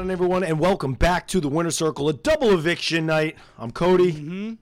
[0.00, 0.42] on, everyone?
[0.42, 3.36] And welcome back to the Winter Circle, a double eviction night.
[3.58, 4.12] I'm Cody.
[4.12, 4.52] Mm-hmm.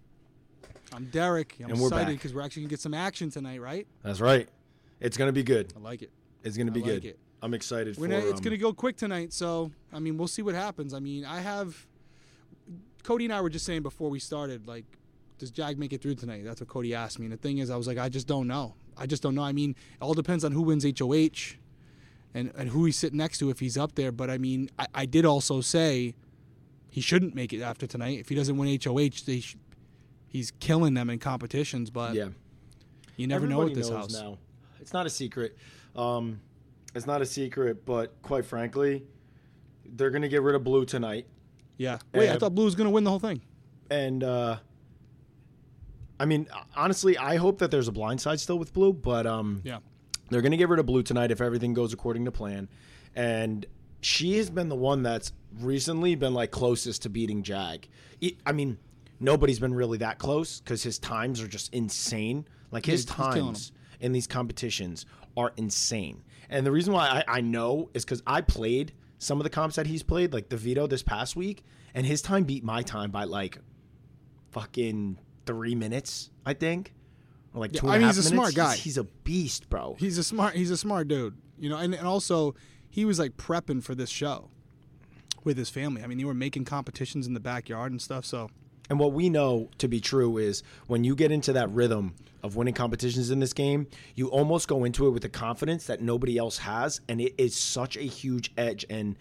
[0.92, 1.54] I'm Derek.
[1.60, 3.86] I'm And we're excited because we're actually gonna get some action tonight, right?
[4.02, 4.48] That's right.
[4.98, 5.72] It's gonna be good.
[5.76, 6.10] I like it.
[6.42, 7.04] It's gonna be I like good.
[7.04, 7.18] it.
[7.40, 8.14] I'm excited We're for.
[8.14, 10.92] it's um, gonna go quick tonight, so I mean, we'll see what happens.
[10.92, 11.86] I mean, I have
[13.04, 14.86] Cody and I were just saying before we started, like,
[15.38, 16.42] does Jag make it through tonight?
[16.44, 17.26] That's what Cody asked me.
[17.26, 18.74] And the thing is, I was like, I just don't know.
[18.96, 19.44] I just don't know.
[19.44, 21.58] I mean, it all depends on who wins HOH
[22.38, 24.12] and, and who he's sitting next to if he's up there.
[24.12, 26.14] But I mean, I, I did also say
[26.90, 28.18] he shouldn't make it after tonight.
[28.18, 29.56] If he doesn't win HOH, they sh-
[30.28, 31.90] he's killing them in competitions.
[31.90, 32.28] But yeah.
[33.16, 34.12] you never know Everybody with this house.
[34.12, 34.38] now.
[34.80, 35.56] It's not a secret.
[35.96, 36.40] Um,
[36.94, 39.04] it's not a secret, but quite frankly,
[39.84, 41.26] they're gonna get rid of Blue tonight,
[41.76, 41.98] Yeah.
[42.14, 43.40] Wait, I Uh, thought Blue was going to win the whole thing.
[43.90, 44.56] and uh,
[46.20, 49.60] I mean, honestly, I hope that there's a blind side still with Blue, but um,
[49.64, 49.78] Yeah.
[50.30, 52.68] They're going to get rid of Blue tonight if everything goes according to plan.
[53.14, 53.66] And
[54.00, 57.88] she has been the one that's recently been like closest to beating Jag.
[58.46, 58.78] I mean,
[59.20, 62.46] nobody's been really that close because his times are just insane.
[62.70, 63.44] Like his he's killing 'em.
[63.46, 65.06] times in these competitions
[65.36, 66.22] are insane.
[66.50, 69.76] And the reason why I, I know is because I played some of the comps
[69.76, 73.10] that he's played, like the veto this past week, and his time beat my time
[73.10, 73.58] by like
[74.50, 76.94] fucking three minutes, I think.
[77.58, 78.34] Like Yeah, two I a mean, he's a minutes.
[78.34, 78.74] smart guy.
[78.74, 79.96] He's, he's a beast, bro.
[79.98, 80.54] He's a smart.
[80.54, 81.36] He's a smart dude.
[81.58, 82.54] You know, and, and also
[82.90, 84.50] he was like prepping for this show
[85.44, 86.02] with his family.
[86.02, 88.24] I mean, they were making competitions in the backyard and stuff.
[88.24, 88.50] So
[88.90, 92.54] And what we know to be true is when you get into that rhythm of
[92.56, 96.38] winning competitions in this game, you almost go into it with the confidence that nobody
[96.38, 98.84] else has, and it is such a huge edge.
[98.88, 99.16] And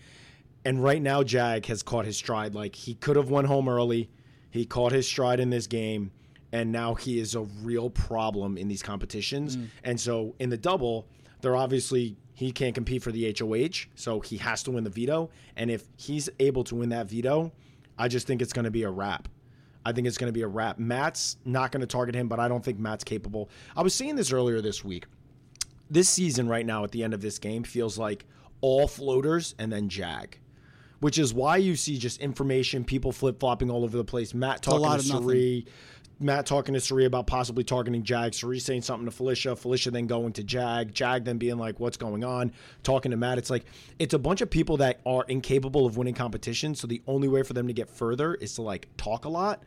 [0.66, 2.54] and right now, Jag has caught his stride.
[2.54, 4.10] Like he could have went home early,
[4.52, 6.12] he caught his stride in this game,
[6.52, 9.58] and now he is a real problem in these competitions.
[9.58, 9.68] Mm.
[9.84, 11.08] And so in the double,
[11.42, 15.30] they're obviously he can't compete for the HOH, so he has to win the veto.
[15.56, 17.52] And if he's able to win that veto,
[17.98, 19.28] I just think it's going to be a wrap.
[19.86, 20.78] I think it's going to be a wrap.
[20.78, 23.50] Matt's not going to target him, but I don't think Matt's capable.
[23.76, 25.06] I was saying this earlier this week.
[25.90, 28.26] This season, right now, at the end of this game, feels like
[28.62, 30.38] all floaters and then Jag,
[31.00, 34.34] which is why you see just information, people flip flopping all over the place.
[34.34, 35.66] Matt talking to of nothing.
[36.20, 38.34] Matt talking to Cirie about possibly targeting Jag.
[38.34, 39.56] Cirie saying something to Felicia.
[39.56, 40.94] Felicia then going to Jag.
[40.94, 42.52] Jag then being like, "What's going on?"
[42.84, 43.38] Talking to Matt.
[43.38, 43.66] It's like
[44.00, 46.80] it's a bunch of people that are incapable of winning competitions.
[46.80, 49.62] So the only way for them to get further is to like talk a lot,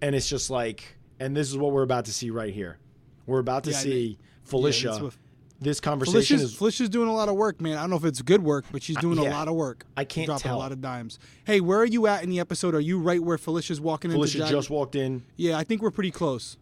[0.00, 2.78] and it's just like, and this is what we're about to see right here.
[3.26, 4.98] We're about to Yeah, I see mean- Felicia.
[5.02, 5.14] what-
[5.62, 7.76] this conversation Felicia's, is Felicia's doing a lot of work, man.
[7.76, 9.30] I don't know if it's good work, but she's doing yeah.
[9.30, 9.84] a lot of work.
[9.96, 10.56] I can't dropping tell.
[10.56, 11.18] a lot of dimes.
[11.44, 12.74] Hey, where are you at in the episode?
[12.74, 14.58] Are you right where Felicia's walking Felicia into Jag?
[14.58, 15.24] just walked in.
[15.36, 16.56] Yeah, I think we're pretty close.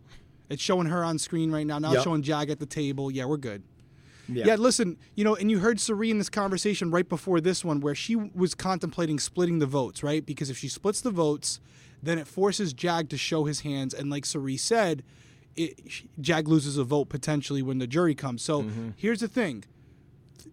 [0.49, 1.79] It's showing her on screen right now.
[1.79, 1.97] Now Yep.
[1.97, 3.11] it's showing Jag at the table.
[3.11, 3.63] Yeah, we're good.
[4.29, 4.47] Yeah.
[4.47, 4.55] Yeah.
[4.57, 7.95] listen, you know, and you heard Cirie in this conversation right before this one where
[7.95, 10.25] she was contemplating splitting the votes, right?
[10.25, 11.61] Because if she splits the votes,
[12.03, 13.93] then it forces Jag to show his hands.
[13.95, 15.03] And like Cirie said,
[15.57, 18.43] it, Jag loses a vote potentially when the jury comes.
[18.43, 18.91] So mm-hmm.
[18.97, 19.65] here's the thing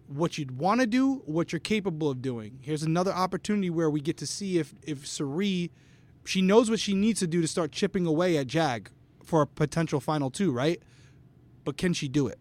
[0.06, 2.58] what you'd want to do, what you're capable of doing.
[2.62, 5.70] Here's another opportunity where we get to see if if Cirie,
[6.24, 8.90] she knows what she needs to do to start chipping away at Jag
[9.22, 10.82] for a potential final two, right?
[11.64, 12.38] But can she do it?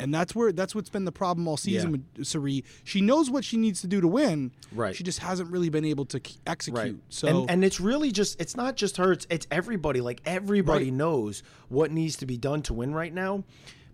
[0.00, 1.98] And that's where that's what's been the problem all season Yeah.
[2.16, 2.64] with Cirie.
[2.82, 4.50] She knows what she needs to do to win.
[4.72, 4.94] Right.
[4.94, 6.76] She just hasn't really been able to execute.
[6.78, 6.96] Right.
[7.10, 10.00] So and, and it's really just it's not just her, it's it's everybody.
[10.00, 10.92] Like everybody Right.
[10.94, 13.44] knows what needs to be done to win right now.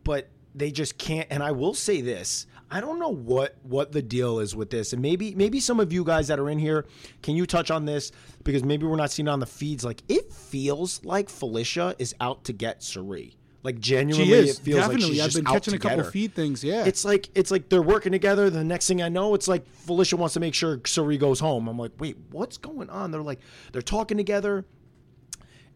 [0.04, 2.46] But they just can't and I will say this.
[2.72, 4.92] I don't know what what the deal is with this.
[4.92, 6.86] And maybe maybe some of you guys that are in here,
[7.22, 8.10] can you touch on this?
[8.42, 9.84] Because maybe we're not seeing it on the feeds.
[9.84, 13.36] Like it feels like Felicia is out to get Cirie.
[13.62, 15.02] Like genuinely it feels definitely.
[15.02, 16.64] like she's I've just been out catching to a couple feed things.
[16.64, 16.86] Yeah.
[16.86, 18.48] It's like it's like they're working together.
[18.48, 21.68] The next thing I know, it's like Felicia wants to make sure Cirie goes home.
[21.68, 23.10] I'm like, wait, what's going on?
[23.10, 23.40] They're like
[23.72, 24.64] they're talking together.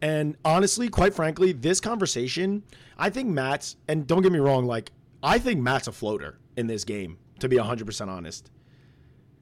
[0.01, 2.63] And honestly, quite frankly, this conversation,
[2.97, 4.91] I think Matt's and don't get me wrong, like
[5.23, 8.49] I think Matt's a floater in this game, to be 100% honest.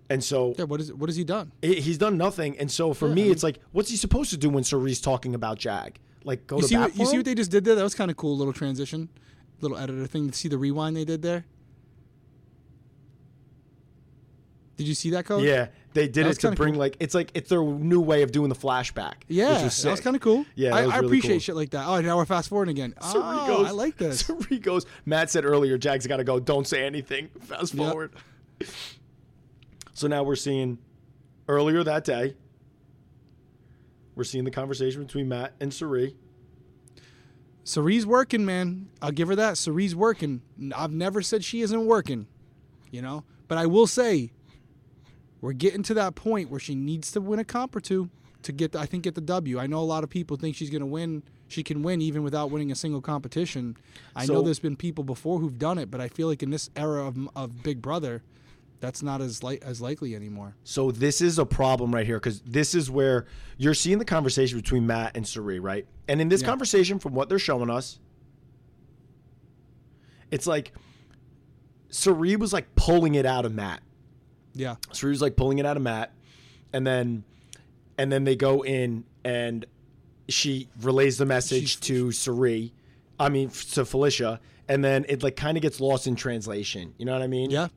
[0.09, 0.65] And so yeah.
[0.65, 1.51] What is what has he done?
[1.61, 2.57] it, he's done nothing.
[2.59, 4.63] And so for Yeah, me, I mean- it's like, what's he supposed to do when
[4.63, 5.97] Cirie's talking about Jag?
[6.23, 7.75] Like go You to see what you see what they just did there?
[7.75, 8.37] That was kind of cool.
[8.37, 9.09] Little transition,
[9.61, 10.31] little editor thing.
[10.31, 11.45] See the rewind they did there.
[14.75, 15.43] Did you see that code?
[15.43, 16.79] Yeah, they did That it to bring cool.
[16.79, 19.13] like it's like it's their new way of doing the flashback.
[19.27, 20.45] Yeah, which was that was kind of cool.
[20.55, 21.39] Yeah, I, I really appreciate cool.
[21.39, 21.85] shit like that.
[21.87, 22.95] Oh, now we're fast forwarding again.
[23.01, 24.21] Cirie oh, goes- I like this.
[24.21, 24.85] Cirie goes.
[25.05, 26.39] Matt said earlier, Jags got to go.
[26.39, 27.29] Don't say anything.
[27.41, 27.87] Fast Yep.
[27.91, 28.11] forward.
[29.95, 30.79] So now we're seeing
[31.47, 32.33] earlier that day.
[34.15, 36.15] We're seeing the conversation between Matt and Cirie.
[37.63, 38.89] Cirie's working, man.
[39.01, 39.57] I'll give her that.
[39.57, 40.41] Cirie's working.
[40.75, 42.27] I've never said she isn't working,
[42.91, 43.23] you know.
[43.47, 44.31] But I will say,
[45.41, 48.09] we're getting to that point where she needs to win a comp or two
[48.43, 49.59] to get, the, I think, get the W.
[49.59, 51.23] I know a lot of people think she's going to win.
[51.47, 53.77] She can win even without winning a single competition.
[54.15, 56.69] I know there's been people before who've done it, but I feel like in this
[56.75, 58.23] era of, of Big Brother,
[58.83, 60.57] that's not as li- as likely anymore.
[60.65, 63.25] So this is a problem right here because this is where
[63.57, 65.87] you're seeing the conversation between Matt and Cirie, right?
[66.09, 66.47] And in this Yeah.
[66.49, 67.99] conversation, from what they're showing us,
[70.31, 70.73] it's like
[71.89, 73.81] Cirie was like pulling it out of Matt.
[74.53, 74.75] Yeah.
[74.91, 76.11] Cirie was like pulling it out of Matt,
[76.73, 77.23] and then
[77.97, 79.65] and then they go in and
[80.27, 82.73] she relays the message to Cirie,
[83.17, 86.93] I mean to Felicia, and then it like kind of gets lost in translation.
[86.97, 87.49] You know what I mean?
[87.49, 87.69] Yeah.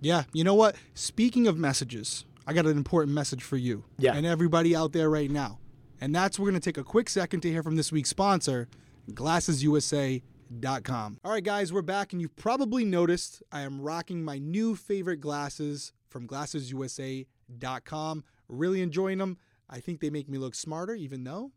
[0.00, 0.24] Yeah.
[0.32, 0.76] You know what?
[0.94, 4.14] Speaking of messages, I got an important message for you Yeah.
[4.14, 5.58] and everybody out there right now.
[6.00, 8.68] And that's we're going to take a quick second to hear from this week's sponsor,
[9.12, 11.18] glassesusa.com.
[11.24, 15.20] All right, guys, we're back, and you've probably noticed I am rocking my new favorite
[15.20, 18.24] glasses from glassesusa.com.
[18.48, 19.38] Really enjoying them.
[19.68, 21.50] I think they make me look smarter, even though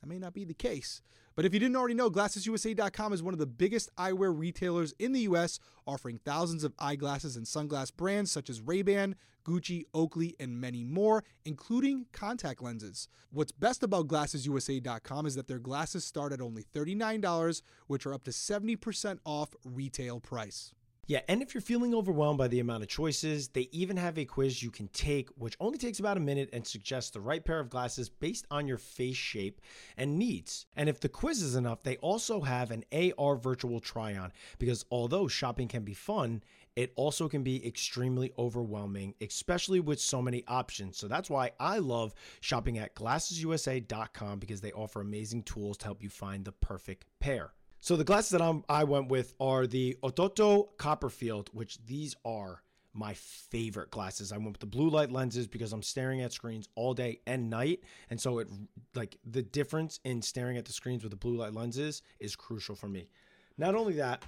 [0.00, 1.00] that may not be the case.
[1.36, 5.12] But if you didn't already know, GlassesUSA.com is one of the biggest eyewear retailers in
[5.12, 10.58] the U.S., offering thousands of eyeglasses and sunglass brands such as Ray-Ban, Gucci, Oakley, and
[10.58, 13.06] many more, including contact lenses.
[13.30, 18.24] What's best about GlassesUSA.com is that their glasses start at only $39, which are up
[18.24, 20.72] to 70% off retail price.
[21.08, 24.24] Yeah, and if you're feeling overwhelmed by the amount of choices, they even have a
[24.24, 27.60] quiz you can take, which only takes about a minute and suggests the right pair
[27.60, 29.60] of glasses based on your face shape
[29.96, 30.66] and needs.
[30.74, 34.84] And if the quiz is enough, they also have an AR virtual try on, because
[34.90, 36.42] although shopping can be fun,
[36.74, 40.98] it also can be extremely overwhelming, especially with so many options.
[40.98, 46.02] So that's why I love shopping at glassesusa.com because they offer amazing tools to help
[46.02, 47.52] you find the perfect pair.
[47.86, 52.64] So the glasses that I'm, I went with are the Ottoto Copperfield, which these are
[52.92, 54.32] my favorite glasses.
[54.32, 57.48] I went with the blue light lenses because I'm staring at screens all day and
[57.48, 58.48] night, and so it
[58.96, 62.74] like the difference in staring at the screens with the blue light lenses is crucial
[62.74, 63.08] for me.
[63.56, 64.24] Not only that,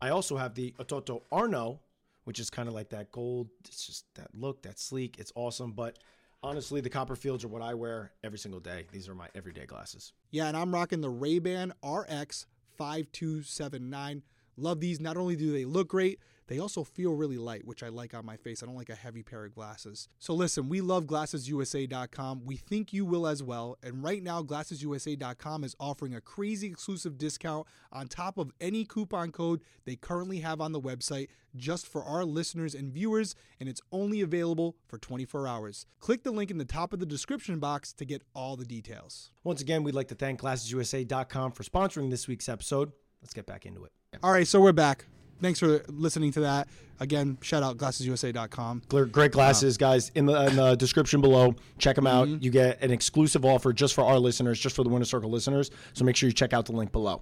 [0.00, 1.80] I also have the Ottoto Arno,
[2.22, 3.48] which is kind of like that gold.
[3.64, 5.18] It's just that look, that sleek.
[5.18, 5.98] It's awesome, but
[6.44, 8.86] honestly, the Copperfields are what I wear every single day.
[8.92, 10.12] These are my everyday glasses.
[10.30, 14.22] Yeah, and I'm rocking the Ray-Ban RX 5279.
[14.56, 15.00] Love these.
[15.00, 18.26] Not only do they look great, they also feel really light, which I like on
[18.26, 18.62] my face.
[18.62, 20.08] I don't like a heavy pair of glasses.
[20.18, 22.42] So listen, we love glassesusa.com.
[22.44, 23.78] We think you will as well.
[23.82, 29.30] And right now, glassesusa.com is offering a crazy exclusive discount on top of any coupon
[29.30, 33.80] code they currently have on the website just for our listeners and viewers, and it's
[33.92, 35.86] only available for 24 hours.
[36.00, 39.30] Click the link in the top of the description box to get all the details.
[39.44, 42.92] Once again, we'd like to thank glassesusa.com for sponsoring this week's episode.
[43.22, 43.92] Let's get back into it.
[44.22, 45.06] All right, so we're back.
[45.40, 46.68] Thanks for listening to that.
[47.00, 48.82] Again, shout out glassesusa.com.
[48.88, 50.10] Great great glasses, uh, guys.
[50.14, 52.28] In the, in the description below, check them out.
[52.28, 52.42] Mm-hmm.
[52.42, 55.70] You get an exclusive offer just for our listeners, just for the Winter Circle listeners.
[55.92, 57.20] So make sure you check out the link below.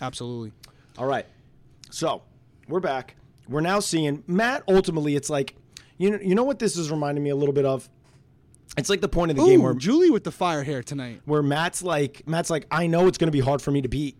[0.00, 0.52] Absolutely.
[0.98, 1.26] All right.
[1.90, 2.22] So
[2.68, 3.14] we're back.
[3.48, 4.64] We're now seeing Matt.
[4.68, 5.54] Ultimately, it's like,
[5.98, 7.88] you know, you know what this is reminding me a little bit of.
[8.76, 11.20] It's like the point of the game where Julie with the fire hair tonight.
[11.26, 13.88] where Matt's like Matt's like I know it's going to be hard for me to
[13.88, 14.16] beat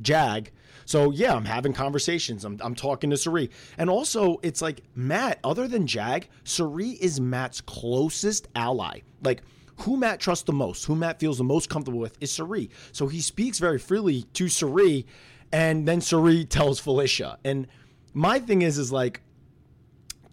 [0.00, 0.50] Jag.
[0.84, 2.44] So yeah, I'm having conversations.
[2.44, 3.50] I'm, I'm talking to Cirie.
[3.78, 9.00] And also it's like Matt, other than Jag, Cirie is Matt's closest ally.
[9.22, 9.42] Like
[9.78, 12.70] who Matt trusts the most, who Matt feels the most comfortable with is Cirie.
[12.92, 15.06] So he speaks very freely to Cirie
[15.52, 17.38] and then Cirie tells Felicia.
[17.44, 17.66] And
[18.12, 19.20] my thing is is like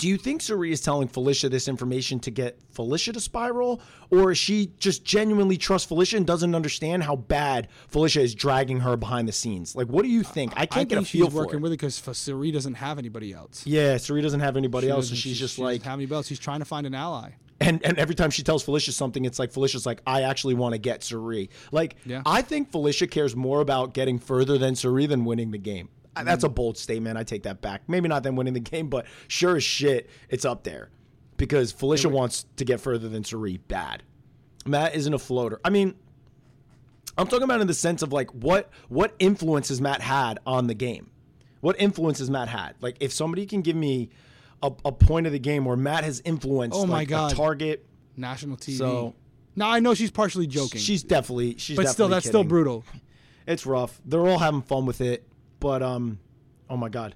[0.02, 3.80] do you think Cirie is telling Felicia this information to get Felicia to spiral,
[4.10, 8.80] or is she just genuinely trusts Felicia and doesn't understand how bad Felicia is dragging
[8.80, 9.76] her behind the scenes?
[9.76, 10.54] Like, what do you think?
[10.58, 11.62] I I can't get a think feel she's for working it.
[11.62, 13.64] with it because Cirie doesn't have anybody else.
[13.68, 16.00] yeah, Cirie doesn't have anybody She else, so doesn't- she's she- just she like, have
[16.00, 16.28] anybody else.
[16.28, 17.34] She's trying to find an ally.
[17.60, 20.74] and and every time she tells Felicia something, it's like Felicia's like, I actually want
[20.74, 21.52] to get Cirie.
[21.72, 22.24] Like, Yeah.
[22.26, 25.90] I think Felicia cares more about getting further than Cirie than winning the game.
[26.16, 27.18] That's a bold statement.
[27.18, 27.84] I take that back.
[27.88, 30.90] Maybe not them winning the game, but sure as shit, it's up there
[31.38, 34.04] because Felicia wants to get further than Cirie bad.
[34.66, 35.60] Matt isn't a floater.
[35.64, 35.96] I mean,
[37.18, 40.68] I'm talking about in the sense of like what what influence has Matt had on
[40.68, 41.10] the game?
[41.62, 42.76] What influence has Matt had?
[42.82, 44.10] Like if somebody can give me
[44.64, 47.36] a, a point of the game where Matt has influenced Oh my like God.
[47.36, 47.86] target.
[48.18, 48.78] National TV.
[48.78, 49.16] So-
[49.56, 52.86] now I know she's partially joking, She's definitely she's but still, definitely that's still brutal.
[53.46, 54.00] It's rough.
[54.06, 55.28] They're all having fun with it,
[55.62, 56.20] but um,
[56.70, 57.16] oh my god,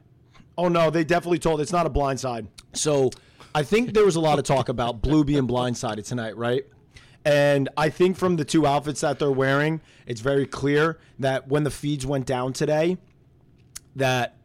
[0.57, 2.47] oh no, they definitely told it's not a blind side.
[2.71, 3.09] So
[3.53, 6.65] I think there was a lot of talk about Blue being blindsided tonight, right?
[7.25, 11.63] And I think from the two outfits that they're wearing, it's very clear that when
[11.63, 12.97] the feeds went down today,
[13.95, 14.37] that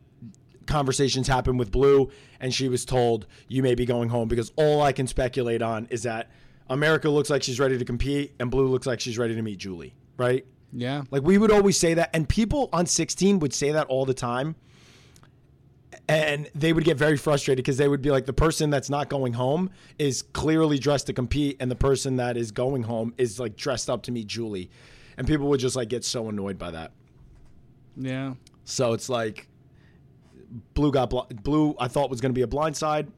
[0.67, 4.81] conversations happened with Blue, and she was told, You may be going home because all
[4.81, 6.31] I can speculate on is that
[6.71, 9.59] America looks like she's ready to compete, and Blue looks like she's ready to meet
[9.59, 10.47] Julie, right?
[10.73, 11.03] Yeah.
[11.11, 14.15] Like we would always say that, and people on 16 would say that all the
[14.15, 14.57] time.
[16.09, 19.09] And they would get very frustrated because they would be like, the person that's not
[19.09, 23.39] going home is clearly dressed to compete, and the person that is going home is
[23.39, 24.71] like dressed up to meet Julie.
[25.17, 26.93] And people would just like get so annoyed by that.
[27.97, 28.35] Yeah.
[28.65, 29.49] So it's like
[30.75, 31.75] blue got bl- blue.
[31.79, 33.09] I thought was going to be a blindside,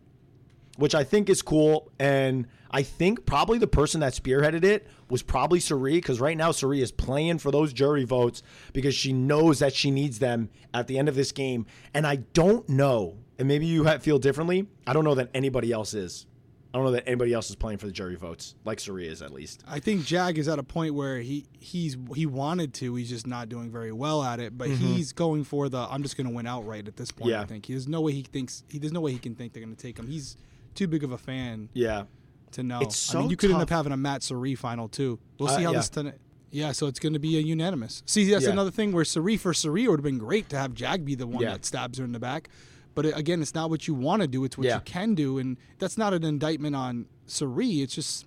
[0.77, 1.91] which I think is cool.
[1.99, 6.53] And I think probably the person that spearheaded it was probably Cirie because right now
[6.53, 10.87] Cirie is playing for those jury votes because she knows that she needs them at
[10.87, 11.67] the end of this game.
[11.93, 14.67] And I don't know, and maybe you feel differently.
[14.87, 16.27] I don't know that anybody else is.
[16.75, 19.21] I don't know that anybody else is playing for the jury votes like Cirie is
[19.21, 19.63] at least.
[19.69, 23.27] I think Jag is at a point where he he's he wanted to, he's just
[23.27, 24.57] not doing very well at it.
[24.57, 27.25] But he's going for the I'm just going to win outright at this point.
[27.25, 27.41] Mm-hmm.
[27.41, 27.43] Yeah.
[27.43, 29.63] I think there's no way he thinks he there's no way he can think they're
[29.63, 30.09] going to take him.
[30.09, 30.39] He's
[30.75, 32.05] too big of a fan Yeah.
[32.53, 32.81] to know.
[32.81, 35.19] It's I mean, you could end up having a Matt Cirie final too.
[35.39, 35.79] We'll Uh, see how yeah.
[35.79, 36.19] this tonight.
[36.51, 38.03] Yeah, so it's going to be a unanimous.
[38.05, 38.51] See, that's Yeah.
[38.51, 41.27] another thing where Cirie for Cirie would have been great to have Jag be the
[41.27, 41.53] one Yeah.
[41.53, 42.51] that stabs her in the back.
[42.95, 45.39] But it, again, it's not what you want to do; it's what you can do,
[45.39, 47.81] and that's not an indictment on Cirie.
[47.81, 48.27] It's just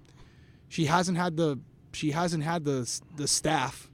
[0.70, 1.60] she hasn't had the
[1.94, 3.92] she hasn't had the the staff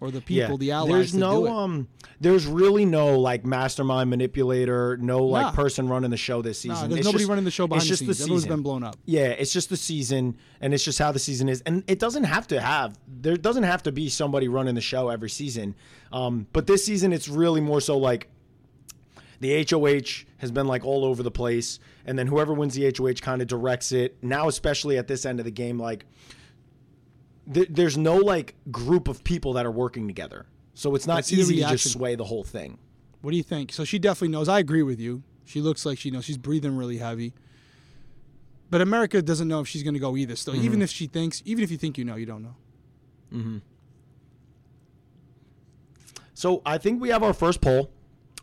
[0.00, 0.92] or the people, the allies.
[0.92, 1.50] There's to no do it.
[1.50, 1.88] um
[2.20, 5.52] there's really no like mastermind manipulator, no like Nah.
[5.52, 6.90] person running the show this Nah, season.
[6.90, 8.56] there's It's nobody just- running the show behind it's the just the Everyone's season.
[8.56, 8.96] been blown up.
[9.06, 11.60] Yeah, it's just the season and it's just how the season is.
[11.66, 15.08] And it doesn't have to have there doesn't have to be somebody running the show
[15.08, 15.74] every season.
[16.12, 18.28] Um but this season it's really more so like
[19.40, 23.20] the HOH has been like all over the place, and then whoever wins the HOH
[23.22, 24.16] kind of directs it.
[24.20, 26.04] Now, especially at this end of the game, like
[27.52, 31.28] th- there's no like group of people that are working together, so it's not Let's
[31.28, 32.78] see the easy to just sway the whole thing.
[33.20, 33.72] What do you think?
[33.72, 34.48] So she definitely knows.
[34.48, 35.22] I agree with you.
[35.44, 36.24] She looks like she knows.
[36.24, 37.32] She's breathing really heavy.
[38.70, 40.36] But America doesn't know if she's going to go either.
[40.36, 40.64] Still, Mm-hmm.
[40.64, 42.54] even if she thinks, even if you think you know, you don't know.
[43.30, 43.58] Hmm.
[46.34, 47.90] So I think we have our first poll.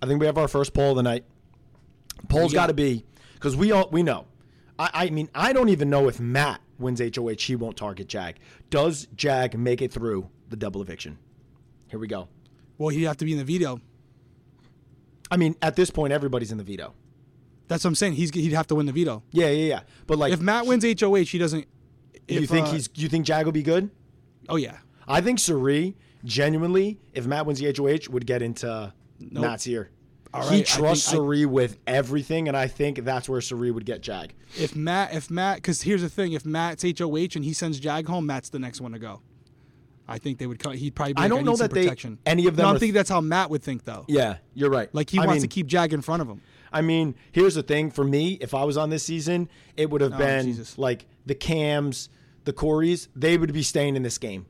[0.01, 1.23] I think we have our first poll of the night.
[2.27, 2.61] Poll's Yeah.
[2.61, 4.25] got to be because we all we know.
[4.77, 8.35] I, I mean, I don't even know if Matt wins HOH, he won't target Jag.
[8.69, 11.17] Does Jag make it through the double eviction?
[11.87, 12.27] Here we go.
[12.77, 13.79] Well, he'd have to be in the veto.
[15.31, 16.93] I mean, at this point, everybody's in the veto.
[17.67, 18.13] That's what I'm saying.
[18.13, 19.23] He's he'd have to win the veto.
[19.31, 19.79] Yeah, yeah, yeah.
[20.05, 21.65] But like, If Matt wins HOH, he doesn't.
[22.27, 23.89] you think uh, he's, you think Jag will be good?
[24.49, 24.77] Oh yeah.
[25.07, 29.89] I think Cirie, genuinely, if Matt wins the HOH, would get into Matt's ear.
[30.35, 34.01] All he trusts I- Cirie with everything, and I think that's where Cirie would get
[34.01, 34.33] Jag.
[34.59, 38.07] If Matt, if Matt, because here's the thing: if Matt's HOH and he sends Jag
[38.07, 39.21] home, Matt's the next one to go.
[40.07, 40.59] I think they would.
[40.59, 41.13] co- He'd probably.
[41.13, 42.19] Be I don't need know that they- protection.
[42.25, 44.05] any of them No, I don't think that's how Matt would think, though.
[44.07, 44.93] Yeah, you're right.
[44.93, 46.41] Like he I wants mean, to keep Jag in front of him.
[46.71, 50.01] I mean, here's the thing for me, if I was on this season, it would
[50.01, 50.77] have Oh, been Jesus.
[50.77, 52.09] like the Cams,
[52.43, 54.45] the Corys, they would be staying in this game.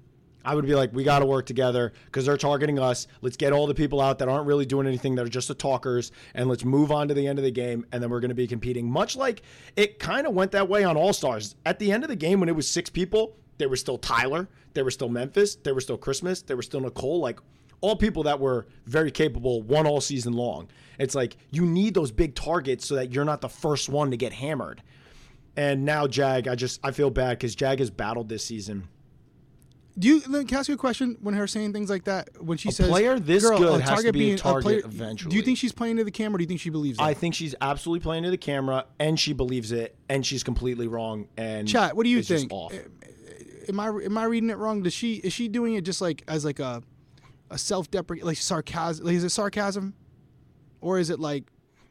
[0.45, 3.07] I would be like, we got to work together because they're targeting us.
[3.21, 5.55] Let's get all the people out that aren't really doing anything, that are just the
[5.55, 7.85] talkers, and let's move on to the end of the game.
[7.91, 8.89] And then we're going to be competing.
[8.89, 9.41] Much like
[9.75, 11.55] it kind of went that way on All Stars.
[11.65, 14.47] At the end of the game, when it was six people, there was still Tyler,
[14.73, 17.19] there was still Memphis, there was still Christmas, there was still Nicole.
[17.19, 17.39] Like,
[17.81, 20.67] all people that were very capable won all season long.
[20.97, 24.17] It's like you need those big targets so that you're not the first one to
[24.17, 24.81] get hammered.
[25.57, 28.87] And now Jag, I just I feel bad because Jag has battled this season.
[29.97, 30.19] Do you?
[30.19, 31.17] Can I ask you a question?
[31.21, 33.83] When her saying things like that, when she A says player this Girl, good a
[33.83, 35.29] has to be a target player- eventually.
[35.31, 36.35] Do you think she's playing to the camera?
[36.35, 37.01] or Do you think she believes it?
[37.01, 40.87] I think she's absolutely playing to the camera and she believes it and she's completely
[40.87, 41.27] wrong.
[41.37, 41.95] And Chat.
[41.95, 42.51] What do you think?
[42.51, 42.73] off.
[42.73, 43.09] Eh, eh,
[43.69, 44.83] am I am I reading it wrong?
[44.83, 46.83] Does she is she doing it just like as like a
[47.49, 49.05] a self deprecate like sarcasm?
[49.05, 49.93] Like, is it sarcasm,
[50.81, 51.45] or is it like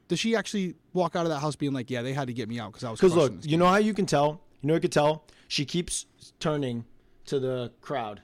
[0.08, 2.50] does she actually walk out of that house being like, yeah, they had to get
[2.50, 4.42] me out because I was Because look, you know how you can tell.
[4.61, 5.25] You know, you could tell.
[5.49, 6.06] She keeps
[6.38, 6.84] turning
[7.26, 8.22] to the crowd,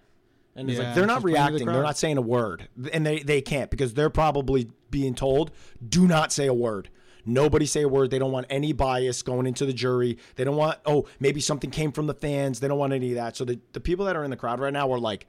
[0.55, 1.67] and it's Yeah, like they're not to the reacting.
[1.67, 5.51] They're not saying a word, and they they can't because they're probably being told,
[5.87, 6.91] "Do not say a word."
[7.27, 8.11] Nobody say a word.
[8.11, 10.19] They don't want any bias going into the jury.
[10.37, 12.61] They don't want, oh, maybe something came from the fans.
[12.61, 13.37] They don't want any of that.
[13.37, 15.27] So the, the people that are in the crowd right now are like,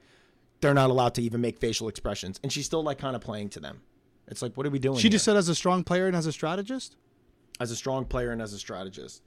[0.62, 2.40] they're not allowed to even make facial expressions.
[2.44, 3.82] And she's still like kind of playing to them.
[4.28, 4.98] It's like, what are we doing?
[5.00, 5.34] She just here?
[5.34, 6.96] said as a strong player and as a strategist.
[7.60, 9.22] as a strong player and as a strategist.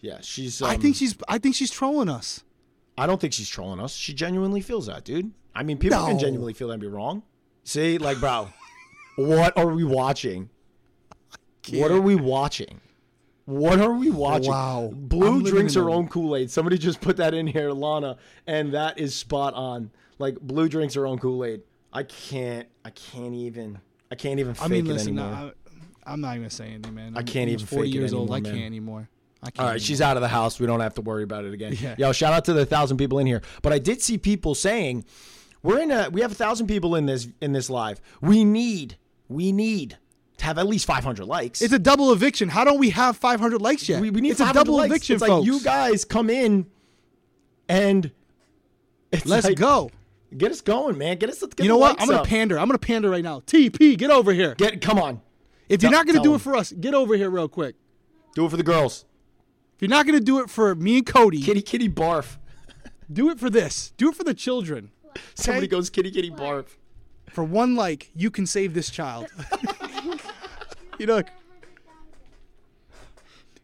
[0.00, 0.62] Yeah, she's.
[0.62, 2.42] I um, think she's I think she's trolling us.
[3.00, 3.94] I don't think she's trolling us.
[3.94, 5.32] She genuinely feels that, dude.
[5.54, 7.22] I mean, people can genuinely feel that and be wrong.
[7.64, 8.48] See, like, bro,
[9.16, 10.50] what are we watching?
[11.70, 12.82] What are we watching?
[13.46, 14.50] What are we watching?
[14.50, 14.90] Wow.
[14.92, 16.50] Blue I'm drinks her own Kool Aid.
[16.50, 19.90] Somebody just put that in here, Lana, and that is spot on.
[20.18, 21.62] Like, Blue drinks her own Kool Aid.
[21.94, 22.68] I can't.
[22.84, 23.80] I can't even.
[24.10, 25.52] I can't even fake I mean, it listen, anymore.
[26.06, 27.16] I, I'm not even gonna anything, man.
[27.16, 28.30] I'm can't almost even 40 fake it years old.
[28.30, 29.08] anymore, I can't anymore.
[29.42, 29.58] I can't.
[29.60, 30.60] All right, she's out of the house.
[30.60, 31.74] We don't have to worry about it again.
[31.80, 31.94] Yeah.
[31.98, 33.40] Yo, shout out to the thousand people in here.
[33.62, 35.04] But I did see people saying,
[35.62, 36.10] "We're in a.
[36.10, 38.00] We have a thousand people in this in this live.
[38.20, 38.96] We need.
[39.28, 39.96] We need
[40.38, 41.62] to have at least 500 likes.
[41.62, 42.48] It's a double eviction.
[42.48, 44.00] How don't we have 500 likes yet?
[44.00, 44.90] we, we need it's a double likes.
[44.90, 45.46] eviction, It's folks.
[45.46, 46.66] like you guys come in,
[47.68, 48.10] and
[49.12, 49.90] it's Let's like, go.
[50.36, 51.16] Get us going, man.
[51.18, 51.40] Get us.
[51.40, 52.00] Get You know what?
[52.00, 52.26] I'm gonna up.
[52.26, 52.58] pander.
[52.58, 53.40] I'm gonna pander right now.
[53.40, 54.54] TP, get over here.
[54.54, 55.20] Get come on.
[55.68, 57.74] If you're not gonna do it for us, get over here real quick.
[58.34, 59.04] Do it for the girls.
[59.80, 62.36] If you're not gonna do it for me and Cody, Kitty kitty barf.
[63.10, 63.94] do it for this.
[63.96, 64.90] Do it for the children.
[65.34, 66.66] Somebody goes kitty kitty barf.
[67.30, 69.28] For one like, you can save this child.
[70.98, 71.22] you know.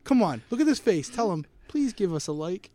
[0.05, 1.11] Come on, look at this face.
[1.11, 2.71] Tell him, please give us a like.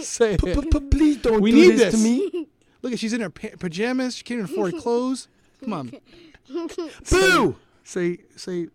[0.00, 0.90] Say it.
[0.92, 2.04] Please don't We do need this, to this.
[2.04, 2.46] me.
[2.82, 4.14] Look at she's in her pa- pajamas.
[4.14, 5.26] She can't even afford clothes.
[5.64, 5.92] Come on.
[7.10, 7.56] Boo!
[7.82, 8.68] Say say.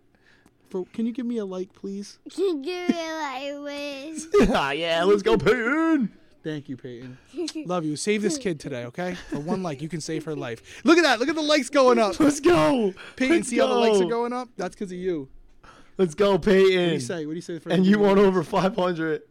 [0.76, 2.20] For, can you give me a like, please?
[2.36, 6.12] Can you realize Ah, yeah, let's go, Peyton.
[6.44, 7.18] Thank you, Peyton.
[7.66, 7.96] Love you.
[7.96, 9.16] Save this kid today, okay?
[9.30, 10.82] For one like, you can save her life.
[10.84, 11.22] Look at that.
[11.22, 12.20] Look at the likes going up.
[12.20, 12.94] Let's go.
[13.16, 14.50] Peyton, Let's see how the likes are going up?
[14.58, 15.30] That's because of you.
[15.98, 16.82] Let's go, Peyton.
[16.82, 17.26] What do you say?
[17.26, 17.58] What do you say?
[17.58, 18.00] the And you do?
[18.00, 19.22] want over 500.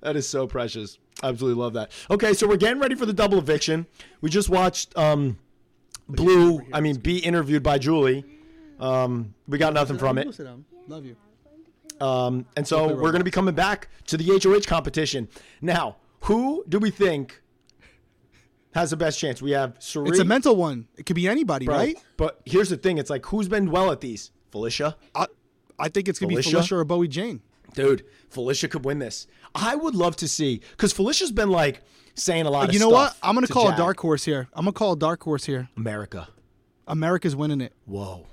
[0.00, 0.98] That is so precious.
[1.22, 1.90] I absolutely love that.
[2.10, 3.84] Okay, so we're getting ready for the double eviction.
[4.22, 5.36] We just watched um,
[6.08, 8.24] Blue, I mean, be interviewed by Julie.
[8.80, 10.34] Um, we got nothing from it.
[10.88, 11.16] Love you.
[12.00, 15.28] Um, and so we're going to be coming back to the HOH competition.
[15.60, 17.40] Now, who do we think
[18.74, 19.40] has the best chance?
[19.40, 20.10] We have Cirie.
[20.10, 20.88] It's a mental one.
[20.96, 21.96] It could be anybody, bro, right?
[22.16, 24.30] But here's the thing: it's like who's been well at these?
[24.50, 25.26] Felicia, I,
[25.78, 27.42] I think it's gonna be Felicia or Bowie Jane.
[27.74, 28.04] dude.
[28.30, 29.26] Felicia could win this.
[29.54, 31.82] I would love to see because Felicia's been like
[32.14, 33.16] saying a lot of You know what?
[33.22, 34.48] I'm gonna to call a dark horse here.
[34.52, 35.68] I'm gonna call a dark horse here.
[35.76, 36.28] America.
[36.86, 37.72] America's winning it.
[37.84, 38.26] Whoa.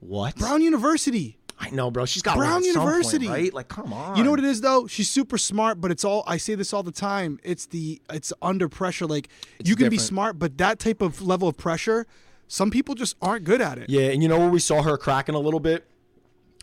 [0.00, 0.34] What?
[0.36, 1.38] Brown University.
[1.62, 2.04] I know, bro.
[2.06, 3.28] She's got Brown University.
[3.28, 3.54] right?
[3.54, 4.16] Like, come on.
[4.16, 4.88] You know what it is though?
[4.88, 7.38] She's super smart, but it's all I say this all the time.
[7.44, 9.06] It's the it's under pressure.
[9.06, 9.28] Like
[9.62, 12.06] you can be smart, but that type of level of pressure,
[12.48, 13.88] some people just aren't good at it.
[13.88, 15.86] Yeah, and you know where we saw her cracking a little bit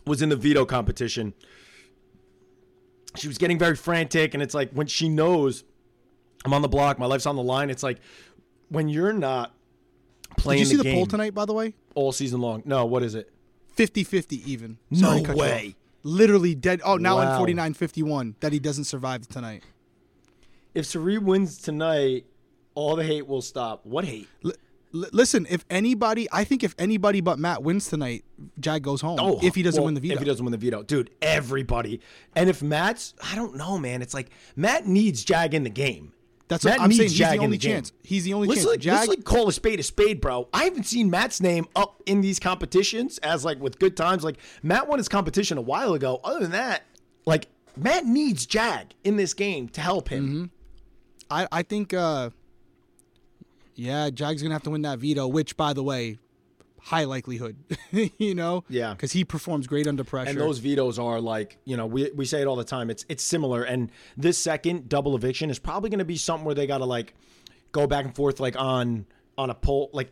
[0.04, 1.32] was in the veto competition.
[3.16, 5.64] She was getting very frantic, and it's like when she knows
[6.44, 7.70] I'm on the block, my life's on the line.
[7.70, 8.00] It's like
[8.68, 9.54] when you're not
[10.36, 11.72] playing Did you see the, the, game poll tonight, by the way?
[11.94, 12.62] all season long.
[12.66, 13.32] No, what is it?
[13.80, 14.78] 50-50 even.
[14.90, 15.76] No Sorry you way.
[16.02, 16.80] Literally dead.
[16.84, 17.44] Oh, now Wow.
[17.44, 19.62] in 49-51 that he doesn't survive tonight.
[20.74, 22.26] If Cirie wins tonight,
[22.74, 23.84] all the hate will stop.
[23.84, 24.28] What hate?
[24.44, 24.52] L-
[24.94, 28.24] l- listen, if anybody, I think if anybody but Matt wins tonight,
[28.60, 29.18] Jag goes home.
[29.20, 30.14] Oh, if he doesn't well, win the veto.
[30.14, 32.00] If he doesn't win the veto, dude, everybody.
[32.36, 34.00] And if Matt's, I don't know, man.
[34.02, 36.12] It's like Matt needs Jag in the game.
[36.50, 37.10] That's Matt what I'm saying.
[37.10, 37.74] He's Jag the only game.
[37.76, 37.92] chance.
[38.02, 38.70] He's the only Let's chance.
[38.72, 40.48] like, Jag, let's like call a spade a spade, bro.
[40.52, 44.24] I haven't seen Matt's name up in these competitions as like with good times.
[44.24, 46.20] Like Matt won his competition a while ago.
[46.24, 46.82] Other than that,
[47.24, 50.26] like Matt needs Jag in this game to help him.
[50.26, 50.44] Mm-hmm.
[51.30, 52.30] I, I think, uh,
[53.76, 55.28] yeah, Jag's gonna have to win that veto.
[55.28, 56.18] Which, by the way,
[56.82, 57.56] high likelihood.
[58.18, 58.64] you know.
[58.68, 58.92] Yeah.
[58.94, 60.30] Because he performs great under pressure.
[60.30, 62.90] And those vetoes are like, you know, we, we say it all the time.
[62.90, 63.62] It's it's similar.
[63.62, 66.84] And this second double eviction is probably going to be something where they got to
[66.86, 67.14] like
[67.72, 69.06] go back and forth like on
[69.38, 69.90] on a pole.
[69.92, 70.10] Like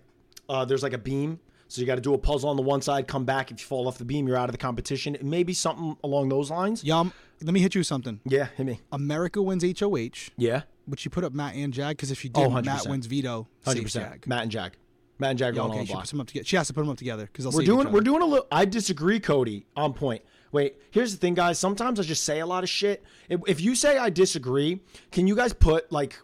[0.48, 2.81] uh, there's like a beam, so you got to do a puzzle on the one
[2.81, 3.50] side, come back.
[3.50, 5.14] If you fall off the beam, you're out of the competition.
[5.14, 6.83] It may be something along those lines.
[6.85, 6.98] yeah.
[6.98, 8.20] um, let me hit you with something.
[8.24, 8.81] Yeah, hit me.
[8.90, 10.31] America wins HOH.
[10.37, 11.96] Yeah, But you put up Matt and Jag?
[11.96, 12.90] Because if she Oh, did, Matt 100%.
[12.90, 13.46] wins veto.
[13.64, 14.11] Hundred percent.
[14.11, 14.26] Jag.
[14.26, 14.72] Matt and Jag.
[15.18, 16.44] Matt and Jag Yeah, okay, she puts them up together.
[16.44, 18.46] She has to put them up together because We're doing we're doing a little.
[18.52, 19.66] I disagree, Cody.
[19.76, 20.22] On point.
[20.52, 21.59] Wait, here's the thing, guys.
[21.59, 23.04] Sometimes I just say a lot of shit.
[23.28, 24.81] If, if you say I disagree,
[25.12, 26.18] can you guys put like,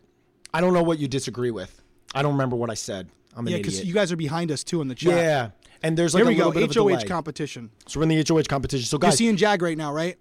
[0.54, 1.82] I don't know what you disagree with.
[2.14, 3.10] I don't remember what I said.
[3.36, 5.12] I'm an Yeah, because you guys are behind us too in the chat.
[5.16, 5.50] yeah,
[5.82, 6.46] and there's like Here a we go.
[6.48, 7.70] little bit of a HOH competition.
[7.86, 8.86] so we're in the HOH competition.
[8.86, 10.16] So You're seeing Jag right now, right?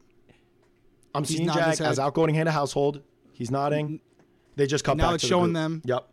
[1.15, 3.01] I'm seeing Jag as outgoing head of household.
[3.31, 4.01] He's nodding.
[4.55, 5.53] They just cut Now back it's to the showing group.
[5.55, 5.81] them.
[5.85, 6.09] Yep.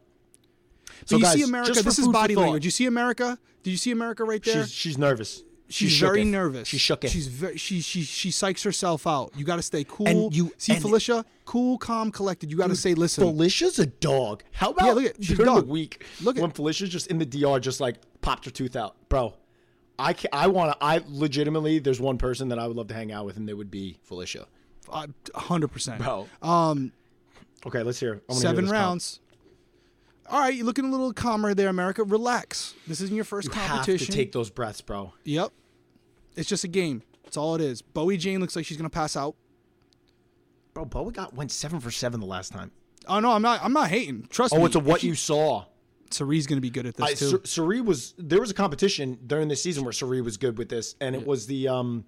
[1.06, 1.82] So you guys, see America.
[1.82, 2.64] This is body language.
[2.64, 3.38] You see America?
[3.62, 4.62] Did you see America right there?
[4.64, 5.42] She's she's nervous.
[5.68, 6.30] She She's very shooketh.
[6.30, 6.68] nervous.
[6.68, 7.10] She shook it.
[7.10, 9.32] She's very she she she psychs herself out.
[9.36, 10.08] You got to stay cool.
[10.08, 12.50] And you- see and- Felicia, cool, calm, collected.
[12.50, 13.22] You got to say, listen.
[13.22, 14.42] Felicia's a dog.
[14.52, 15.68] How about Yeah, look at- she's during the dog.
[15.68, 18.96] week Look at- when Felicia's just in the DR, just like popped her tooth out,
[19.08, 19.34] bro.
[19.96, 20.84] I can, I want to.
[20.84, 23.54] I legitimately, there's one person that I would love to hang out with, and it
[23.54, 24.46] would be Felicia,
[24.90, 26.00] Uh, hundred percent.
[26.02, 26.26] bro.
[26.42, 26.90] Um,
[27.66, 28.14] Okay, let's hear.
[28.28, 28.82] I wanna hear seven this comp.
[28.82, 29.20] rounds.
[30.30, 32.04] All right, you're looking a little calmer there, America.
[32.04, 32.74] Relax.
[32.86, 34.06] This isn't your first You have competition.
[34.06, 35.12] to take those breaths, bro.
[35.24, 35.50] Yep.
[36.36, 37.02] It's just a game.
[37.24, 37.82] That's all it is.
[37.82, 39.34] Bowie Jane looks like she's gonna pass out.
[40.74, 42.70] Bro, Bowie got went seven for seven the last time.
[43.08, 43.60] Oh no, I'm not.
[43.62, 44.26] I'm not hating.
[44.30, 44.62] Trust Oh, me.
[44.62, 45.64] Oh, it's a what she- you saw.
[46.12, 47.40] Cirie's going to be good at this I, too.
[47.44, 50.96] Cirie was there was a competition during the season where Cirie was good with this,
[51.00, 52.04] and it was the um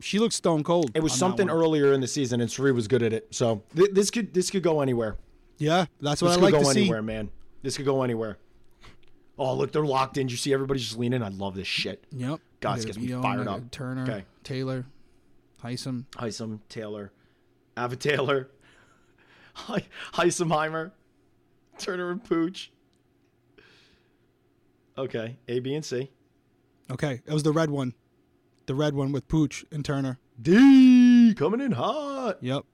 [0.00, 0.90] she looks stone cold.
[0.94, 3.28] it was something earlier in the season, and Cirie was good at it.
[3.30, 5.16] So th- this could this could go anywhere.
[5.58, 6.80] Yeah, that's This what I could like go to see.
[6.82, 7.30] anywhere, man.
[7.62, 8.38] This could go anywhere.
[9.38, 10.28] Oh look, they're locked in.
[10.28, 11.22] You see everybody's just leaning.
[11.22, 12.04] I love this shit.
[12.12, 12.40] Yep.
[12.60, 13.70] God, this gets me fired they up.
[13.70, 14.24] Turner, Okay.
[14.42, 14.86] Taylor,
[15.62, 16.04] Heisem.
[16.12, 17.12] Heisem, Taylor,
[17.78, 18.48] Ava Taylor,
[19.66, 20.92] He- Heisemheimer,
[21.78, 22.70] Turner and Pooch.
[24.96, 26.10] Okay, A, B, and C.
[26.90, 27.94] Okay, it was the red one.
[28.66, 30.18] The red one with Pooch and Turner.
[30.40, 32.38] D coming in hot.
[32.42, 32.64] Yep.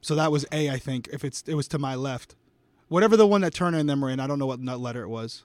[0.00, 1.08] So that was A, I think.
[1.12, 2.36] If it's it was to my left,
[2.88, 5.02] whatever the one that Turner and them were in, I don't know what nut letter
[5.02, 5.44] it was.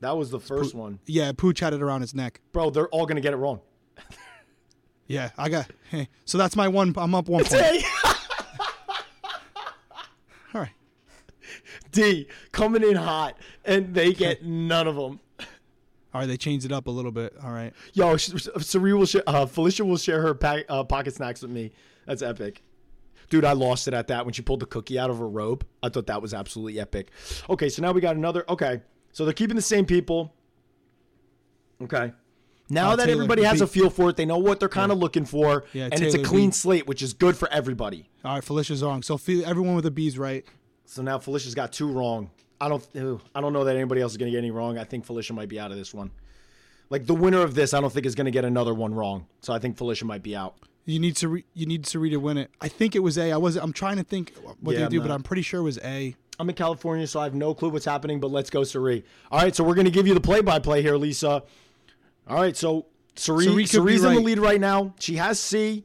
[0.00, 2.40] That was the first one, Yeah, Pooch had it around his neck.
[2.52, 2.68] bro.
[2.68, 3.60] They're all gonna get it wrong.
[5.08, 5.70] Yeah, I got.
[5.88, 6.92] Hey, so that's my one.
[6.96, 7.62] I'm up one point.
[7.62, 7.80] A,
[10.54, 10.70] All right.
[11.92, 15.20] D coming in hot, and they get none of them.
[16.12, 17.34] All right, they changed it up a little bit.
[17.42, 17.72] All right.
[17.92, 21.70] Yo, Cirie will share, uh, Felicia will share her pa- uh, pocket snacks with me.
[22.06, 22.62] That's epic.
[23.28, 25.66] Dude, I lost it at that when she pulled the cookie out of her robe.
[25.82, 27.10] I thought that was absolutely epic.
[27.50, 28.44] Okay, so now we got another.
[28.48, 28.80] Okay,
[29.12, 30.32] so they're keeping the same people.
[31.82, 32.12] Okay.
[32.68, 34.90] Now Uh, that Taylor, everybody has a feel for it, they know what they're kind
[34.90, 38.08] of looking for, Yeah, and it's a clean beat- slate, which is good for everybody.
[38.24, 39.02] All right, Felicia's wrong.
[39.02, 40.44] So everyone with a B's right.
[40.84, 42.30] So now Felicia's got two wrong.
[42.60, 42.84] I don't.
[42.94, 44.78] ew, I don't know that anybody else is going to get any wrong.
[44.78, 46.10] I think Felicia might be out of this one.
[46.90, 49.26] Like the winner of this, I don't think is going to get another one wrong.
[49.42, 50.54] So I think Felicia might be out.
[50.86, 52.50] You need Cirie, you need Cirie to win it.
[52.60, 53.32] I think it was A.
[53.32, 55.64] I was I'm trying to think what Yeah, they do, but I'm pretty sure it
[55.64, 56.14] was A.
[56.38, 59.04] I'm in California, so I have no clue what's happening, but let's go, Cirie.
[59.30, 61.42] All right, so we're going to give you the play by play here, Lisa.
[62.28, 64.94] All right, so Cirie, Cirie Cirie's be in the lead right now.
[65.00, 65.84] She has C.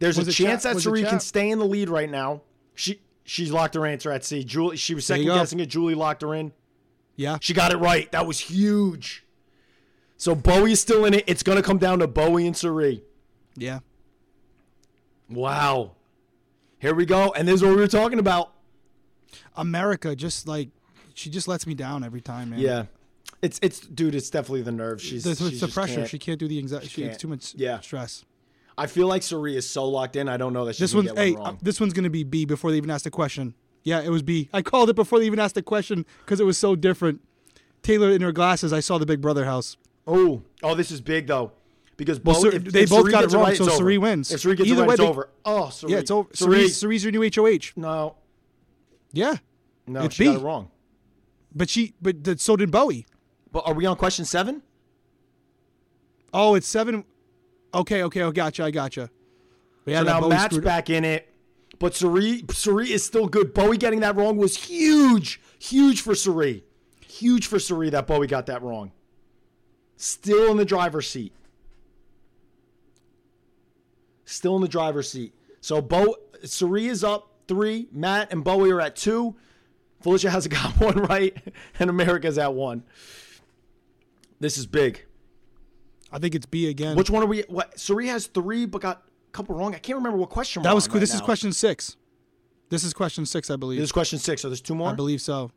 [0.00, 2.42] There's Was a chance Cha- that Cirie can stay in the lead right now.
[2.74, 4.42] She She's locked her answer at C.
[4.42, 5.66] Julie, she was second guessing it.
[5.66, 6.52] Julie locked her in.
[7.16, 7.38] Yeah.
[7.40, 8.10] She got it right.
[8.12, 9.24] That was huge.
[10.16, 11.24] So Bowie is still in it.
[11.26, 13.04] It's going to come down to Bowie and Cirie.
[13.56, 13.80] Yeah.
[15.34, 15.92] Wow.
[16.78, 17.32] Here we go.
[17.36, 18.52] And this is what we were talking about.
[19.56, 20.68] America just like
[21.14, 22.58] she just lets me down every time, man.
[22.58, 22.84] Yeah.
[23.40, 25.02] It's it's dude, it's definitely the nerves.
[25.02, 25.96] She's, It's, she it's the pressure.
[25.96, 26.88] can't- She can't do the anxiety.
[26.88, 27.80] She, it's too much Yeah.
[27.80, 28.24] stress.
[28.78, 30.28] I feel like Cirie is so locked in.
[30.28, 32.24] I don't know that she's This one's get hey, one uh, this one's gonna be
[32.24, 33.54] B before they even asked the question.
[33.84, 34.48] Yeah, it was B.
[34.52, 37.20] I called it before they even asked the question because it was so different.
[37.82, 38.72] Taylor in her glasses.
[38.72, 39.76] I saw the Big Brother house.
[40.06, 41.52] oh, oh, this is big though,
[42.04, 44.00] because Well, Bo- Sar- if, they if both got it wrong, right, so over.
[44.00, 44.30] wins.
[44.30, 45.28] If Cirie gets Either it right, way, it's they- over.
[45.44, 45.92] Oh, Cirie.
[45.92, 46.28] Yeah, it's over.
[46.34, 47.72] Cirie's, Cirie's your new HOH.
[47.76, 48.16] no,
[49.12, 49.36] Yeah,
[49.86, 50.70] no, It's she got it wrong.
[51.54, 53.06] but she, but th- so did Bowie.
[53.50, 54.62] But are we on question seven?
[56.32, 57.04] Oh, it's seven.
[57.74, 59.10] Okay, okay, oh, gotcha, I gotcha.
[59.86, 61.28] Yeah, so now Bowie Matt's back in it,
[61.78, 63.52] but Cirie, Cirie is still good.
[63.54, 66.64] Bowie getting that wrong was huge, huge for Cirie,
[67.06, 68.92] huge for Cirie that Bowie got that wrong.
[69.96, 71.32] Still in the driver's seat.
[74.24, 75.34] Still in the driver's seat.
[75.60, 77.88] So Bo, Cirie is up three.
[77.92, 79.36] Matt and Bowie are at two.
[80.00, 81.36] Felicia has got one right,
[81.78, 82.82] and America's at one.
[84.40, 85.04] This is big.
[86.10, 86.96] I think it's B again.
[86.96, 87.42] Which one are we?
[87.48, 87.78] What?
[87.78, 89.74] Cirie has three, but got a couple wrong.
[89.74, 90.62] I can't remember what question.
[90.64, 91.96] that was right this is question six.
[92.68, 93.78] This is question six, I believe.
[93.78, 94.42] This is question six.
[94.42, 94.90] So there's two more.
[94.90, 95.50] I believe so.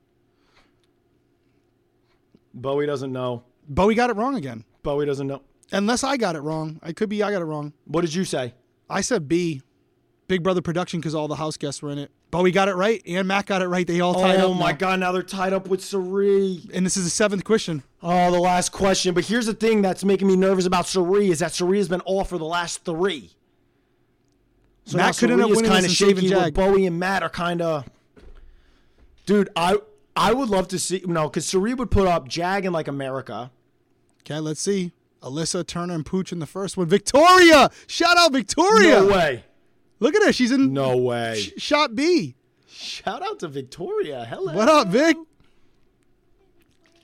[2.53, 3.43] Bowie doesn't know.
[3.67, 4.63] Bowie got it wrong again.
[4.83, 5.41] Bowie doesn't know.
[5.71, 6.79] Unless I got it wrong.
[6.83, 7.73] I could be I got it wrong.
[7.85, 8.53] What did you say?
[8.89, 9.61] I said B.
[10.27, 12.11] Big Brother production because all the house guests were in it.
[12.31, 13.85] Bowie got it right and Matt got it right.
[13.85, 14.49] They all tied oh up.
[14.49, 14.77] Oh my now.
[14.77, 14.99] God!
[14.99, 16.61] Now they're tied up with Cirie.
[16.73, 17.83] And this is the seventh question.
[18.01, 19.13] Oh, the last question.
[19.13, 22.01] But here's the thing that's making me nervous about Cirie is that Cirie has been
[22.05, 23.31] off for the last three.
[24.85, 26.33] So Matt could end up winning kind of shaky.
[26.33, 27.89] Where Bowie and Matt are kind of.
[29.25, 29.77] Dude, I
[30.15, 33.51] I would love to see no because Cirie would put up Jag and like America.
[34.21, 34.91] Okay, let's see.
[35.25, 36.87] Alyssa Turner and Pooch in the first one.
[36.87, 37.69] Victoria!
[37.87, 39.01] Shout out Victoria!
[39.01, 39.43] No way.
[39.99, 40.31] Look at her.
[40.31, 41.39] She's in No way.
[41.39, 42.35] sh- shot B.
[42.67, 44.25] Shout out to Victoria.
[44.29, 44.53] Hello.
[44.53, 45.17] What up, Vic?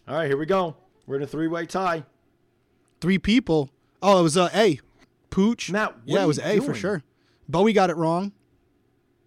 [0.08, 0.76] All right, here we go.
[1.08, 2.04] We're in a three-way tie.
[3.00, 3.70] Three people.
[4.02, 4.80] Oh, it was uh, A.
[5.30, 5.72] Pooch.
[5.72, 7.04] Matt, yeah, it was A for sure.
[7.48, 8.34] Bowie got it wrong.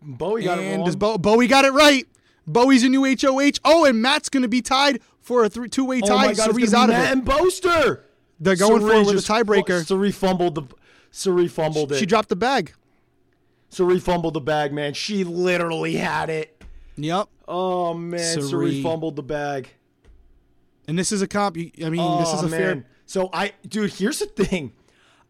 [0.02, 0.86] Bowie got it and wrong.
[0.86, 2.06] does Bo- Bowie got it right.
[2.46, 3.58] Bowie's a new HOH.
[3.64, 6.06] Oh, and Matt's going to be tied for a three, two-way tie.
[6.06, 6.26] oh tie.
[6.26, 7.12] my God, it's Cirie's gonna out be of Matt it.
[7.12, 8.03] and Boaster.
[8.40, 9.86] They're going for it with a just fu- tiebreaker.
[9.86, 10.62] Cirie fumbled the.
[11.10, 11.98] Cirie fumbled it.
[11.98, 12.74] She dropped the bag.
[13.68, 14.94] Cirie fumbled the bag, man.
[14.94, 16.62] She literally had it.
[16.96, 17.28] Yep.
[17.48, 18.82] Oh man, Cirie Cirie.
[18.82, 19.68] fumbled the bag.
[20.86, 21.56] And this is a comp.
[21.56, 22.60] I mean, Oh this is a oh, man.
[22.82, 22.86] fair.
[23.06, 24.72] So I, dude, here's the thing.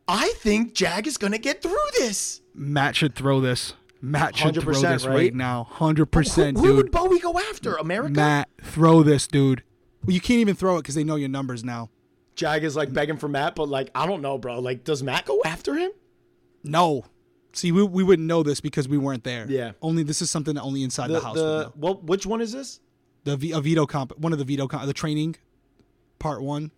[0.06, 2.40] I think Jag is gonna get through this.
[2.54, 3.74] Matt should throw this.
[4.00, 5.34] Matt should throw this right, right?
[5.34, 5.64] now.
[5.64, 6.92] Hundred percent, who would dude.
[6.92, 7.74] Bowie go after?
[7.76, 8.12] America?
[8.12, 9.62] Matt, throw this, dude.
[10.04, 11.88] Well, you can't even throw it because they know your numbers now.
[12.34, 14.58] Jag is like begging for Matt, but like I don't know, bro.
[14.60, 15.90] Like, does Matt go after him?
[16.62, 17.04] No.
[17.52, 19.46] See, we, we wouldn't know this because we weren't there.
[19.48, 19.72] Yeah.
[19.80, 21.72] Only this is something that only inside the, The, house the would know.
[21.76, 22.80] well, which one is this?
[23.22, 25.36] The v, a veto comp, one of the veto comp, the training,
[26.18, 26.72] part one.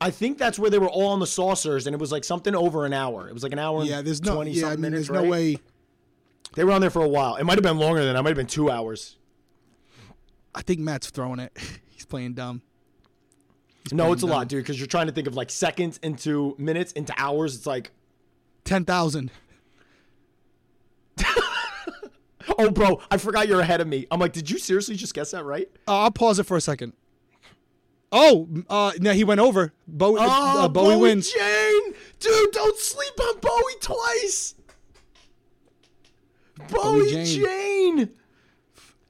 [0.00, 2.54] I think that's where they were all on the saucers, and it was like something
[2.54, 3.28] over an hour.
[3.28, 3.84] It was like an hour.
[3.84, 4.34] Yeah, there's no.
[4.34, 5.08] twenty Yeah, I mean, minutes.
[5.08, 5.30] there's no right?
[5.30, 5.58] way.
[6.54, 7.36] They were on there for a while.
[7.36, 8.18] It might have been longer than that.
[8.18, 9.16] It might have been two hours.
[10.54, 11.56] I think Matt's throwing it.
[11.90, 12.62] He's playing dumb.
[13.92, 14.62] No, it's a lot, dude.
[14.62, 17.54] Because you're trying to think of like seconds into minutes into hours.
[17.56, 17.90] It's like,
[18.64, 19.30] Ten thousand.
[22.58, 24.06] oh, bro, I forgot you're ahead of me.
[24.10, 25.68] I'm like, did you seriously just guess that right?
[25.86, 26.92] Uh, I'll pause it for a second.
[28.10, 29.72] Oh, uh, no, he went over.
[29.86, 31.30] Bo- Oh, uh, Bowie, wins.
[31.30, 34.54] Jane, dude, don't sleep on Bowie twice.
[36.70, 37.44] Bowie, Bowie Jane.
[37.44, 38.10] Jane.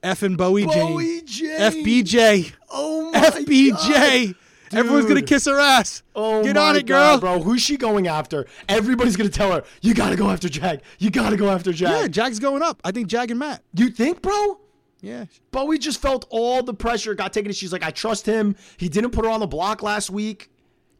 [0.02, 1.26] F and Bowie, Bowie Jane.
[1.58, 1.84] Jane.
[1.84, 2.52] FBJ.
[2.70, 4.26] Oh my FBJ.
[4.26, 4.34] God.
[4.72, 6.02] Everyone's gonna kiss her ass.
[6.14, 7.18] Oh Get on it, girl.
[7.18, 7.42] God, bro.
[7.42, 8.46] Who's she going after?
[8.68, 10.82] Everybody's gonna tell her, you gotta go after Jag.
[10.98, 11.90] You gotta go after Jag.
[11.90, 12.80] Yeah, Jag's going up.
[12.84, 13.62] I think Jag and Matt.
[13.74, 14.58] You think, bro?
[15.00, 15.26] Yeah.
[15.50, 17.52] Bowie just felt all the pressure got taken.
[17.52, 18.56] She's like, I trust him.
[18.76, 20.50] He didn't put her on the block last week.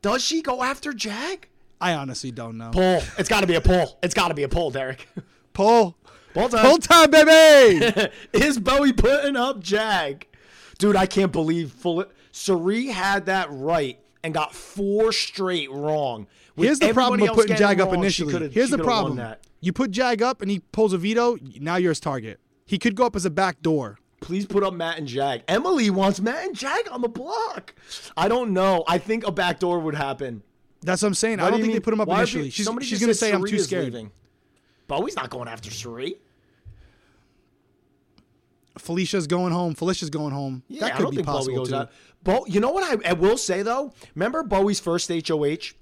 [0.02, 1.48] Does she go after Jag?
[1.81, 2.70] I honestly don't know.
[2.70, 3.02] Pull.
[3.18, 3.98] It's got to be a pull.
[4.02, 5.09] It's got to be a pull, Derek.
[5.52, 5.96] Pull.
[6.35, 6.64] Pull time.
[6.64, 8.11] Pull time, baby.
[8.33, 10.24] Is Bowie putting up Jag?
[10.78, 12.04] Dude, I can't believe full.
[12.38, 16.27] Cirie had that right and got four straight wrong.
[16.57, 18.48] With Here's the problem with putting Jag up wrong, she initially.
[18.51, 19.16] Here's the problem.
[19.16, 19.40] that.
[19.61, 22.38] You put Jag up and he pulls a veto, now you're his target.
[22.64, 23.98] He could go up as a back door.
[24.20, 25.42] Please put up Matt and Jag.
[25.48, 27.74] Emily wants Matt and Jag on the block.
[28.16, 28.85] I don't know.
[28.87, 30.42] I think a back door would happen.
[30.83, 31.38] That's what I'm saying.
[31.38, 32.51] What I do don't you think they put him up Why initially.
[32.51, 33.85] she's she's gonna said say I'm too scared.
[33.85, 34.11] leaving.
[34.87, 36.16] Bowie's not going after Cirie.
[38.78, 39.74] Felicia's going home.
[39.74, 40.62] Felicia's going home.
[40.68, 41.74] Yeah, that I could don't be think Bowie possible goes too.
[41.76, 41.90] out.
[42.24, 43.92] Bo, you know what I, I will say though?
[44.14, 45.74] Remember Bowie's first HOH?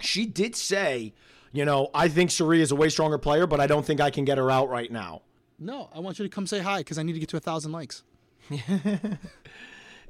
[0.00, 1.12] She did say,
[1.52, 4.10] you know, I think Cirie is a way stronger player, but I don't think I
[4.10, 5.22] can get her out right now.
[5.58, 7.40] No, I want you to come say hi because I need to get to a
[7.40, 8.02] thousand likes.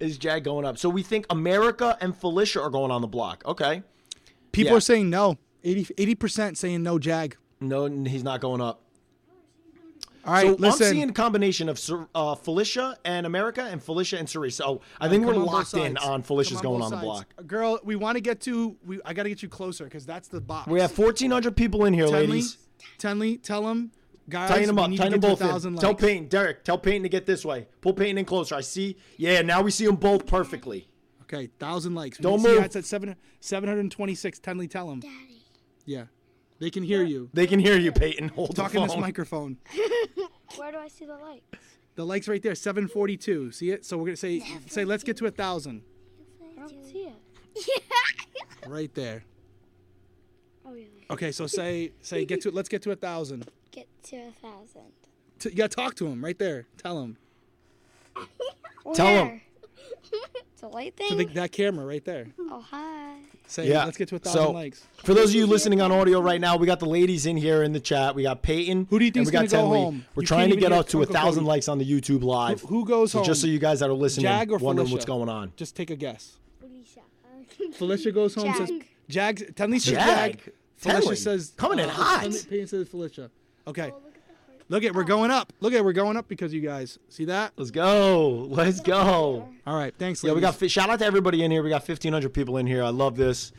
[0.00, 0.76] Is Jag going up?
[0.78, 3.42] So we think America and Felicia are going on the block.
[3.46, 3.82] Okay.
[4.52, 4.76] People Yeah.
[4.78, 5.38] are saying no.
[5.62, 6.98] 80 percent saying no.
[6.98, 7.36] Jag.
[7.60, 8.82] No, he's not going up.
[10.26, 10.86] All right, so listen.
[10.86, 11.80] I'm seeing a combination of
[12.14, 14.50] uh, Felicia and America and Felicia and Cirie.
[14.50, 17.26] So I think we're locked in on Felicia's Come going on the block.
[17.46, 18.76] Girl, we want to get to.
[18.86, 20.68] We I got to get you closer because that's the box.
[20.68, 22.58] We have 1,400 people in here, Tenley, ladies.
[22.98, 23.92] Tenley, tell them,
[24.28, 24.48] guys.
[24.48, 24.90] Tighten them up.
[24.90, 25.80] Tighten them both a thousand in.
[25.80, 26.02] Tell likes.
[26.02, 27.68] Peyton, Derek, tell Peyton to get this way.
[27.80, 28.54] Pull Peyton in closer.
[28.54, 28.96] I see.
[29.16, 30.88] Yeah, now we see them both perfectly.
[31.22, 32.18] Okay, thousand likes.
[32.18, 32.60] Don't move.
[32.60, 34.38] That's at seven seven hundred twenty-six.
[34.40, 35.00] Tenley, tell them.
[35.00, 35.42] Daddy.
[35.86, 36.04] Yeah,
[36.58, 37.28] they can hear you.
[37.32, 38.28] They can hear you, Peyton.
[38.30, 38.96] Hold Talk the in phone.
[38.96, 39.56] this microphone.
[40.56, 41.44] Where do I see the lights?
[41.96, 43.52] The likes right there, seven forty-two.
[43.52, 43.84] See it?
[43.84, 45.82] So we're gonna say say let's get to a thousand.
[46.56, 47.08] I don't see
[47.56, 47.82] it.
[48.66, 49.24] Right there.
[50.66, 50.86] Oh yeah.
[51.10, 53.48] Okay, so say say get to let's get to a thousand.
[53.70, 54.92] Get to a thousand.
[55.38, 56.66] T- you gotta talk to him right there.
[56.78, 57.16] Tell him
[58.94, 59.40] Tell 'em.
[60.10, 60.22] Where?
[60.52, 61.18] It's a light to thing.
[61.18, 62.26] the, that camera right there.
[62.38, 63.16] oh hi.
[63.46, 63.84] Say Yeah.
[63.84, 64.82] let's get to a thousand So likes.
[64.96, 67.62] for those of you listening on audio right now, we got the ladies in here
[67.62, 68.14] in the chat.
[68.14, 68.86] We got Peyton.
[68.90, 69.84] Who do you think think's we got gonna go Tenley.
[69.84, 70.04] home?
[70.14, 72.60] We're You trying to get get up to a thousand likes on the YouTube live.
[72.62, 73.26] Who, who goes so home?
[73.26, 74.94] just so you guys that are listening, Jag or wondering Felicia?
[74.94, 75.52] what's going on.
[75.56, 76.36] Just take a guess.
[76.60, 77.00] Felicia.
[77.74, 78.54] Felicia goes home.
[78.54, 78.86] Says Jag.
[79.08, 79.42] Jags.
[79.54, 80.06] Tenley says Jag?
[80.06, 80.52] Jag.
[80.76, 81.16] Felicia Tenley.
[81.16, 82.24] says Coming in uh, hot.
[82.24, 83.30] Tenley- Peyton says Felicia.
[83.66, 83.92] Okay.
[84.68, 85.52] Look at we're going up.
[85.60, 87.52] Look at we're going up because you guys see that.
[87.56, 88.46] Let's go.
[88.48, 89.48] Let's go.
[89.66, 89.94] All right.
[89.98, 90.24] Thanks.
[90.24, 91.62] Yeah, we got shout out to everybody in here.
[91.62, 92.82] We got 1,500 people in here.
[92.82, 93.52] I love this.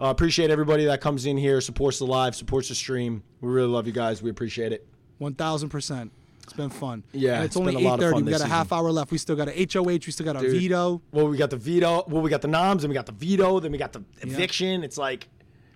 [0.00, 3.22] Uh, appreciate everybody that comes in here, supports the live, supports the stream.
[3.40, 4.22] We really love you guys.
[4.22, 4.86] We appreciate it.
[5.18, 6.12] One thousand percent.
[6.42, 7.04] It's been fun.
[7.12, 8.90] Yeah, And it's, it's only been a lot of fun We got a half hour
[8.90, 9.12] left.
[9.12, 9.84] We still got a HOH.
[9.84, 10.52] We still got a Dude.
[10.52, 11.00] veto.
[11.12, 12.04] Well, we got the veto.
[12.08, 13.60] Well, we got the noms, and we got the veto.
[13.60, 14.82] Then we got the eviction.
[14.82, 15.28] It's like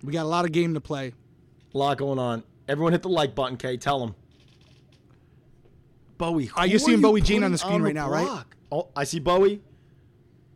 [0.03, 1.13] We got a lot of game to play.
[1.73, 2.43] a lot going on.
[2.67, 3.77] Everyone hit the like button, Kay.
[3.77, 4.15] Tell them.
[6.17, 6.45] Bowie.
[6.45, 8.43] Who you're are seeing you Bowie Jane on the screen right now, right?
[8.71, 9.61] Oh, I see Bowie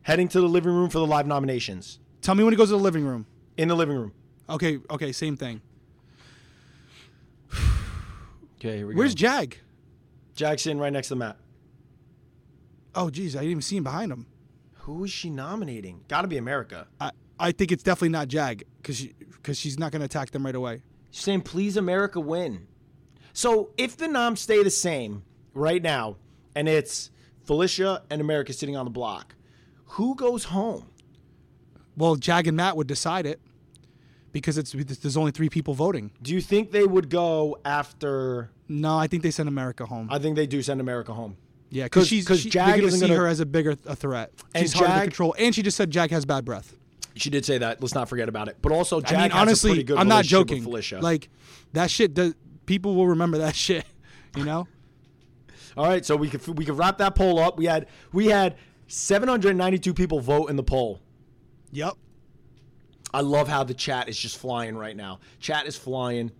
[0.01, 1.99] heading to the living room for the live nominations.
[2.21, 3.25] Tell me when he goes to the living room.
[3.57, 4.13] In the living room.
[4.49, 4.79] Okay.
[4.89, 5.11] Okay.
[5.11, 5.61] Same thing.
[8.59, 8.97] Okay, here we go.
[8.97, 9.51] Where's Jag?
[9.51, 11.37] Jag's Jackson right next to the map?
[12.93, 14.25] Oh, geez, I didn't even see him behind him.
[14.79, 16.03] Who is she nominating?
[16.07, 16.87] Got to be America.
[16.99, 20.31] I, I think it's definitely not Jag because she, cause she's not going to attack
[20.31, 20.81] them right away.
[21.11, 22.67] She's saying, please, America, win.
[23.33, 25.23] So if the noms stay the same
[25.59, 26.15] right now,
[26.55, 27.11] and it's
[27.43, 29.35] Felicia and America sitting on the block,
[29.85, 30.85] who goes home?
[31.97, 33.39] Well, Jag and Matt would decide it
[34.31, 36.11] because it's there's only three people voting.
[36.21, 38.51] Do you think they would go after?
[38.67, 40.07] No, I think they send America home.
[40.11, 41.35] I think they do send America home.
[41.71, 43.95] Yeah, 'cause- because she's 'cause she, Jag isn't see gonna- her as a bigger a
[43.95, 44.31] threat.
[44.55, 46.75] And She's hard to control, and she just said Jag has bad breath.
[47.15, 47.81] She did say that.
[47.81, 48.57] Let's not forget about it.
[48.61, 50.63] But also, Jag I mean, honestly, pretty good I'm not joking.
[50.63, 50.99] Felicia.
[51.01, 51.29] Like
[51.73, 52.13] that shit.
[52.13, 52.33] Does
[52.65, 53.85] people will remember that shit?
[54.37, 54.67] You know.
[55.79, 57.57] All right, so we could we could wrap that poll up.
[57.57, 60.99] We had we had 792 people vote in the poll.
[61.71, 61.93] Yep.
[63.13, 65.21] I love how the chat is just flying right now.
[65.39, 66.31] Chat is flying.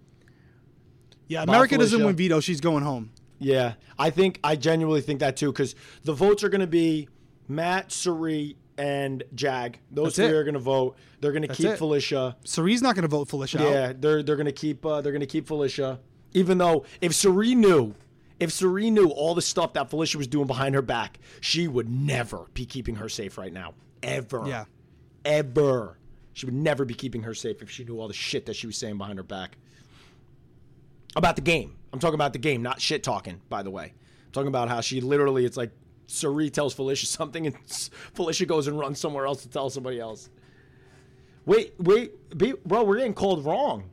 [1.27, 1.43] Yeah.
[1.43, 2.41] America doesn't win veto.
[2.41, 3.11] She's going home.
[3.37, 5.73] Yeah, I think I genuinely think that too because
[6.03, 7.07] the votes are going to be
[7.47, 9.79] Matt, Cirie, and Jag.
[9.89, 10.41] Those That's three it.
[10.41, 10.97] are going to vote.
[11.21, 11.77] They're going to keep it.
[11.77, 12.35] Felicia.
[12.43, 13.71] Cirie's not going to vote Felicia out.
[13.71, 16.01] Yeah, they're they're going to keep uh, they're going to keep Felicia.
[16.33, 17.95] Even though if Cirie knew,
[18.39, 21.89] if Cirie knew all the stuff that Felicia was doing behind her back, she would
[21.89, 23.73] never be keeping her safe right now.
[24.01, 24.43] Ever.
[24.47, 24.65] Yeah.
[25.25, 25.97] Ever.
[26.33, 28.65] She would never be keeping her safe if she knew all the shit that she
[28.65, 29.57] was saying behind her back.
[31.15, 31.75] About the game.
[31.91, 33.85] I'm talking about the game, not shit talking, by the way.
[34.25, 35.71] I'm talking about how she literally, it's like
[36.07, 37.55] Cirie tells Felicia something and
[38.13, 40.29] Felicia goes and runs somewhere else to tell somebody else.
[41.45, 43.89] Wait, wait, be, bro, we're getting called wrong.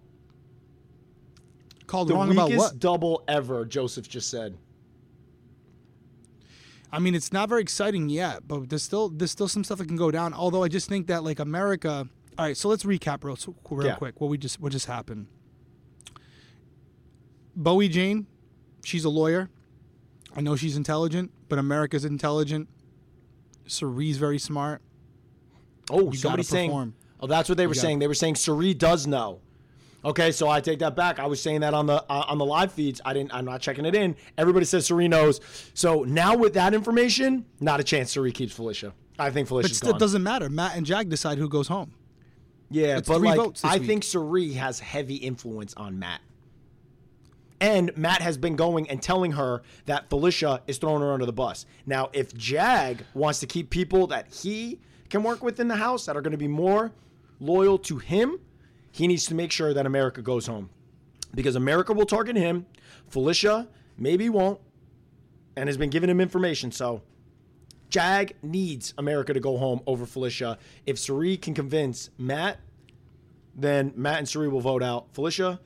[1.87, 2.79] Called The wrong about what?
[2.79, 4.57] double ever, Joseph just said.
[6.93, 9.87] I mean, it's not very exciting yet, but there's still there's still some stuff that
[9.87, 10.33] can go down.
[10.35, 12.09] Although I just think that like America.
[12.39, 13.39] All right, so let's recap real
[13.71, 13.95] real Yeah.
[13.97, 14.21] quick.
[14.21, 15.27] What we just what just happened.
[17.55, 18.27] Bowie Jane,
[18.85, 19.49] she's a lawyer.
[20.35, 22.69] I know she's intelligent, but America's intelligent.
[23.67, 24.83] Cirie's very smart.
[25.91, 26.95] Oh, You somebody's saying.
[27.21, 27.99] Oh, that's what they were gotta- saying.
[28.01, 29.41] They were saying Cirie does know.
[30.07, 31.19] Okay, so I take that back.
[31.19, 33.01] I was saying that on the uh, on the live feeds.
[33.05, 33.35] I didn't.
[33.35, 34.15] I'm not checking it in.
[34.39, 35.41] Everybody says Cirie knows.
[35.75, 38.13] So now with that information, not a chance.
[38.13, 38.93] Cirie keeps Felicia.
[39.19, 39.69] I think Felicia.
[39.69, 40.01] But still, gone.
[40.01, 40.49] doesn't matter.
[40.49, 41.93] Matt and Jag decide who goes home.
[42.71, 43.87] Yeah, It's but like I week.
[43.87, 46.21] think Cirie has heavy influence on Matt.
[47.61, 51.33] And Matt has been going and telling her that Felicia is throwing her under the
[51.33, 51.67] bus.
[51.87, 56.07] Now, if Jag wants to keep people that he can work with in the house
[56.07, 56.93] that are going to be more
[57.41, 58.39] loyal to him,
[58.97, 60.71] he needs to make sure that America goes home.
[61.35, 62.65] Because America will target him.
[63.09, 64.59] Felicia maybe won't
[65.55, 66.73] and has been giving him information.
[66.73, 67.03] So
[67.91, 70.57] Jag needs America to go home over Felicia.
[70.87, 72.59] If Cirie can convince Matt,
[73.55, 75.61] then Matt and Cirie will vote out Felicia,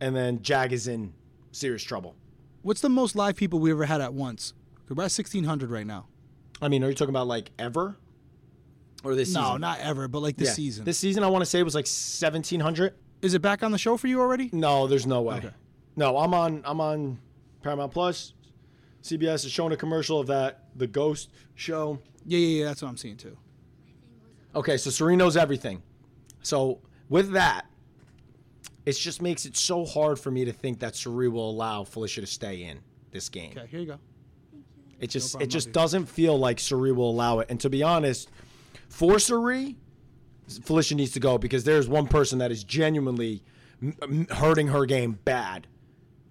[0.00, 1.12] and then Jag is in
[1.50, 2.14] serious trouble.
[2.62, 4.54] What's the most live people we ever had at once?
[4.88, 6.06] We're at 1,600 right now.
[6.62, 7.96] I mean, are you talking about like ever?
[9.06, 9.60] Or this No, season?
[9.60, 10.54] not ever, but like this Yeah.
[10.54, 10.84] season.
[10.84, 12.94] This season, I want to say was like 1,700.
[13.22, 14.50] Is it back on the show for you already?
[14.52, 15.36] No, there's no way.
[15.36, 15.50] Okay.
[15.94, 16.62] No, I'm on.
[16.64, 17.18] I'm on
[17.62, 18.34] Paramount Plus.
[19.02, 22.00] CBS is showing a commercial of that the Ghost show.
[22.26, 22.64] Yeah, yeah, yeah.
[22.66, 23.36] That's what I'm seeing too.
[24.54, 25.82] Okay, so Cirie knows everything.
[26.42, 27.66] So with that,
[28.84, 32.20] it just makes it so hard for me to think that Cirie will allow Felicia
[32.22, 32.80] to stay in
[33.12, 33.52] this game.
[33.56, 33.98] Okay, here you go.
[34.98, 35.72] It just problem, it just Muggsy.
[35.72, 37.46] doesn't feel like Cirie will allow it.
[37.50, 38.30] And to be honest,
[38.88, 39.76] for Cirie,
[40.62, 43.42] Felicia needs to go because there's one person that is genuinely
[43.82, 45.66] m- m- hurting her game bad,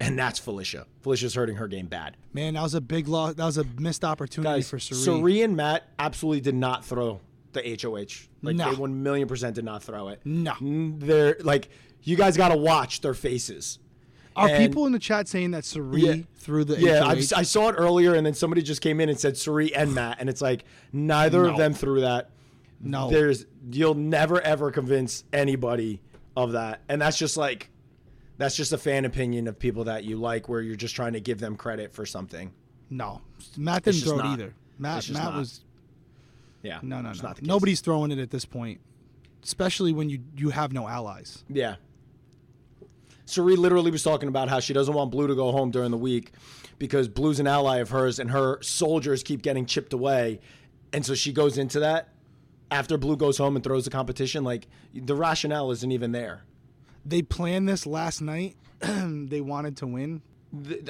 [0.00, 0.86] and that's Felicia.
[1.02, 2.16] Felicia's hurting her game bad.
[2.32, 3.34] Man, that was a big loss.
[3.34, 5.00] That was a missed opportunity Guys, for Cirie.
[5.00, 7.20] Cirie and Matt absolutely did not throw
[7.52, 8.28] the HOH.
[8.42, 8.70] Like No.
[8.70, 10.20] they one million percent did not throw it.
[10.24, 10.54] No.
[10.60, 11.68] They're like
[12.02, 13.78] you guys got to watch their faces.
[14.36, 16.14] Are And- people in the chat saying that Cirie Yeah.
[16.36, 17.08] threw the Yeah, HOH?
[17.10, 19.94] I've, I saw it earlier, and then somebody just came in and said Cirie and
[19.94, 22.30] Matt, and it's like neither of them threw that.
[22.80, 23.10] No.
[23.10, 26.00] there's you'll never ever convince anybody
[26.36, 27.70] of that, and that's just like
[28.38, 31.20] that's just a fan opinion of people that you like, where you're just trying to
[31.20, 32.52] give them credit for something.
[32.90, 33.22] no,
[33.56, 34.54] Matt didn't throw it either.
[34.78, 35.36] Matt, Matt not.
[35.36, 35.64] was
[36.62, 37.22] Yeah, no, no, no.
[37.22, 37.42] not.
[37.42, 38.80] Nobody's throwing it at this point,
[39.42, 41.44] especially when you you have no allies.
[41.48, 41.76] Yeah.
[43.28, 45.96] Cirie literally was talking about how she doesn't want Blue to go home during the
[45.96, 46.30] week
[46.78, 50.38] because Blue's an ally of hers and her soldiers keep getting chipped away.
[50.92, 52.10] And so she goes into that
[52.70, 54.44] after Blue goes home and throws the competition.
[54.44, 56.42] Like the rationale isn't even there.
[57.04, 58.56] They planned this last night.
[58.80, 60.22] they wanted to win.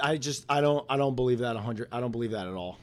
[0.03, 2.79] I just I don't I don't believe that hundred I don't believe that at all.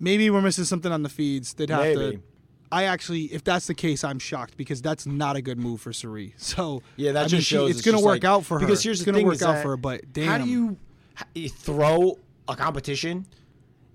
[0.00, 1.54] Maybe we're missing something on the feeds.
[1.54, 2.16] They'd have Maybe.
[2.16, 2.22] to.
[2.70, 5.92] I actually, if that's the case, I'm shocked because that's not a good move for
[5.92, 6.34] Cirie.
[6.38, 8.44] So Yeah, that I just mean, she- shows it's it's going to work like- out
[8.44, 8.66] for her.
[8.66, 9.76] Because here's it's the gonna thing work out that for her.
[9.78, 10.76] But damn, how do you,
[11.14, 13.26] how you throw a competition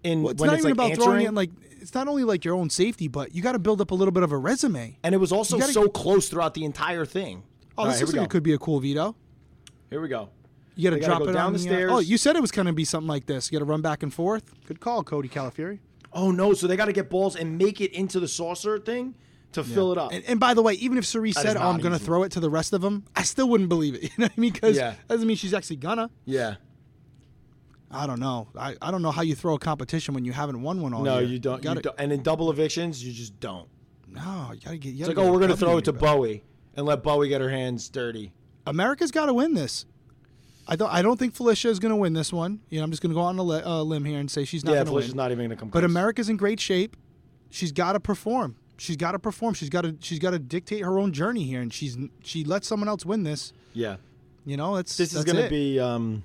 [0.04, 1.28] in Well, it's when not it's even like about throwing answering?
[1.28, 1.34] it.
[1.36, 1.49] Like
[1.84, 4.11] it's not only like your own safety, but you got to build up a little
[4.11, 4.97] bit of a resume.
[5.03, 7.43] and it was also gotta- so close throughout the entire thing.
[7.77, 8.23] Oh, All this right, here looks like go.
[8.25, 9.15] it could be a cool veto.
[9.89, 10.29] Here we go.
[10.75, 11.91] You got to drop go it down on the uh, stairs.
[11.93, 13.51] oh, you said it was going to be something like this.
[13.51, 14.43] You got to run back and forth.
[14.65, 15.77] Good call, Cody Calafiore.
[16.13, 16.53] Oh no!
[16.53, 19.13] So they got to get balls and make it into the saucer thing
[19.53, 20.11] to fill it up.
[20.11, 22.23] And, and by the way, even if Cirie's That said, "Oh, I'm going to throw
[22.23, 24.03] it to the rest of them," I still wouldn't believe it.
[24.03, 24.53] You know what I mean?
[24.53, 24.91] Because Yeah.
[24.91, 26.09] that doesn't mean she's actually gonna.
[26.25, 26.55] yeah.
[27.93, 28.47] I don't know.
[28.57, 31.03] I, I don't know how you throw a competition when you haven't won one all
[31.03, 31.27] No, year.
[31.27, 31.61] you don't.
[31.61, 31.95] Gotta, you don't.
[31.99, 33.67] And in double evictions, you just don't.
[34.07, 34.93] No, you gotta get.
[34.93, 35.93] You It's gotta like, oh, we're gonna throw it to.
[35.93, 36.43] Bowie
[36.75, 38.33] and let Bowie get her hands dirty.
[38.65, 39.85] America's got to win this.
[40.67, 40.91] I don't.
[40.91, 42.61] I don't think Felicia is going to win this one.
[42.69, 44.45] You know, I'm just going to go on a li- uh, limb here and say
[44.45, 45.17] she's not yeah, going to Felicia's win.
[45.17, 45.69] not even gonna come.
[45.69, 45.91] But close.
[45.91, 46.95] America's in great shape.
[47.49, 48.55] She's got to perform.
[48.77, 49.53] She's got to perform.
[49.55, 49.95] She's got to.
[49.99, 53.23] She's got to dictate her own journey here, and she's she lets someone else win
[53.23, 53.51] this.
[53.73, 53.97] Yeah,
[54.45, 55.49] You know, it's this is gonna it.
[55.49, 55.79] be.
[55.79, 56.23] um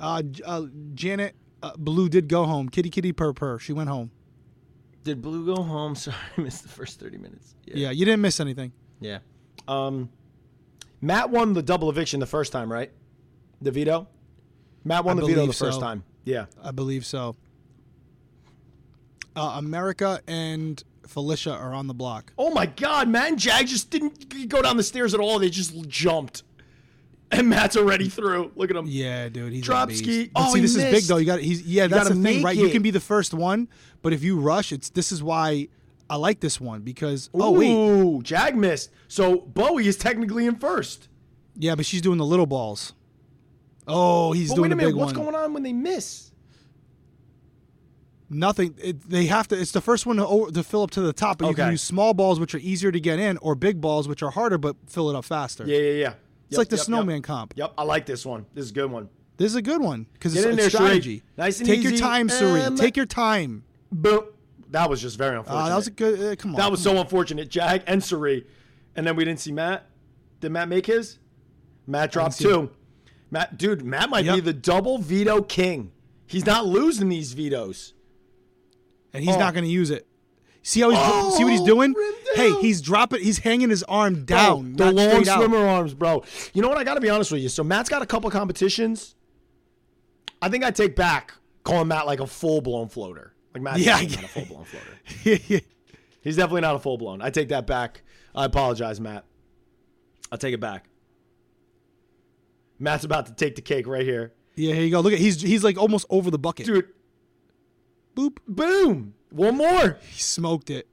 [0.00, 0.62] Uh, uh,
[0.94, 2.68] Janet uh, Blue did go home.
[2.68, 3.58] Kitty kitty purr purr.
[3.58, 4.10] She went home.
[5.04, 5.94] Did Blue go home?
[5.96, 7.54] Sorry, I missed the first thirty minutes.
[7.66, 8.72] Yeah, you didn't miss anything.
[9.00, 9.18] Yeah.
[9.68, 10.10] Um,
[11.00, 12.90] Matt won the double eviction the first time, right?
[13.60, 14.08] The veto.
[14.84, 15.80] Matt won I the veto the first so.
[15.80, 16.04] time.
[16.24, 16.46] Yeah.
[16.62, 17.36] I believe so.
[19.36, 22.32] Uh, America and Felicia are on the block.
[22.36, 25.38] Oh my God, Matt and Jag just didn't go down the stairs at all.
[25.38, 26.42] They just jumped,
[27.32, 28.52] and Matt's already through.
[28.56, 28.86] Look at him.
[28.88, 30.30] Yeah, dude, he's Drop ski.
[30.34, 31.16] Oh, see, this is big though.
[31.18, 31.86] You got he's yeah.
[31.86, 32.56] That's gotta the thing, right?
[32.56, 33.68] You can be the first one,
[34.02, 35.68] but if you rush, it's this is why
[36.08, 38.90] I like this one because oh wait, Jag missed.
[39.08, 41.08] So Bowie is technically in first.
[41.56, 42.94] yeah, but she's doing the little balls.
[43.86, 45.24] Oh, he's But doing wait a minute, what's one.
[45.24, 46.30] going on when they miss?
[48.32, 48.74] Nothing.
[48.78, 49.60] It, they have to.
[49.60, 51.82] It's the first one to, to fill up to the top, but you can use
[51.82, 54.76] small balls, which are easier to get in, or big balls, which are harder but
[54.88, 55.66] fill it up faster.
[55.66, 56.12] Yeah, yeah, yeah.
[56.50, 57.54] It's like the snowman comp.
[57.56, 58.44] Yep, I like this one.
[58.54, 59.08] This is a good one.
[59.36, 61.22] This is a good one because it's in a there, Cirie.
[61.38, 62.60] Nice and Take your time, Cirie.
[62.60, 63.64] Um, Take your time.
[63.90, 64.24] Boom.
[64.70, 65.62] That was just very unfortunate.
[65.64, 66.20] Uh, that was a good.
[66.32, 66.58] Uh, come on.
[66.58, 67.48] That was so unfortunate.
[67.48, 68.46] Jag and Cirie.
[68.96, 69.86] And then we didn't see Matt.
[70.40, 71.18] Did Matt make his?
[71.86, 72.70] Matt dropped two.
[73.30, 75.92] Matt, dude, Matt might be the double veto king.
[76.26, 77.94] He's not losing these vetoes.
[79.12, 79.38] and he's Oh.
[79.38, 80.06] not going to use it.
[80.62, 81.94] See how he's Oh, see what he's doing?
[82.34, 83.22] Hey, he's dropping.
[83.22, 85.38] He's hanging his arm Bro, down, the long straight out.
[85.38, 86.22] swimmer arms, bro.
[86.52, 86.76] You know what?
[86.78, 87.48] I got to be honest with you.
[87.48, 89.14] So Matt's got a couple competitions.
[90.42, 91.32] I think I take back
[91.64, 93.34] calling Matt like a full blown floater.
[93.54, 95.62] Like Matt's Yeah, not a full blown floater.
[96.22, 97.22] He's definitely not a full blown.
[97.22, 98.02] I take that back.
[98.34, 99.24] I apologize, Matt.
[100.30, 100.84] I'll take it back.
[102.78, 104.32] Matt's about to take the cake right here.
[104.56, 105.00] yeah, here you go.
[105.00, 106.66] Look at he's he's like almost over the bucket.
[106.66, 106.86] Dude,
[108.16, 108.36] Boop.
[108.46, 109.14] boom.
[109.30, 109.98] One more.
[110.10, 110.88] He smoked it.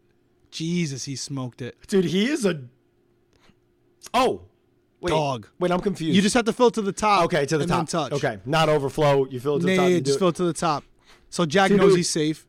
[0.51, 1.75] Jesus, he smoked it.
[1.87, 2.61] Dude, he is a.
[4.13, 4.41] Oh.
[4.99, 5.11] Wait.
[5.11, 5.47] Dog.
[5.59, 6.15] Wait, I'm confused.
[6.15, 7.25] You just have to fill to the top.
[7.25, 7.77] Okay, to the and top.
[7.79, 8.11] Then touch.
[8.13, 9.25] Okay, not overflow.
[9.27, 9.83] You fill it to the top.
[9.83, 10.83] yeah, you just fill it to the top.
[11.29, 11.79] So Jag Dude.
[11.79, 12.47] knows he's safe.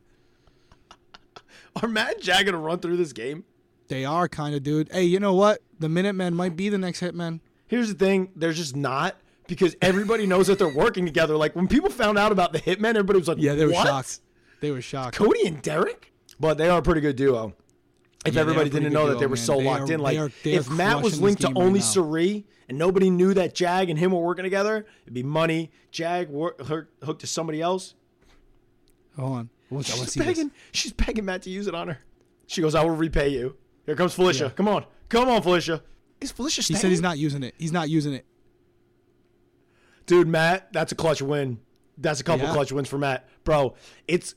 [1.83, 3.45] Are Matt and Jag gonna run through this game?
[3.89, 4.91] They are kind of, dude.
[4.93, 5.61] Hey, you know what?
[5.79, 7.41] The Minutemen might be the next Hitmen.
[7.67, 9.17] Here's the thing: they're just not
[9.47, 11.37] because everybody knows that they're working together.
[11.37, 13.87] Like when people found out about the Hitmen, everybody was like, Yeah, they were what?
[13.87, 14.21] shocked.
[14.61, 15.17] They were shocked.
[15.17, 17.55] Cody and Derek, but they are a pretty good duo.
[18.27, 19.45] If Yeah, everybody didn't good know that they were man.
[19.45, 21.57] so They locked are- in, like they are- they if Matt was linked to game
[21.57, 21.85] right only now.
[21.87, 25.71] Suri and nobody knew that Jag and him were working together, it'd be money.
[25.93, 27.95] Jag wor- hook- hooked to somebody else.
[29.17, 29.37] Hold on.
[29.39, 30.27] I want, I want to She's see this.
[30.27, 30.51] begging.
[30.73, 31.99] She's begging Matt to use it on her.
[32.47, 33.57] She goes, "I will repay you."
[33.87, 34.45] Here comes Felicia.
[34.45, 34.51] Yeah.
[34.51, 35.83] Come on, come on, Felicia.
[36.21, 37.55] Is Felicia He said he's not using it.
[37.59, 38.25] He's not using it.
[40.07, 41.59] Dude, Matt, that's a clutch win.
[41.99, 42.53] That's a couple Yeah.
[42.55, 43.75] clutch wins for Matt, bro.
[44.07, 44.35] It's.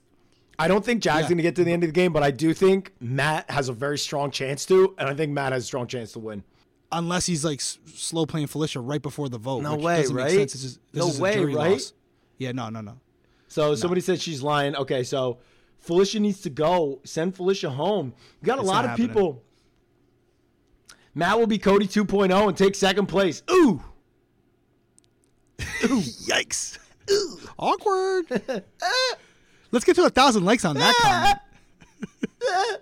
[0.62, 1.30] I don't think Jag's Yeah.
[1.30, 3.74] gonna get to the end of the game, but I do think Matt has a
[3.74, 6.44] very strong chance to, and I think Matt has a strong chance to win.
[6.92, 9.64] Unless he's like s- slow playing Felicia right before the vote.
[9.64, 10.26] No which way, doesn't right?
[10.28, 10.54] Make sense.
[10.54, 11.72] This is, this No is a way, jury right?
[11.72, 11.94] loss.
[12.38, 13.00] Yeah, no, no, no.
[13.48, 14.76] So somebody said she's lying.
[14.76, 15.40] Okay, so
[15.80, 17.00] Felicia needs to go.
[17.06, 18.14] Send Felicia home.
[18.42, 19.08] You got a It's lot of happening.
[19.10, 19.44] people.
[21.16, 23.42] Matt will be Cody 2.0 and take second place.
[23.50, 23.82] Ooh.
[25.86, 26.02] Ooh.
[26.28, 26.78] Yikes.
[27.10, 27.40] Ooh.
[27.58, 28.26] Awkward.
[29.72, 31.40] Let's get to a thousand likes on that comment.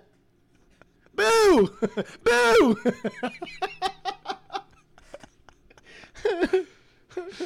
[1.14, 1.70] Boo!
[2.24, 2.76] Boo!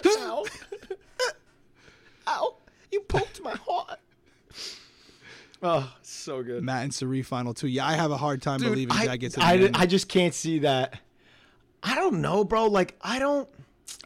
[0.07, 0.45] Ow.
[2.29, 2.55] Ow.
[2.93, 3.99] You poked my heart.
[5.63, 6.63] Oh, so good.
[6.63, 7.69] Matt and Cirie final two.
[7.69, 9.77] Yeah, I have a hard time Dude, believing I, Jag gets to the I, end.
[9.77, 11.01] I just can't see that.
[11.83, 12.67] I don't know, bro.
[12.67, 13.49] Like, I don't.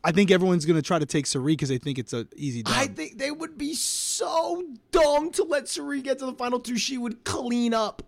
[0.05, 2.75] I think everyone's gonna try to take Cirie because they think it's a easy dub.
[2.77, 3.75] I think they would be
[4.19, 6.77] so dumb to let Cirie get to the final two.
[6.77, 8.03] She would clean up.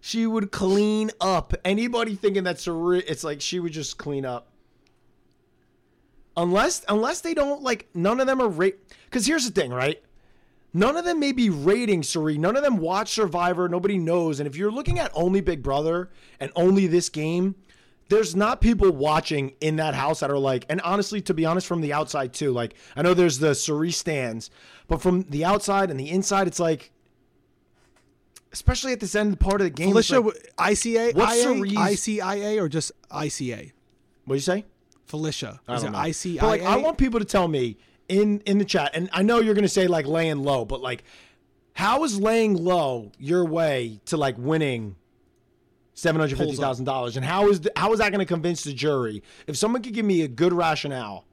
[0.00, 1.54] She would clean up.
[1.64, 4.48] Anybody thinking that Cirie, it's like she would just clean up.
[6.36, 8.78] Unless, unless they don't like, none of them are rate.
[9.04, 10.02] Because here's the thing, right?
[10.74, 12.36] None of them may be rating Cirie.
[12.36, 13.68] None of them watch Survivor.
[13.68, 14.40] Nobody knows.
[14.40, 16.10] And if you're looking at only Big Brother
[16.40, 17.54] and only this game,
[18.08, 21.66] there's not people watching in that house that are like, and honestly, to be honest,
[21.66, 22.52] from the outside too.
[22.52, 24.50] Like, I know there's the Cirie stands,
[24.86, 26.90] but from the outside and the inside, it's like,
[28.52, 29.90] especially at this end part of the game.
[29.90, 33.72] Felicia, like- ICA, What's IA, Cirie's- ICIA, or just ICA?
[34.24, 34.64] what do you say?
[35.06, 35.60] Felicia.
[35.68, 35.98] I Is it know.
[35.98, 36.40] ICIA?
[36.40, 37.76] But like, I want people to tell me
[38.08, 41.04] in in the chat, and I know you're gonna say like laying low, but like,
[41.74, 44.96] how is laying low your way to like winning
[45.98, 47.16] seven hundred fifty thousand dollars?
[47.16, 49.22] And how is the, how is that gonna convince the jury?
[49.46, 51.24] If someone could give me a good rationale,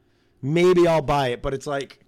[0.41, 1.41] maybe I'll buy it.
[1.41, 1.99] But it's like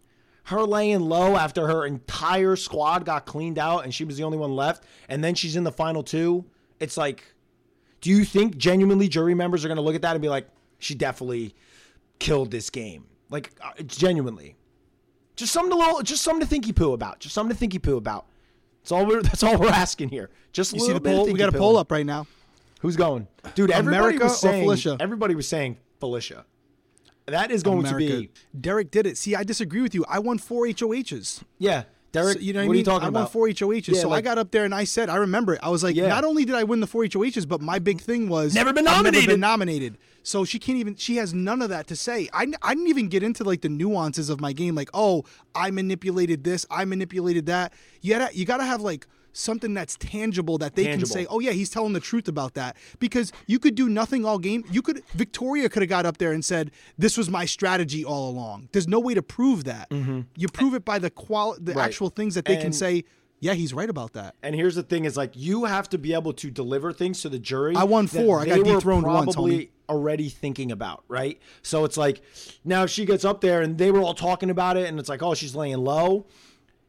[0.46, 4.38] her laying low after her entire squad got cleaned out and she was the only
[4.38, 6.46] one left, and then she's in the final two.
[6.80, 7.24] It's like,
[8.02, 10.48] do you think genuinely jury members are gonna look at that and be like,
[10.80, 11.54] she definitely
[12.20, 13.06] killed this game?
[13.30, 14.56] Like, uh, it's genuinely.
[15.36, 17.20] Just something to little, just something to thinky poo about.
[17.20, 18.26] Just something to thinky poo about.
[18.82, 19.22] That's all we're.
[19.30, 20.32] That's all we're asking here.
[20.54, 21.26] Just a You see little the poll?
[21.28, 22.26] We got a poll up right now.
[22.82, 23.72] Who's going, dude?
[23.72, 24.64] Everybody America was or saying.
[24.64, 24.98] Felicia?
[25.00, 26.46] Everybody was saying Felicia.
[27.26, 28.30] That is going to be.
[28.60, 29.18] Derek did it.
[29.18, 30.06] See, I disagree with you.
[30.08, 31.44] I won four HOHs.
[31.58, 32.38] Yeah, Derek.
[32.38, 32.72] So, you know what, what I mean?
[32.72, 33.20] are you talking I about?
[33.20, 33.88] won four HOHs.
[33.90, 35.60] Yeah, so I got up there and I said, I remember it.
[35.62, 36.08] I was like, Yeah.
[36.08, 38.88] not only did I win the four HOHs, but my big thing was Never been
[38.88, 39.30] I've Never nominated.
[39.30, 39.98] been nominated.
[40.24, 40.96] So she can't even.
[40.96, 42.30] She has none of that to say.
[42.34, 44.76] I, I didn't even get into like the nuances of my game.
[44.76, 45.24] Like, oh,
[45.56, 46.66] I manipulated this.
[46.70, 47.74] I manipulated that.
[48.02, 49.08] You gotta you gotta have like
[49.38, 51.02] something that's tangible that they Tangible.
[51.08, 52.76] can say, oh yeah, he's telling the truth about that.
[53.00, 54.64] Because you could do nothing all game.
[54.72, 58.30] You could Victoria could have got up there and said, this was my strategy all
[58.30, 58.70] along.
[58.72, 59.88] There's no way to prove that.
[59.92, 61.78] You prove it by the qual the Mm-hmm.
[61.80, 61.86] Right.
[61.86, 63.04] actual things that they can say.
[63.40, 64.34] Yeah, he's right about that.
[64.42, 67.30] And here's the thing: is like you have to be able to deliver things to
[67.30, 67.76] the jury.
[67.76, 68.40] I won four.
[68.40, 69.70] I got dethroned once, Probably homie.
[69.90, 71.40] already thinking about right.
[71.62, 72.22] So it's like
[72.66, 75.08] now if she gets up there and they were all talking about it, and it's
[75.08, 76.26] like, oh, she's laying low,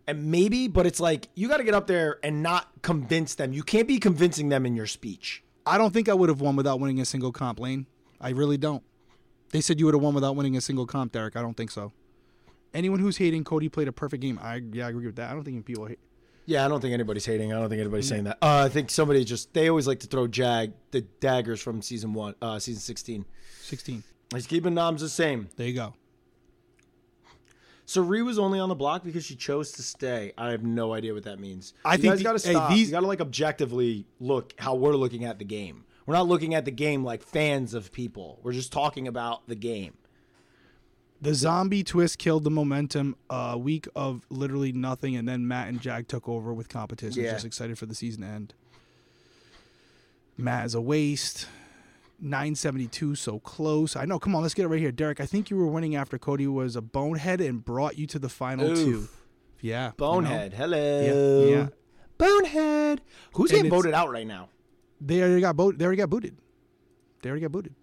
[0.09, 3.53] and maybe, but it's like you got to get up there and not convince them.
[3.53, 5.45] You can't be convincing them in your speech.
[5.67, 7.87] I don't think I would have won without winning a single comp lane.
[8.21, 8.83] I really don't.
[9.51, 11.37] They said you would have won without winning a single comp, Derek.
[11.37, 11.93] I don't think so.
[12.73, 14.39] Anyone who's hating Cody played a perfect game.
[14.43, 15.31] I yeah, I agree with that.
[15.31, 15.99] I don't think people hate.
[16.47, 17.53] Yeah, I don't think anybody's hating.
[17.53, 18.39] I don't think anybody's saying that.
[18.41, 22.15] Uh, I think somebody just they always like to throw jag the daggers from season
[22.15, 23.27] one, uh, season sixteen.
[23.63, 24.03] 16.
[24.33, 25.51] He's keeping noms the same.
[25.57, 25.93] There you go.
[27.89, 30.35] So Ree was only on the block because she chose to stay.
[30.37, 31.73] I have no idea what that means.
[31.87, 32.71] I you think guys the- got to hey, stop.
[32.71, 35.85] these- you got to like objectively look how we're looking at the game.
[36.05, 38.41] We're not looking at the game like fans of people.
[38.43, 39.95] We're just talking about the game.
[41.23, 43.17] The zombie twist killed the momentum.
[43.31, 47.23] A week of literally nothing, and then Matt and Jag took over with competition.
[47.25, 47.33] Yeah.
[47.33, 48.53] Just excited for the season to end.
[50.37, 51.47] Matt is a waste.
[52.21, 53.97] 972, so close.
[53.97, 54.19] I know.
[54.19, 55.21] Come on, let's get it right here, Derek.
[55.21, 58.29] I think you were winning after Cody was a bonehead and brought you to the
[58.29, 58.89] final two.
[58.91, 59.25] Oof.
[59.61, 59.95] Yeah, you know?
[59.97, 61.47] Bonehead, hello.
[61.49, 61.69] Yeah, yeah.
[62.17, 63.01] Bonehead.
[63.35, 64.49] Who's And getting voted out right now?
[65.01, 66.37] They already got bo- They already got booted.
[67.23, 67.75] They already got booted.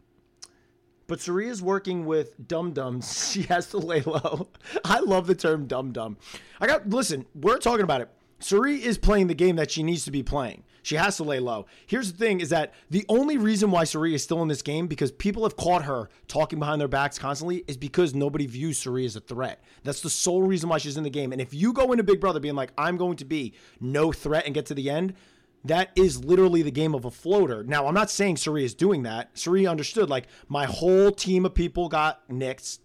[1.07, 3.29] But Cirie's working with dum dums.
[3.31, 4.47] She has to lay low.
[4.83, 6.17] I love the term dum dum.
[6.59, 7.25] I got listen.
[7.35, 8.09] We're talking about it.
[8.39, 10.63] Cirie is playing the game that she needs to be playing.
[10.85, 11.65] She has to lay low.
[11.87, 14.85] Here's the thing: is that the only reason why Cirie is still in this game
[14.85, 19.07] because people have caught her talking behind their backs constantly is because nobody views Cirie
[19.07, 19.63] as a threat.
[19.83, 21.31] That's the sole reason why she's in the game.
[21.31, 24.45] And if you go into Big Brother being like, "I'm going to be no threat"
[24.45, 25.15] and get to the end,
[25.63, 27.63] that is literally the game of a floater.
[27.63, 29.35] Now, I'm not saying Cirie is doing that.
[29.35, 32.77] Cirie understood, like, my whole team of people got nicked.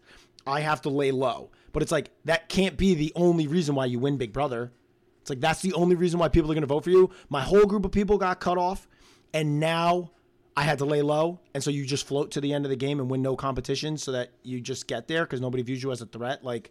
[0.46, 1.50] I have to lay low.
[1.72, 4.72] But it's like, that can't be the only reason why you win Big Brother.
[5.20, 7.10] It's like, that's the only reason why people are going to vote for you.
[7.28, 8.88] My whole group of people got cut off,
[9.34, 10.12] and now
[10.56, 11.40] I had to lay low.
[11.54, 13.96] And so you just float to the end of the game and win no competition
[13.96, 16.44] so that you just get there because nobody views you as a threat.
[16.44, 16.70] Like,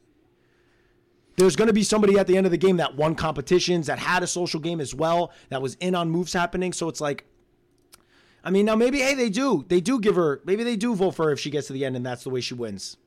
[1.38, 4.00] there's going to be somebody at the end of the game that won competitions, that
[4.00, 6.74] had a social game as well, that was in on moves happening.
[6.74, 7.26] So it's like,
[8.43, 9.66] I mean, now maybe, hey, they do.
[9.68, 11.86] They do give her, maybe they do vote for her if she gets to the
[11.86, 12.97] end and that's the way she wins.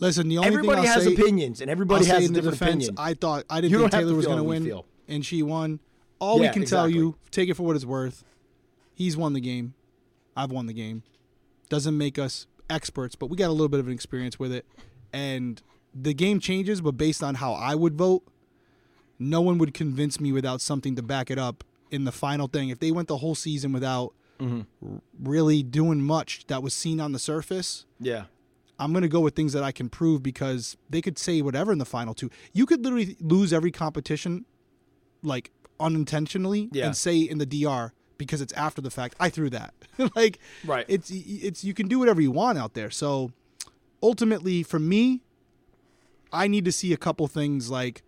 [0.00, 2.58] Listen, the only Everybody thing has say, opinions and everybody has a in the different
[2.58, 2.94] defense, opinion.
[2.98, 4.86] I thought I didn't don't think Taylor was going to win, feel.
[5.08, 5.78] and she won.
[6.18, 8.24] All we Yeah, can tell you, take it for what it's worth.
[8.94, 9.74] He's won the game.
[10.36, 11.02] I've won the game.
[11.68, 14.66] Doesn't make us experts, but we got a little bit of an experience with it.
[15.12, 15.62] And
[15.94, 18.22] the game changes, but based on how I would vote,
[19.18, 22.68] no one would convince me without something to back it up in the final thing.
[22.70, 24.96] If they went the whole season without Mm-hmm.
[25.22, 28.24] really doing much that was seen on the surface, yeah.
[28.80, 31.70] I'm going to go with things that I can prove because they could say whatever
[31.70, 32.30] in the final two.
[32.52, 34.44] You could literally lose every competition,
[35.22, 36.86] like unintentionally, Yeah.
[36.86, 39.14] and say in the DR because it's after the fact.
[39.20, 39.74] I threw that.
[40.16, 40.86] like, Right.
[40.88, 42.90] It's it's you can do whatever you want out there.
[42.90, 43.32] So
[44.02, 45.20] ultimately, for me,
[46.32, 48.02] I need to see a couple things like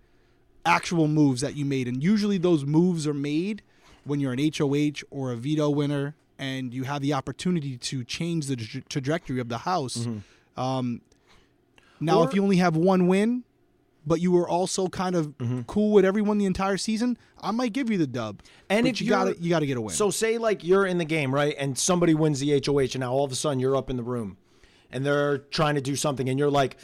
[0.64, 3.62] actual moves that you made, and usually those moves are made
[4.04, 8.46] when you're an HOH or a veto winner, and you have the opportunity to change
[8.46, 9.98] the tra- trajectory of the house.
[9.98, 10.18] Mm-hmm.
[10.56, 11.00] Um,
[12.00, 13.44] now, if you only have one win,
[14.06, 15.34] but you were also kind of
[15.66, 18.42] cool with everyone the entire season, I might give you the dub.
[18.68, 19.94] And if you got to you got to get a win.
[19.94, 21.54] So say like you're in the game, right?
[21.58, 24.02] And somebody wins the HOH and now all of a sudden you're up in the
[24.02, 24.36] room
[24.90, 26.76] and they're trying to do something and you're like,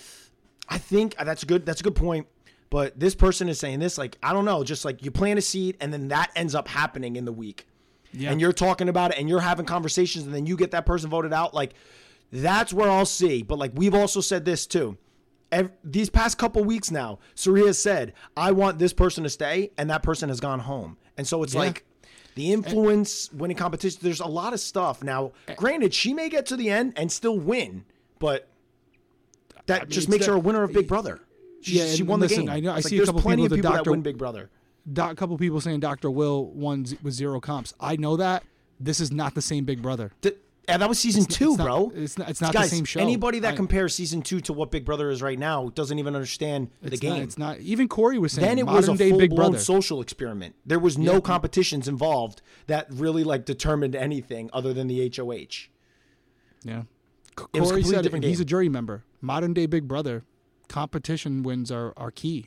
[0.69, 2.27] I think that's a good that's a good point.
[2.71, 5.43] But this person is saying this, like, I don't know, just like you plant a
[5.43, 7.67] seed and then that ends up happening in the week.
[8.13, 8.31] Yeah.
[8.31, 11.09] And you're talking about it and you're having conversations and then you get that person
[11.09, 11.55] voted out.
[11.55, 11.75] Like,
[12.33, 13.43] that's where I'll see.
[13.43, 14.97] But like we've also said this too.
[15.51, 19.89] Ev- these past couple weeks now, Cirie said, I want this person to stay, and
[19.89, 20.99] that person has gone home.
[21.17, 21.61] And so it's Yeah.
[21.61, 21.85] like
[22.35, 25.03] the influence winning competition, there's a lot of stuff.
[25.03, 25.55] Now, eh.
[25.55, 27.85] granted, she may get to the end and still win,
[28.19, 28.47] but
[29.67, 31.21] that mean, just makes that- her a winner of Big Brother.
[31.61, 32.51] She, Yeah, she won listen, the game.
[32.57, 33.91] I know- I It's see a there's couple plenty people of that people that Dr.
[33.91, 34.51] win Big Brother.
[34.97, 36.11] a couple people saying Dr.
[36.11, 37.75] Will won z- with zero comps.
[37.81, 38.45] I know that.
[38.79, 40.13] This is not the same Big Brother.
[40.23, 40.37] Th-
[40.69, 41.93] yeah, that was season two, it's not- bro.
[41.95, 43.01] it's not- it's not the same show.
[43.01, 46.15] Anybody that I- compares season two to what Big Brother is right now doesn't even
[46.15, 47.11] understand the It's game.
[47.15, 47.61] Not, it's not.
[47.61, 49.59] Even Corey was saying then it was a day full Big blown Brother.
[49.65, 50.55] social experiment.
[50.67, 55.69] There was no competitions involved that really like determined anything other than the HOH.
[56.65, 56.83] yeah.
[57.39, 59.05] C- Corey said it, different and he's a jury member.
[59.21, 60.25] Modern day Big Brother,
[60.69, 62.47] competition wins are, are key.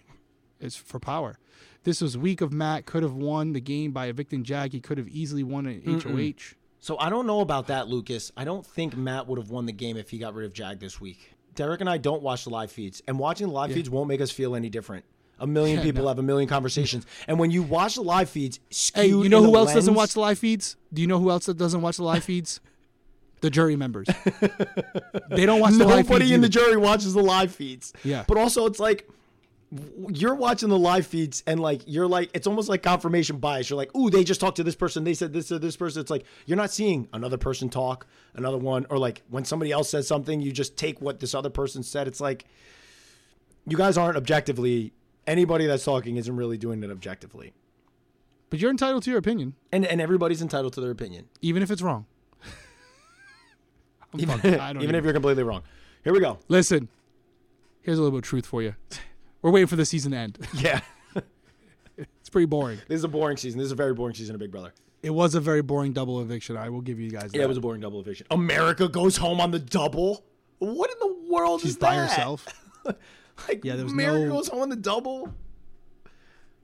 [0.60, 1.38] Is for power.
[1.84, 4.74] This was week of Matt could have won the game by evicting Jag.
[4.74, 6.54] He could have easily won an HOH.
[6.82, 8.32] So I don't know about that, Lucas.
[8.36, 10.80] I don't think Matt would have won the game if he got rid of Jag
[10.80, 11.34] this week.
[11.54, 14.20] Derek and I don't watch the live feeds, and watching the live feeds won't make
[14.20, 15.06] us feel any different.
[15.40, 16.08] A million Yeah, people no.
[16.10, 18.60] have a million conversations, and when you watch the live feeds,
[18.96, 20.76] Hey, you know who else doesn't watch the live feeds?
[20.92, 22.62] Do you know who else that doesn't watch the live feeds?
[23.42, 24.08] The jury members.
[25.30, 26.10] they don't watch the live feeds.
[26.10, 27.92] Nobody in the jury watches the live feeds.
[28.04, 28.24] Yeah.
[28.28, 29.10] But also, it's like
[30.10, 33.70] you're watching the live feeds and like you're like it's almost like confirmation bias.
[33.70, 35.04] You're like, ooh, they just talked to this person.
[35.04, 36.02] They said this to this person.
[36.02, 39.90] It's like you're not seeing another person talk, another one, or like when somebody else
[39.90, 42.08] says something, you just take what this other person said.
[42.08, 42.46] It's like
[43.66, 44.94] you guys aren't objectively.
[45.28, 47.54] Anybody that's talking isn't really doing it objectively,
[48.50, 51.70] But you're entitled to your opinion, and and everybody's entitled to their opinion, even if
[51.70, 52.08] it's wrong.
[54.18, 55.64] Even, I don't even if you're completely wrong.
[56.04, 56.40] Here we go.
[56.50, 56.90] Listen,
[57.82, 58.76] here's a little bit of truth for you.
[59.42, 60.38] We're waiting for the season to end.
[60.54, 60.82] Yeah,
[61.98, 62.80] It's pretty boring.
[62.88, 63.58] this is a boring season.
[63.60, 64.74] This is a very boring season of Big Brother.
[65.04, 66.56] It was a very boring double eviction.
[66.58, 67.36] I will give you guys that.
[67.38, 68.28] Yeah, it was a boring double eviction.
[68.32, 70.24] America goes home on the double.
[70.60, 72.10] What in the world She's is by that?
[72.10, 72.48] herself.
[73.48, 75.34] Like, Yeah, there was America no- goes home on the double.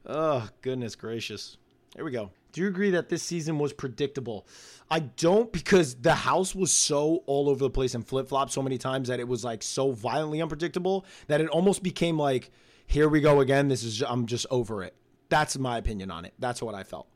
[0.05, 1.57] Oh goodness gracious!
[1.95, 2.31] Here we go.
[2.51, 4.47] Do you agree that this season was predictable?
[4.89, 8.61] I don't because the house was so all over the place and flip flop so
[8.61, 12.51] many times that it was like so violently unpredictable that it almost became like,
[12.87, 13.67] here we go again.
[13.67, 14.95] This is I'm just over it.
[15.29, 16.33] That's my opinion on it.
[16.39, 17.07] That's what I felt.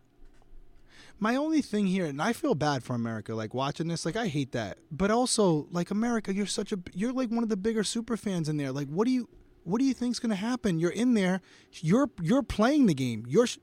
[1.19, 4.27] My only thing here, and I feel bad for America, like watching this, like I
[4.27, 4.77] hate that.
[4.91, 8.49] But also, like America, you're such a, you're like one of the bigger super fans
[8.49, 8.71] in there.
[8.71, 9.29] Like, what do you,
[9.63, 10.79] what do you think's gonna happen?
[10.79, 11.41] You're in there,
[11.73, 13.23] you're you're playing the game.
[13.27, 13.59] You're, she's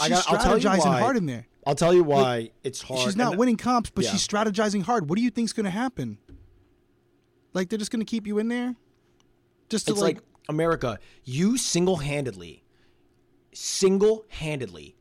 [0.00, 0.98] I got- I'll tell you why.
[1.00, 1.46] hard in there.
[1.66, 3.00] I'll tell you why it's hard.
[3.00, 4.10] She's not and- winning comps, but Yeah.
[4.12, 5.08] she's strategizing hard.
[5.08, 6.18] What do you think's gonna happen?
[7.52, 8.74] Like they're just gonna keep you in there,
[9.68, 12.64] just to It's like, like, America, you single handedly,
[13.52, 14.96] single handedly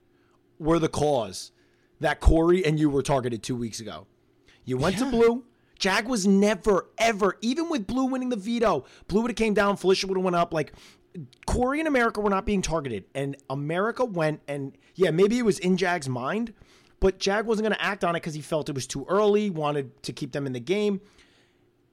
[0.59, 1.51] were the cause
[1.99, 4.07] that Corey and you were targeted two weeks ago.
[4.65, 5.45] You went to Blue.
[5.79, 9.75] Jag was never, ever, even with Blue winning the veto, Blue would have came down,
[9.75, 10.53] Felicia would have went up.
[10.53, 10.71] Like
[11.45, 13.05] Corey and America were not being targeted.
[13.13, 16.53] And America went and yeah, maybe it was in Jag's mind,
[16.99, 19.49] but Jag wasn't going to act on it because he felt it was too early,
[19.49, 21.01] wanted to keep them in the game.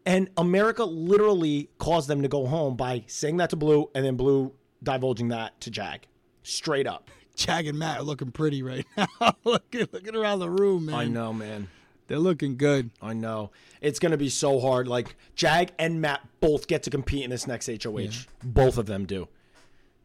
[0.06, 4.16] And America literally caused them to go home by saying that to Blue and then
[4.16, 6.06] Blue divulging that to Jag.
[6.42, 7.10] Straight up.
[7.36, 9.36] Jag and Matt are looking pretty right now.
[9.44, 10.94] looking, looking around the room, man.
[10.94, 11.68] I know, man.
[12.06, 12.90] They're looking good.
[13.00, 13.50] I know.
[13.80, 14.88] It's going to be so hard.
[14.88, 18.26] Like, Jag and Matt both get to compete in this next HOH.
[18.42, 19.28] Both of them do.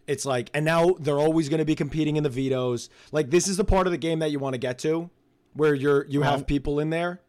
[0.06, 2.90] It's like, and now they're always going to be competing in the vetoes.
[3.12, 5.10] Like, this is the part of the game that you want to get to
[5.56, 6.32] where you're you uh-huh.
[6.32, 7.22] have people in there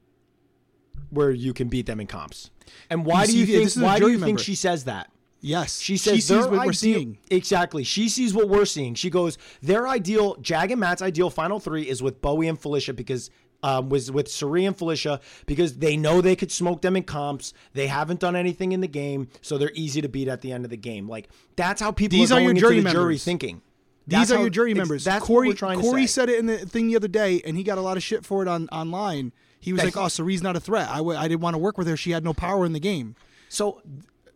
[1.11, 2.51] where you can beat them in comps.
[2.91, 4.43] And why You do you yeah, think this is a why do you think member.
[4.43, 5.11] she says that?
[5.41, 7.19] Yes, She says she sees what we're seeing.
[7.31, 7.85] Exactly.
[7.85, 8.95] She sees what we're seeing.
[8.95, 12.93] She goes, their ideal, Jag and Matt's ideal final three is with Bowie and Felicia
[12.95, 13.31] because
[13.63, 17.53] um, was with Cirie and Felicia because they know they could smoke them in comps.
[17.75, 20.65] They haven't done anything in the game, so they're easy to beat at the end
[20.65, 21.09] of the game.
[21.09, 23.25] Like that's how people These are are your jury the jury members.
[23.25, 23.63] thinking.
[24.09, 25.05] These That's are how- your jury members.
[25.05, 27.41] That's Corey, what we're trying to Corey said it in the thing the other day,
[27.45, 29.33] and he got a lot of shit for it on online.
[29.67, 30.89] He was like, "Oh, Cerie's not a threat.
[30.89, 31.97] I w- I didn't want to work with her.
[31.99, 33.15] She had no power in the game."
[33.51, 33.83] So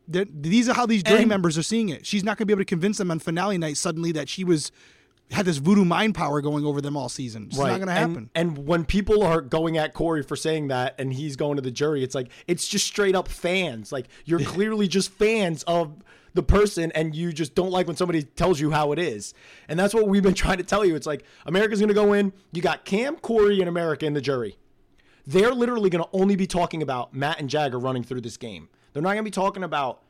[0.07, 2.05] They're- these are how these jury And- members are seeing it.
[2.05, 4.43] She's not going to be able to convince them on finale night suddenly that she
[4.43, 4.73] was
[5.31, 7.45] had this voodoo mind power going over them all season.
[7.49, 8.31] It's not going to And- happen.
[8.35, 11.71] And, when people are going at Corey for saying that and he's going to the
[11.71, 13.93] jury, it's like it's just straight up fans.
[13.93, 15.93] Like you're clearly just fans of
[16.35, 19.33] the person and you just don't like when somebody tells you how it is.
[19.69, 20.97] And that's what we've been trying to tell you.
[20.97, 24.57] It's like America's gonna go in, you got Cam, Corey, and America in the jury.
[25.27, 28.69] They're literally gonna only be talking about Matt and Jagger running through this game.
[28.93, 30.03] They're not gonna be talking about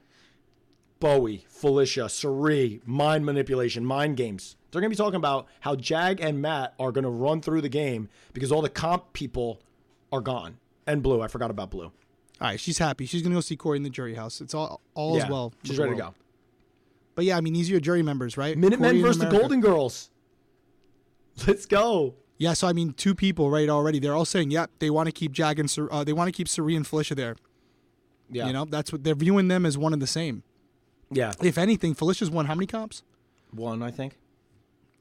[1.00, 4.56] Bowie, Felicia, Cirie, mind manipulation, mind games.
[4.70, 7.62] They're going to be talking about how Jag and Matt are going to run through
[7.62, 9.60] the game because all the comp people
[10.12, 10.58] are gone.
[10.86, 11.86] And Blue, I forgot about Blue.
[11.86, 11.92] all
[12.40, 13.06] right, she's happy.
[13.06, 14.40] She's going to go see Corey in the jury house.
[14.40, 15.52] It's all all yeah, is well.
[15.64, 16.14] she's ready to go.
[17.14, 18.56] But yeah, I mean, these are your jury members, right?
[18.56, 20.10] Minutemen versus the Golden Girls.
[21.46, 22.14] Let's go.
[22.40, 23.68] Yeah, so I mean, two people, right?
[23.68, 26.32] Already, they're all saying, "Yep, they want to keep Jag and uh, they want to
[26.32, 27.36] keep Cirie and Felicia there."
[28.30, 28.46] Yeah.
[28.46, 30.42] You know, that's what they're viewing them as one and the same.
[31.10, 31.32] Yeah.
[31.42, 33.02] If anything, Felicia's won how many comps?
[33.50, 34.16] One, I think.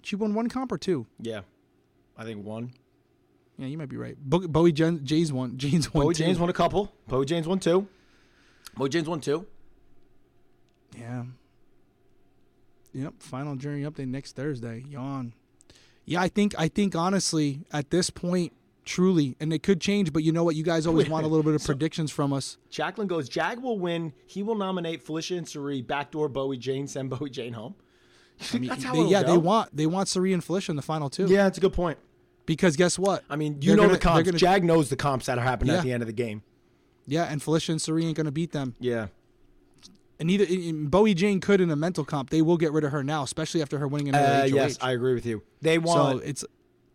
[0.02, 1.06] She won one comp or two.
[1.18, 1.42] Yeah.
[2.18, 2.74] I think one.
[3.58, 4.18] Yeah, you might be right.
[4.20, 5.58] Bo- Bowie Jen- Jay's one.
[5.58, 6.06] Jane's one.
[6.08, 6.24] Bowie too.
[6.26, 6.92] Jane's won a couple.
[7.08, 7.88] Bowie Jane's won two.
[8.76, 9.46] Bowie Jane's won two.
[10.98, 11.24] Yeah.
[12.94, 13.14] Yep.
[13.20, 14.84] Final jury update next Thursday.
[14.90, 15.34] Yawn.
[16.10, 18.52] Yeah, I think I think honestly at this point,
[18.84, 20.56] truly, and it could change, but you know what?
[20.56, 22.58] You guys always want a little bit of predictions from us.
[22.70, 24.14] Jacqueline goes, Jag will win.
[24.26, 27.76] He will nominate Felicia and Cirie, backdoor Bowie Jane, send Bowie Jane home.
[28.52, 29.32] That's how They- yeah, go.
[29.34, 31.26] they want they want Cirie and Felicia in the final two.
[31.28, 31.98] Yeah, that's a good point.
[32.46, 33.24] Because guess what?
[33.30, 34.24] I mean, you They're know gonna- the comps.
[34.26, 35.80] gonna- Jag knows the comps that are happening Yeah.
[35.80, 36.42] at the end of the game.
[37.06, 38.76] Yeah, and Felicia and Cirie ain't gonna beat them.
[38.80, 39.08] Yeah.
[40.20, 42.30] And either and Bowie Jane could in a mental comp.
[42.30, 44.92] They will get rid of her now, especially after her winning another Uh, yes, I
[44.92, 45.42] agree with you.
[45.62, 46.44] They so want it's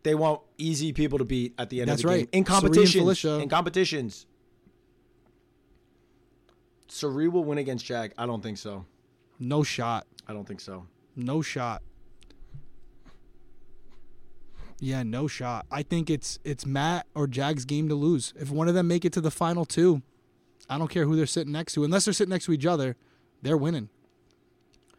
[0.02, 2.28] they want easy people to beat at the end That's of the game right.
[2.32, 3.24] in Cirie competitions.
[3.24, 4.26] In competitions.
[6.88, 8.12] Cirie will win against Jag.
[8.18, 8.84] I don't think so.
[9.40, 10.06] no shot.
[10.28, 10.86] I don't think so.
[11.16, 11.82] No shot.
[14.80, 15.66] Yeah, no shot.
[15.70, 18.34] I think it's it's Matt or Jag's game to lose.
[18.38, 20.02] If one of them make it to the final two,
[20.68, 22.96] I don't care who they're sitting next to, unless they're sitting next to each other,
[23.44, 23.88] they're winning.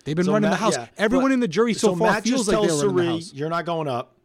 [0.06, 0.78] They've been So running Matt- the house.
[0.78, 3.34] yeah, Everyone but- in the jury so, far Matt feels like they're running the house.
[3.34, 4.16] you're not going up.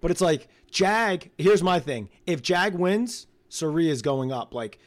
[0.00, 1.30] But it's like Jag.
[1.38, 4.52] Here's my thing: if Jag wins, Cirie is going up.
[4.54, 4.78] Like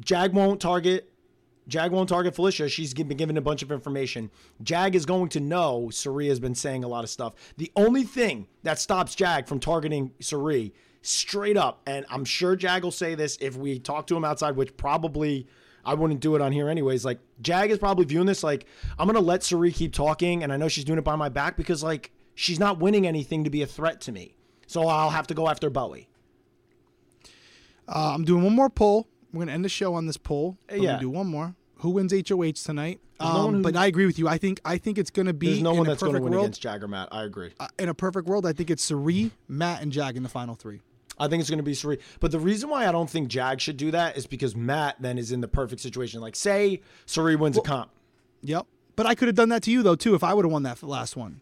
[0.00, 1.06] Jag won't target.
[1.68, 2.68] Jag won't target Felicia.
[2.68, 4.30] She's been given a bunch of information.
[4.62, 7.34] Jag is going to know Cirie has been saying a lot of stuff.
[7.58, 10.72] The only thing that stops Jag from targeting Cirie
[11.02, 14.56] straight up, and I'm sure Jag will say this if we talk to him outside,
[14.56, 15.46] which probably
[15.84, 17.04] I wouldn't do it on here anyways.
[17.04, 18.66] Like Jag is probably viewing this like
[18.98, 21.56] I'm gonna let Cirie keep talking, and I know she's doing it by my back
[21.56, 24.34] because like she's not winning anything to be a threat to me.
[24.66, 26.08] So I'll have to go after Bowie.
[27.88, 29.08] Uh, I'm doing one more poll.
[29.32, 30.58] We're gonna end the show on this poll.
[30.72, 30.98] yeah.
[30.98, 31.54] Do one more.
[31.78, 33.00] Who wins HOH tonight?
[33.20, 34.28] No Um, who- but I agree with you.
[34.28, 36.44] I think I think it's gonna be There's no one that's going to win world.
[36.44, 37.08] against Jagger Matt.
[37.10, 37.50] I agree.
[37.58, 40.54] uh, in a perfect world, I think it's Cirie, Matt, and Jag in the final
[40.54, 40.80] three.
[41.20, 41.98] I think it's going to be Cirie.
[42.18, 45.18] But the reason why I don't think Jag should do that is because Matt then
[45.18, 46.20] is in the perfect situation.
[46.20, 47.90] Like, say Cirie wins a comp.
[48.42, 48.66] Yep.
[48.96, 50.62] But I could have done that to you though too if I would have won
[50.64, 51.40] that last one.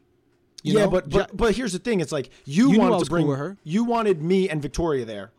[0.63, 0.91] You yeah, know?
[0.91, 3.57] but, but but here's the thing: it's like you, You wanted to bring with her.
[3.63, 5.31] You wanted me and Victoria there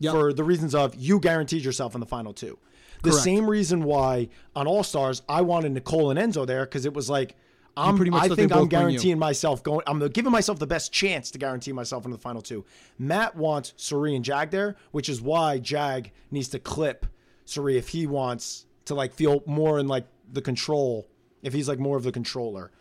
[0.00, 0.12] Yep.
[0.12, 2.58] for the reasons of you guaranteed yourself in the final two.
[3.02, 3.24] The Correct.
[3.24, 7.08] same reason why on All Stars I wanted Nicole and Enzo there because it was
[7.08, 7.36] like
[7.76, 8.88] I'm pretty much I think I'm both bring you.
[8.88, 9.82] guaranteeing myself going.
[9.86, 12.64] I'm giving myself the best chance to guarantee myself into the final two.
[12.98, 17.06] Matt wants Cirie and Jag there, which is why Jag needs to clip
[17.44, 21.06] Cirie if he wants to like feel more in like the control.
[21.42, 22.72] If he's like more of the controller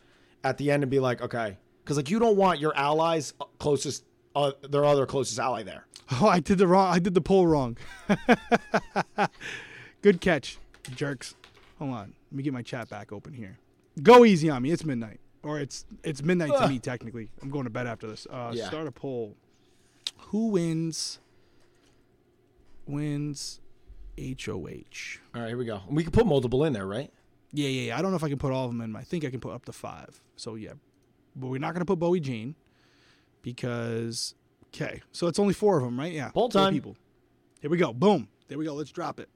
[0.43, 4.05] at the end and be like, okay, because like you don't want your allies closest,
[4.35, 5.85] uh, their other closest ally there.
[6.21, 6.93] Oh, I did the wrong.
[6.93, 7.77] I did the poll wrong.
[10.03, 10.59] Good catch,
[10.95, 11.33] jerks.
[11.79, 12.13] Hold on.
[12.31, 13.57] Let me get my chat back open here.
[14.01, 14.71] Go easy on me.
[14.71, 17.29] It's midnight, or it's it's midnight to me technically.
[17.41, 18.27] I'm going to bed after this.
[18.29, 18.67] Uh, Yeah.
[18.67, 19.35] Start a poll.
[20.29, 21.19] Who wins?
[22.87, 23.61] Wins
[24.19, 25.19] HOH.
[25.33, 25.81] All right, here we go.
[25.89, 27.11] We can put multiple in there, right?
[27.51, 27.97] Yeah, yeah, yeah.
[27.97, 28.95] I don't know if I can put all of them in.
[28.95, 30.21] I think I can put up to five.
[30.35, 30.73] So yeah,
[31.35, 32.55] but we're not gonna put Bowie Jane
[33.41, 34.35] because
[34.73, 35.01] okay.
[35.11, 36.11] So it's only four of them, right?
[36.11, 36.29] Yeah.
[36.29, 36.73] Poll time.
[36.73, 36.95] people.
[37.61, 37.93] Here we go.
[37.93, 38.27] Boom.
[38.47, 38.73] There we go.
[38.73, 39.29] Let's drop it.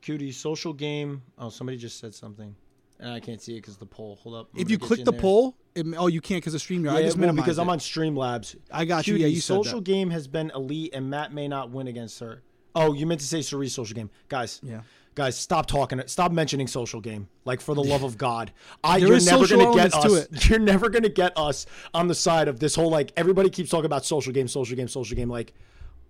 [0.00, 1.22] Cutie social game.
[1.38, 2.56] Oh, somebody just said something.
[3.00, 4.16] And I can't see it because the poll.
[4.22, 4.48] Hold up.
[4.54, 5.20] I'm If you click the there.
[5.20, 6.84] poll, it, oh, you can't because of StreamYard.
[6.84, 7.62] yeah, I just well, minimized because it.
[7.62, 8.56] I'm on Streamlabs.
[8.70, 9.16] I got you.
[9.16, 9.84] Yeah, you said social that.
[9.84, 12.42] game has been elite, and Matt may not win against her.
[12.74, 14.60] Oh, you meant to say Cirie's social game, guys.
[14.62, 14.82] Yeah.
[15.16, 16.00] Guys, stop talking.
[16.06, 17.28] Stop mentioning social game.
[17.44, 18.52] Like for the love of God,
[18.84, 20.26] I There you're never gonna get us.
[20.28, 23.70] to You're never gonna get us on the side of this whole like everybody keeps
[23.70, 25.28] talking about social game, social game, social game.
[25.28, 25.52] Like,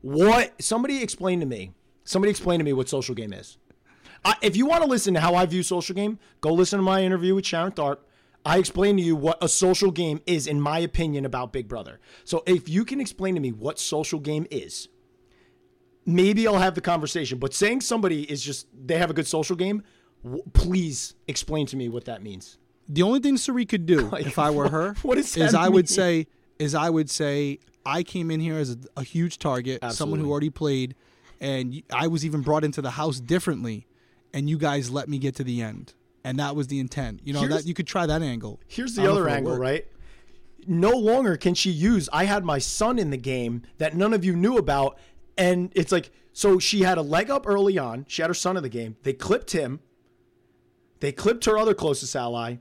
[0.03, 0.61] what?
[0.61, 1.73] Somebody explain to me.
[2.05, 3.57] Somebody explain to me what social game is.
[4.25, 6.83] I, if you want to listen to how I view social game, go listen to
[6.83, 7.99] my interview with Sharon Tharp.
[8.45, 12.01] I explain to you what a social game is, in my opinion, about Big Brother.
[12.25, 14.89] So if you can explain to me what social game is,
[16.07, 17.39] maybe I'll have the conversation.
[17.39, 19.83] But saying somebody is just they have a good social game,
[20.25, 22.59] w- please explain to me what that means.
[22.89, 25.69] The only thing Cirie could do Like, if I were her what is that I
[25.69, 26.27] would say
[26.59, 30.31] is I would say I came in here as a, a huge target, someone who
[30.31, 30.95] already played,
[31.41, 33.87] and I was even brought into the house differently,
[34.33, 37.21] and you guys let me get to the end, and that was the intent.
[37.25, 38.61] You know Here's- that you could try that angle.
[38.67, 39.87] Here's the other angle, right?
[40.67, 44.25] No longer can she use I had my son in the game that none of
[44.25, 44.99] you knew about.
[45.39, 48.05] And it's like, so she had a leg up early on.
[48.09, 48.97] She had her son in the game.
[49.05, 49.81] They clipped him.
[51.01, 52.57] They clipped her other closest ally.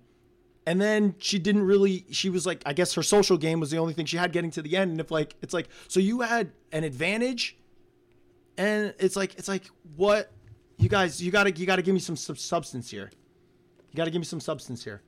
[0.66, 3.80] And then she didn't really, she was like, I guess her social game was the
[3.80, 4.92] only thing she had getting to the end.
[4.92, 7.58] And if like, it's like, so you had an advantage.
[8.58, 10.32] And it's like, it's like, what?
[10.80, 13.12] You guys, you gotta, you gotta give me some, some substance here.
[13.92, 15.02] You gotta give me some substance here.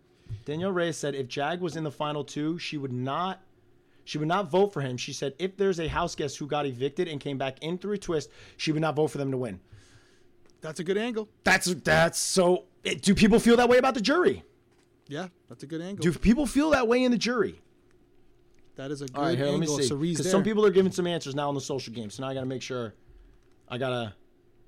[0.46, 3.42] Danielle Reyes said if Jag was in the final two, she would not
[4.04, 4.98] she would not vote for him.
[4.98, 7.94] She said if there's a house guest who got evicted and came back in through
[7.94, 9.60] a twist, she would not vote for them to win.
[10.62, 11.30] That's a good angle.
[11.44, 14.44] That's that's so it, do people feel that way about the jury?
[15.08, 16.04] Yeah, that's a good angle.
[16.04, 17.62] Do people feel that way in the jury?
[18.76, 19.80] that is a good All right, here, let me angle.
[19.80, 19.94] see.
[19.96, 22.10] Because some people are giving some answers now on the social game.
[22.10, 22.94] So now I got to make sure.
[23.70, 24.14] I gotta,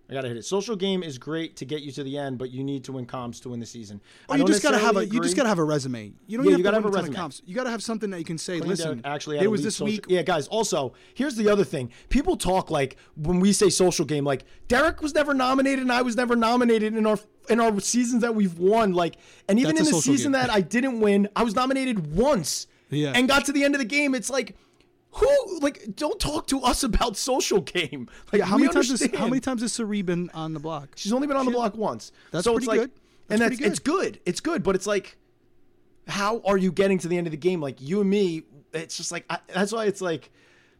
[0.09, 0.43] I gotta hit it.
[0.45, 3.05] Social game is great to get you to the end, but you need to win
[3.05, 4.01] comms to win the season.
[4.29, 6.11] Oh, you just gotta have a necessarily you just gotta have a resume.
[6.27, 7.15] You don't Yeah, even you have gotta have a win ton of resume.
[7.15, 7.41] comps.
[7.45, 8.57] You gotta have something that you can say.
[8.59, 10.05] Clean Listen, Derek actually it was this social- week.
[10.09, 10.47] Yeah, guys.
[10.49, 11.89] Also, here's the other thing.
[12.09, 16.01] People talk like when we say social game, like Derek was never nominated and I
[16.01, 17.17] was never nominated in our
[17.49, 18.93] in our seasons that we've won.
[18.93, 19.15] Like,
[19.47, 20.41] and even That's in the season game.
[20.41, 22.67] that I didn't win, I was nominated once.
[22.89, 23.13] Yeah.
[23.15, 24.13] And got to the end of the game.
[24.15, 24.55] It's like.
[25.15, 25.95] Who like?
[25.95, 28.09] Don't talk to us about social game.
[28.31, 30.89] Like Yeah, how many times has how many times has Cirie been on the block?
[30.95, 32.11] She's only been on the block once.
[32.31, 32.91] That's so pretty like, good.
[33.27, 33.67] That's and that's good.
[33.67, 34.19] it's good.
[34.25, 35.17] It's good, but it's like,
[36.07, 37.61] how are you getting to the end of the game?
[37.61, 38.43] Like you and me,
[38.73, 40.31] it's just like I, that's why it's like,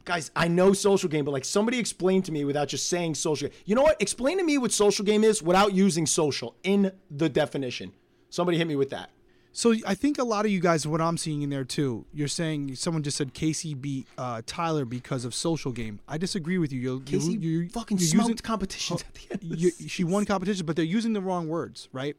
[0.04, 3.50] guys, I know social game, but like somebody explain to me without just saying social.
[3.66, 4.02] You know what?
[4.02, 7.94] Explain to me what social game is without using social in the definition.
[8.30, 9.12] Somebody hit me with that.
[9.56, 12.28] So I think a lot of you guys, what I'm seeing in there too, you're
[12.28, 16.00] saying someone just said Kaycee beat uh, Tyler because of social game.
[16.08, 16.80] I disagree with you.
[16.80, 19.54] You're, Kaycee you, you, fucking you're smoked using- competitions at the end.
[19.54, 22.18] Of you, she won competition, but they're using the wrong words, right?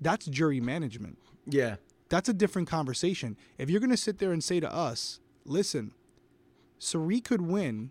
[0.00, 1.16] That's jury management.
[1.46, 1.76] Yeah.
[2.10, 3.36] That's a different conversation.
[3.56, 5.92] If you're going to sit there and say to us, listen,
[6.78, 7.90] Cirie could win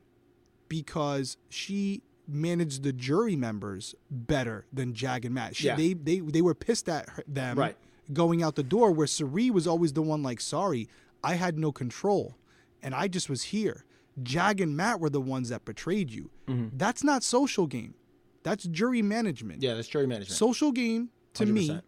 [0.69, 5.55] because she managed the jury members better than Jag and Matt.
[5.55, 5.75] She, Yeah.
[5.75, 7.75] they, they, they were pissed at her, them Right.
[8.13, 10.87] Going out the door, where Cirie was always the one like, sorry,
[11.23, 12.37] I had no control
[12.81, 13.83] and I just was here.
[14.23, 16.29] Jag and Matt were the ones that betrayed you.
[16.47, 16.77] Mm-hmm.
[16.77, 17.95] That's not social game.
[18.43, 19.61] That's jury management.
[19.61, 20.37] Yeah, that's jury management.
[20.37, 21.81] Social game to me 100%.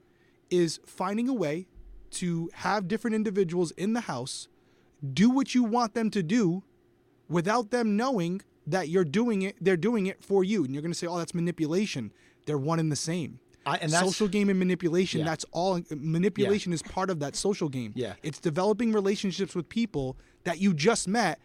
[0.50, 1.68] is finding a way
[2.12, 4.48] to have different individuals in the house
[5.14, 6.64] do what you want them to do
[7.30, 10.92] without them knowing that you're doing it they're doing it for you and you're going
[10.92, 12.12] to say oh that's manipulation
[12.46, 15.26] they're one and the same I, and that's social game and manipulation Yeah.
[15.26, 18.14] that's all manipulation is part of that social game Yeah.
[18.24, 21.40] it's developing relationships with people that you just met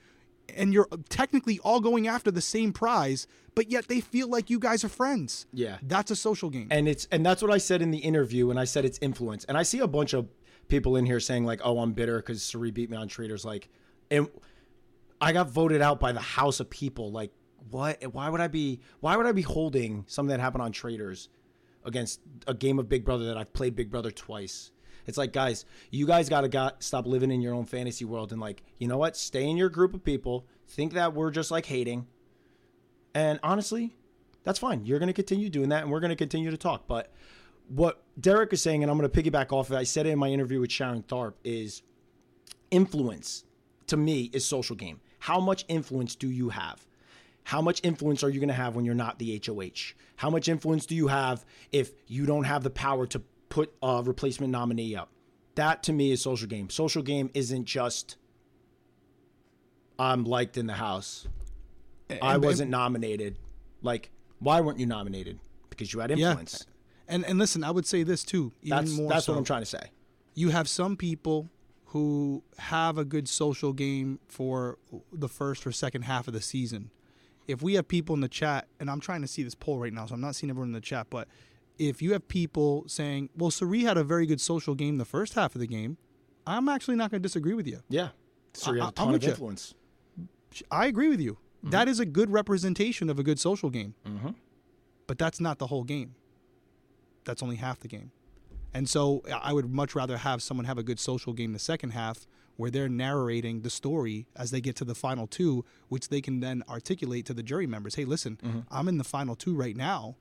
[0.54, 4.58] and you're technically all going after the same prize but yet they feel like you
[4.58, 5.78] guys are friends Yeah.
[5.82, 8.58] that's a social game and it's and that's what I said in the interview, and
[8.60, 9.44] I said it's influence.
[9.44, 10.28] And I see a bunch of
[10.68, 13.68] people in here saying like, "Oh, I'm bitter because Cirie beat me on Traitors." Like,
[14.10, 14.28] and
[15.20, 17.10] I got voted out by the house of people.
[17.12, 17.30] Like,
[17.70, 18.02] what?
[18.12, 18.80] Why would I be?
[19.00, 21.28] Why would I be holding something that happened on Traitors
[21.84, 24.70] against a game of Big Brother that I've played Big Brother twice?
[25.06, 28.40] It's like, guys, you guys gotta got stop living in your own fantasy world and
[28.40, 29.16] like, you know what?
[29.16, 30.46] Stay in your group of people.
[30.66, 32.06] Think that we're just like hating.
[33.14, 33.96] And honestly,
[34.44, 34.84] that's fine.
[34.84, 36.86] You're to continue doing that, and we're to continue to talk.
[36.86, 37.12] But
[37.68, 40.18] what Derek is saying, and I'm to piggyback off of it, I said it in
[40.18, 41.82] my interview with Sharon Tharp, is
[42.70, 43.44] influence
[43.86, 45.00] to me is social game.
[45.20, 46.86] How much influence do you have?
[47.44, 49.94] How much influence are you going to have when you're not the HOH?
[50.16, 54.02] How much influence do you have if you don't have the power to put a
[54.04, 55.10] replacement nominee up?
[55.54, 56.70] That to me is social game.
[56.70, 58.16] Social game isn't just
[59.98, 61.28] I'm liked in the house.
[62.20, 63.36] I wasn't nominated.
[63.82, 65.38] Like, why weren't you nominated?
[65.70, 66.64] Because you had influence.
[66.66, 67.14] Yeah.
[67.14, 68.52] And and listen, I would say this too.
[68.62, 69.32] Even That's more that's so.
[69.32, 69.90] what I'm trying to say.
[70.34, 71.50] You have some people
[71.86, 74.78] who have a good social game for
[75.12, 76.90] the first or second half of the season.
[77.46, 79.92] If we have people in the chat, and I'm trying to see this poll right
[79.92, 81.28] now, so I'm not seeing everyone in the chat, but
[81.78, 85.34] if you have people saying, "Well, Cirie had a very good social game the first
[85.34, 85.98] half of the game,"
[86.46, 87.80] I'm actually not going to disagree with you.
[87.88, 88.10] Yeah.
[88.54, 89.30] So you I- have a ton of you.
[89.30, 89.74] influence.
[90.70, 91.34] I agree with you.
[91.34, 91.70] Mm-hmm.
[91.70, 93.94] That is a good representation of a good social game.
[95.06, 96.14] But that's not the whole game.
[97.24, 98.10] That's only half the game.
[98.72, 101.90] And so I would much rather have someone have a good social game the second
[101.90, 102.26] half
[102.56, 106.40] where they're narrating the story as they get to the final two, which they can
[106.40, 107.94] then articulate to the jury members.
[107.96, 108.60] Hey, listen, Mm-hmm.
[108.70, 110.16] I'm in the final two right now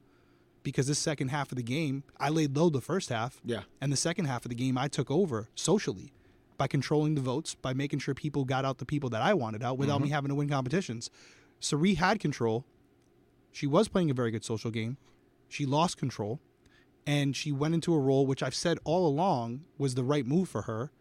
[0.63, 3.39] because this second half of the game, I laid low the first half.
[3.45, 3.61] Yeah.
[3.81, 6.13] And the second half of the game, I took over socially
[6.57, 9.61] by controlling the votes, by making sure people got out the people that I wanted
[9.63, 11.09] out without me having to win competitions.
[11.59, 12.63] Cirie had control.
[13.51, 14.97] She was playing a very good social game.
[15.49, 16.39] She lost control.
[17.05, 20.47] And she went into a role which I've said all along was the right move
[20.47, 20.91] for her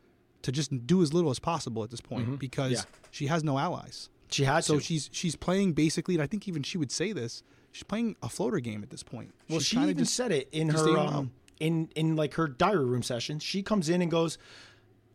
[0.42, 2.82] to just do as little as possible at this point because Yeah.
[3.10, 4.08] she has no allies.
[4.30, 4.80] She has So to.
[4.80, 7.42] she's she's playing basically, and I think even she would say this.
[7.70, 9.32] She's playing a floater game at this point.
[9.48, 13.02] Well, she's she even said it in her um, in in like her diary room
[13.02, 13.38] session.
[13.38, 14.36] She comes in and goes,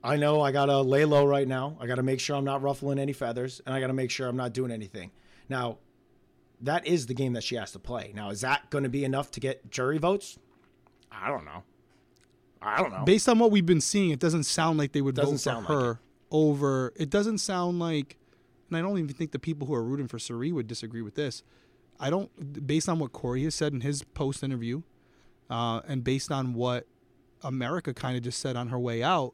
[0.04, 1.78] "I know I gotta lay low right now.
[1.80, 4.38] I gotta make sure I'm not ruffling any feathers, and I gotta make sure I'm
[4.38, 5.12] not doing anything."
[5.50, 5.78] Now,
[6.62, 8.12] that is the game that she has to play.
[8.16, 10.38] Now, is that going to be enough to get jury votes?
[11.12, 11.64] I don't know.
[12.62, 13.04] I don't know.
[13.06, 15.74] based on what we've been seeing, it doesn't sound like they would Doesn't vote for
[15.74, 16.00] like her
[16.32, 16.94] over.
[16.96, 18.18] It doesn't sound like,
[18.70, 21.16] and I don't even think the people who are rooting for Cirie would disagree with
[21.16, 21.44] this.
[22.00, 24.84] I don't, based on what Cory has said in his post interview,
[25.50, 26.86] uh, and based on what
[27.42, 29.34] America kind of just said on her way out,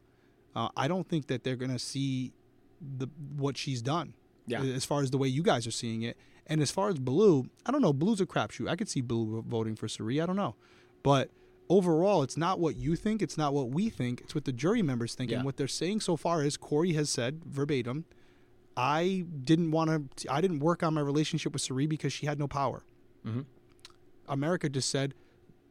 [0.55, 2.31] uh, I don't think that they're going to see
[2.79, 3.07] the
[3.37, 4.13] what she's done.
[4.45, 4.61] Yeah.
[4.61, 6.17] As far as the way you guys are seeing it,
[6.47, 7.93] and as far as Blue, I don't know.
[7.93, 8.69] Blue's a crapshoot.
[8.69, 10.21] I could see Blue voting for Cirie.
[10.21, 10.55] I don't know,
[11.01, 11.29] but
[11.69, 13.21] overall, it's not what you think.
[13.21, 14.21] It's not what we think.
[14.21, 15.31] It's what the jury members think.
[15.31, 15.37] Yeah.
[15.37, 18.05] And what they're saying so far is Cory has said verbatim,
[18.75, 20.31] I didn't want to.
[20.33, 22.83] I didn't work on my relationship with Cirie because she had no power.
[23.25, 23.45] Mhm.
[24.27, 25.13] America just said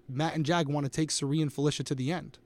[0.09, 2.39] Matt and Jag want to take Cirie and Felicia to the end.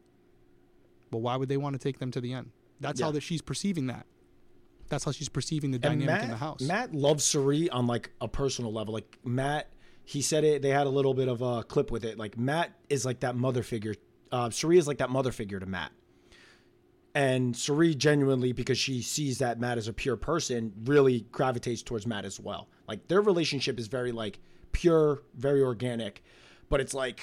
[1.10, 2.52] Well, why would they want to take them to the end?
[2.80, 4.06] That's how that she's perceiving that.
[4.88, 6.60] That's how she's perceiving the dynamic Matt, in the house.
[6.60, 8.94] Matt loves Cirie on like a personal level.
[8.94, 9.68] Like Matt,
[10.06, 10.62] he said it.
[10.62, 12.16] They had a little bit of a clip with it.
[12.16, 13.94] Like Matt is like that mother figure.
[14.30, 15.90] Uh, is like that mother figure to Matt.
[17.14, 22.06] And Cirie genuinely, because she sees that Matt is a pure person, really gravitates towards
[22.06, 22.68] Matt as well.
[22.86, 24.38] Like their relationship is very like
[24.70, 26.22] pure, very organic,
[26.68, 27.20] but it's like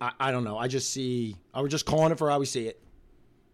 [0.00, 0.58] I, I don't know.
[0.58, 1.36] I just see.
[1.54, 2.82] I was just calling it for how we see it.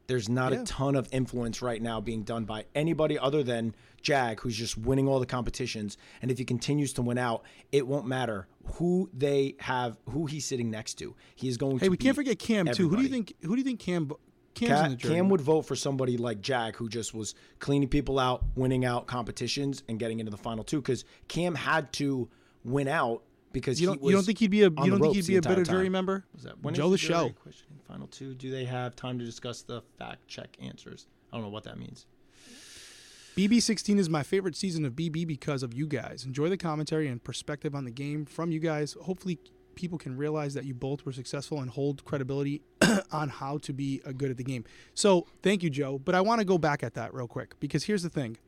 [0.09, 0.63] There's not Yeah.
[0.63, 4.79] a ton of influence right now being done by anybody other than Jag, who's just
[4.79, 5.99] winning all the competitions.
[6.23, 10.47] And if he continues to win out, it won't matter who they have, who he's
[10.47, 11.15] sitting next to.
[11.37, 11.85] He is going to.
[11.85, 12.89] hey, we can't forget Cam too.
[12.89, 13.35] Who do you think?
[13.43, 14.11] Who do you think Cam?
[14.55, 15.15] Cam's in the.
[15.15, 19.07] Cam would vote for somebody like Jag, who just was cleaning people out, winning out
[19.07, 20.81] competitions, and getting into the final two.
[20.81, 22.29] Because Cam had to
[22.65, 24.03] win out because You don't.
[24.03, 24.71] You don't think he'd be a.
[24.71, 26.25] You don't think he'd be a better jury member?
[26.35, 27.33] Was that Joe the show.
[27.89, 28.35] Final two?
[28.35, 31.07] Do they have time to discuss the fact check answers?
[31.33, 32.07] I don't know what that means.
[33.37, 36.25] BB16 is my favorite season of BB because of you guys.
[36.25, 38.97] Enjoy the commentary and perspective on the game from you guys.
[39.03, 39.39] Hopefully,
[39.77, 42.63] people can realize that you both were successful and hold credibility
[43.13, 44.65] on how to be a good at the game.
[44.95, 45.99] So, thank you, Joe.
[45.99, 48.39] But I want to go back at that real quick because here's the thing: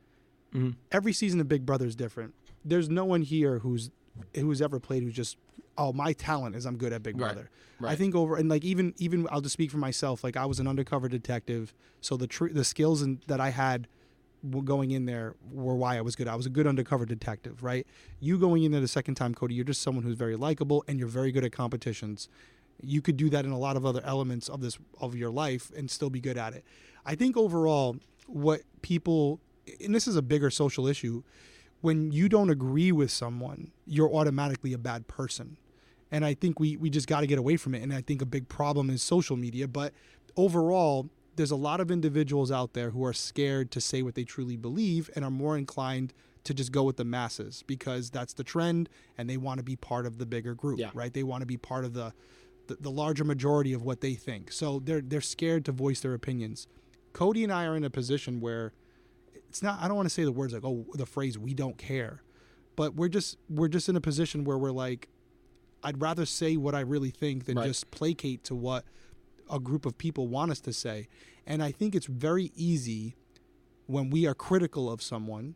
[0.53, 0.71] Mm-hmm.
[0.91, 2.33] every season of Big Brother is different.
[2.65, 3.91] There's no one here who's
[4.35, 5.37] who's ever played who's just
[5.81, 7.33] oh my talent is I'm good at Big Right.
[7.33, 7.49] Brother.
[7.83, 10.23] I think over and like even even I'll just speak for myself.
[10.23, 13.87] Like I was an undercover detective, so the tr- the skills and, that I had
[14.63, 16.27] going in there were why I was good.
[16.27, 17.87] I was a good undercover detective, right?
[18.19, 20.99] You going in there the second time, Cody, you're just someone who's very likable and
[20.99, 22.29] you're very good at competitions.
[22.83, 25.71] You could do that in a lot of other elements of this of your life
[25.75, 26.63] and still be good at it.
[27.03, 29.39] I think overall, what people
[29.83, 31.23] and this is a bigger social issue.
[31.81, 35.57] When you don't agree with someone, you're automatically a bad person
[36.11, 37.81] and I think we we just got to get away from it.
[37.81, 39.67] And I think a big problem is social media.
[39.67, 39.93] But
[40.37, 44.23] overall, there's a lot of individuals out there who are scared to say what they
[44.23, 48.43] truly believe and are more inclined to just go with the masses because that's the
[48.43, 50.89] trend and they want to be part of the bigger group, Yeah.
[50.93, 51.13] right?
[51.13, 52.13] They want to be part of the,
[52.67, 54.51] the the larger majority of what they think.
[54.51, 56.67] So they're they're scared to voice their opinions.
[57.13, 58.73] Cody and I are in a position where
[59.33, 61.77] it's not I don't want to say the words like oh the phrase we don't
[61.77, 62.23] care.
[62.75, 65.09] But we're just we're just in a position where we're like
[65.83, 67.67] I'd rather say what I really think than Right.
[67.67, 68.85] just placate to what
[69.49, 71.07] a group of people want us to say.
[71.45, 73.15] And I think it's very easy
[73.87, 75.55] when we are critical of someone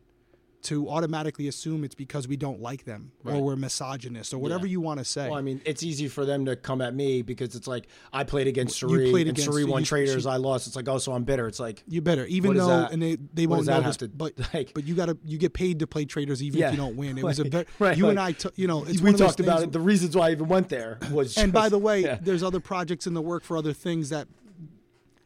[0.66, 4.72] to automatically assume it's because we don't like them or we're misogynist or whatever Yeah.
[4.72, 5.28] you want to say.
[5.28, 8.24] Well, I mean, it's easy for them to come at me because it's like I
[8.24, 10.22] played against You Cirie played and against- Cirie won you- Traitors.
[10.24, 10.66] she- I lost.
[10.66, 11.46] It's like, oh, so I'm bitter.
[11.48, 14.72] It's like, you're bitter, even though, and they, they won't know this, to- but like-
[14.74, 16.66] but you gotta you get paid to play Traitors even Yeah.
[16.68, 17.18] if you don't win.
[17.18, 19.06] It was a Like- very right, you and like, I, t- you know, it's we
[19.06, 19.72] one of those talked about it.
[19.72, 21.36] The reasons why I even went there was.
[21.38, 22.18] and by the way, yeah.
[22.20, 24.28] there's other projects in the work for other things that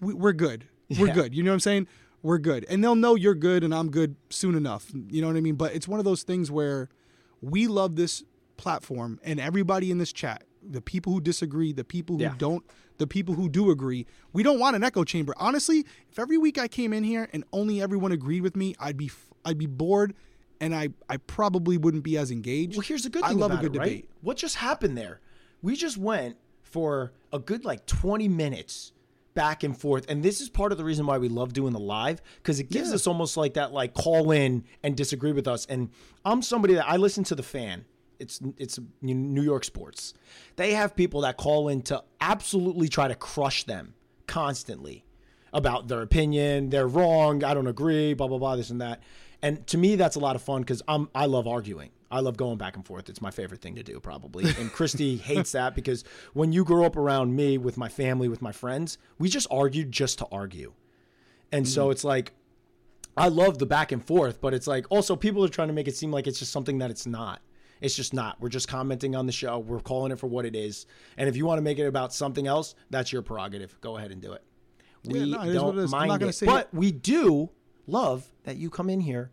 [0.01, 0.67] we, we're good.
[0.99, 1.35] We're good.
[1.35, 1.87] You know what I'm saying?
[2.23, 2.67] We're good.
[2.69, 4.91] And they'll know you're good and I'm good soon enough.
[5.09, 5.55] You know what I mean?
[5.55, 6.89] But it's one of those things where
[7.41, 8.25] we love this
[8.57, 12.35] platform and everybody in this chat the people who disagree, the people who Yeah.
[12.37, 12.63] don't,
[12.99, 14.05] the people who do agree.
[14.35, 15.33] We don't want an echo chamber.
[15.39, 18.99] Honestly, if every week I came in here and only everyone agreed with me, I'd
[18.99, 19.11] be
[19.43, 20.13] I'd be bored,
[20.61, 22.77] and I I probably wouldn't be as engaged.
[22.77, 23.85] Well, here's the good thing I love a good it, right?
[23.87, 24.11] debate.
[24.21, 25.21] What just happened there?
[25.63, 28.93] We just went for a good like 20 minutes
[29.35, 31.79] back and forth, and this is part of the reason why we love doing the
[31.81, 32.97] live because it gives Yeah.
[32.97, 35.67] us almost like that like call in and disagree with us.
[35.67, 35.91] And
[36.25, 37.85] I'm somebody that I listen to the fan.
[38.19, 40.13] It's it's New York sports.
[40.57, 43.95] They have people that call in to absolutely try to crush them
[44.27, 45.05] constantly
[45.53, 46.71] about their opinion.
[46.71, 47.43] They're wrong.
[47.45, 48.15] I don't agree.
[48.15, 48.57] Blah blah blah.
[48.57, 49.03] This and that.
[49.43, 51.91] And to me, that's a lot of fun because I'm I love arguing.
[52.11, 53.09] I love going back and forth.
[53.09, 54.45] It's my favorite thing to do, probably.
[54.59, 58.43] And Christy hates that because when you grow up around me with my family, with
[58.43, 60.73] my friends, we just argued just to argue.
[61.53, 61.93] And so mm.
[61.93, 62.33] it's like
[63.17, 65.89] I love the back and forth, but it's like also people are trying to make
[65.89, 67.43] it seem like it's just something that it's not.
[67.81, 68.41] It's just not.
[68.41, 69.59] We're just commenting on the show.
[69.59, 70.87] We're calling it for what it is.
[71.17, 73.81] And if you want to make it about something else, that's your prerogative.
[73.81, 74.45] Go ahead and do it.
[75.05, 75.95] We no, it is don't it is.
[75.95, 76.33] I'm mind it.
[76.35, 77.51] say but we do
[77.87, 79.31] love that you come in here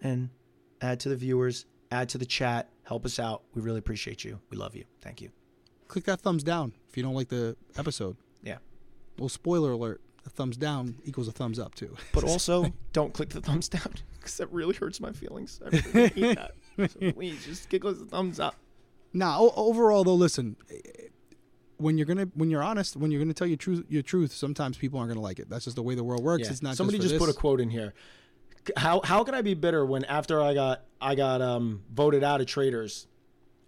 [0.00, 0.30] and
[0.80, 3.42] add to the viewers, add to the chat, help us out.
[3.54, 4.40] We really appreciate you.
[4.50, 4.84] We love you.
[5.00, 5.30] Thank you.
[5.88, 8.16] Click that thumbs down if you don't like the episode.
[8.42, 8.58] Yeah.
[9.18, 11.96] Well, spoiler alert: a thumbs down equals a thumbs up too.
[12.12, 15.60] But also, don't click the thumbs down because that really hurts my feelings.
[15.64, 16.52] I really hate that.
[16.92, 18.54] So please, just give us a thumbs up.
[19.12, 20.56] Now, o- overall though, listen,
[21.78, 24.76] when you're gonna when you're honest, when you're gonna tell your truth, your truth, sometimes
[24.76, 25.48] people aren't gonna like it.
[25.48, 26.44] That's just the way the world works.
[26.44, 26.50] Yeah.
[26.50, 27.94] It's not Somebody just, just, put a quote in here.
[28.76, 32.40] How how can I be bitter when after I got I got um voted out
[32.40, 33.06] of Traitors,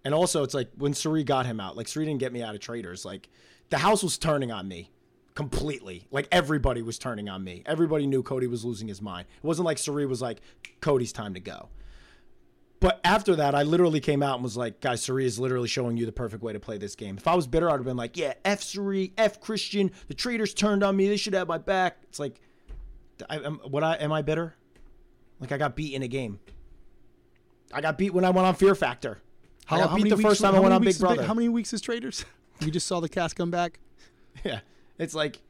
[0.05, 1.75] and also it's like when Cirie got him out.
[1.75, 3.03] Like Cirie didn't get me out of Traitors.
[3.05, 3.29] Like
[3.69, 4.91] the house was turning on me
[5.35, 6.07] completely.
[6.11, 7.63] Like everybody was turning on me.
[7.65, 9.27] Everybody knew Cody was losing his mind.
[9.37, 10.41] It wasn't like Cirie was like
[10.81, 11.69] Cody's time to go.
[12.79, 15.95] But after that, I literally came out and was like, guys, Cirie is literally showing
[15.95, 17.15] you the perfect way to play this game.
[17.17, 19.89] If I was bitter, I'd have been like, yeah, F Cirie, F Christian.
[20.09, 21.07] The traitors turned on me.
[21.07, 21.99] They should have my back.
[22.03, 22.41] It's like,
[23.29, 24.55] I, am, what I am I bitter?
[25.43, 26.39] Like I got beat in a game.
[27.73, 29.19] I got beat when I went on Fear Factor.
[29.69, 31.27] I got beat the first time I how went many on Big weeks is Big-
[31.27, 32.23] How many weeks is Traitors?
[32.61, 33.79] we just saw the cast come back.
[34.45, 34.61] yeah,
[34.97, 35.41] it's like,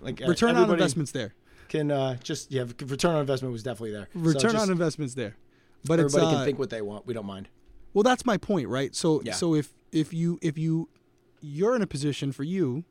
[0.00, 1.32] like uh, Return on investments there.
[1.68, 4.08] Can uh, just yeah, return on investment was definitely there.
[4.14, 5.36] So Return just on investments there.
[5.84, 7.06] But it's everybody uh, can think what they want.
[7.06, 7.48] We don't mind.
[7.92, 8.94] Well, that's my point, right?
[8.94, 9.34] So Yeah.
[9.34, 10.88] so if if you if you
[11.40, 12.84] you're in a position for you,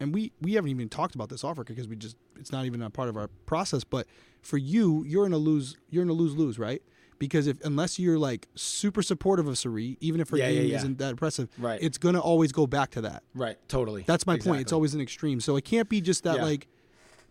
[0.00, 2.82] and we we haven't even talked about this offer because we just it's not even
[2.82, 3.84] a part of our process.
[3.84, 4.06] But
[4.42, 6.82] for you, you're in a lose you're in a lose lose, right?
[7.18, 10.70] Because if unless you're like super supportive of Cirie, even if her Yeah, yeah, game
[10.70, 10.76] yeah.
[10.76, 11.82] isn't that impressive, Right.
[11.82, 13.24] it's gonna always go back to that.
[13.34, 14.04] Right, totally.
[14.06, 14.60] That's my point.
[14.60, 15.40] It's always an extreme.
[15.40, 16.44] So it can't be just that Yeah.
[16.44, 16.68] like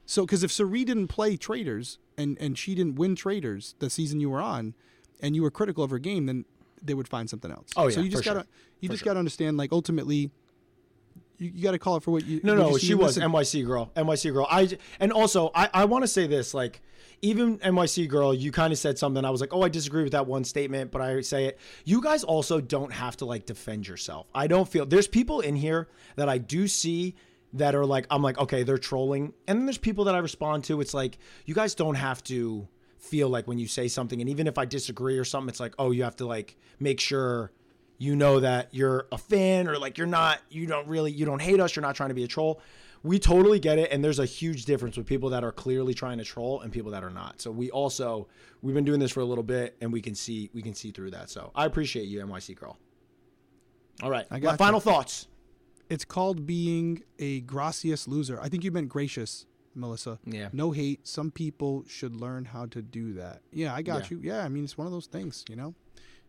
[0.05, 4.19] so because if Cirie didn't play Traitors and and she didn't win Traitors the season
[4.19, 4.73] you were on,
[5.21, 6.43] and you were critical of her game, then
[6.83, 7.69] they would find something else.
[7.75, 7.95] Oh, yeah.
[7.95, 8.47] So you just gotta sure.
[8.81, 9.11] you For just sure.
[9.11, 10.31] gotta understand like ultimately.
[11.37, 12.41] You, you got to call it for what you.
[12.43, 13.31] No, no, she was listen.
[13.31, 13.91] NYC girl.
[13.95, 14.47] NYC girl.
[14.49, 14.69] I
[14.99, 16.81] and also I I want to say this like
[17.21, 19.25] even NYC girl, you kind of said something.
[19.25, 21.59] I was like, oh, I disagree with that one statement, but I say it.
[21.83, 24.27] You guys also don't have to like defend yourself.
[24.35, 27.15] I don't feel there's people in here that I do see
[27.53, 30.65] that are like I'm like okay, they're trolling, and then there's people that I respond
[30.65, 30.81] to.
[30.81, 32.67] It's like you guys don't have to
[32.97, 35.73] feel like when you say something, and even if I disagree or something, it's like
[35.79, 37.51] oh, you have to like make sure
[37.97, 41.41] you know that you're a fan or like you're not you don't really you don't
[41.41, 42.61] hate us you're not trying to be a troll
[43.03, 46.17] we totally get it and there's a huge difference with people that are clearly trying
[46.17, 48.27] to troll and people that are not so we also
[48.61, 50.91] we've been doing this for a little bit and we can see we can see
[50.91, 52.77] through that so i appreciate you nyc girl
[54.03, 54.81] all right I got final you.
[54.83, 55.27] thoughts
[55.89, 58.39] It's called being a gracious loser.
[58.41, 60.19] I think you meant gracious, Melissa.
[60.25, 60.49] Yeah.
[60.51, 61.07] No hate.
[61.07, 63.41] Some people should learn how to do that.
[63.53, 64.17] Yeah, I got Yeah.
[64.17, 64.19] you.
[64.23, 65.73] Yeah, I mean it's one of those things, you know.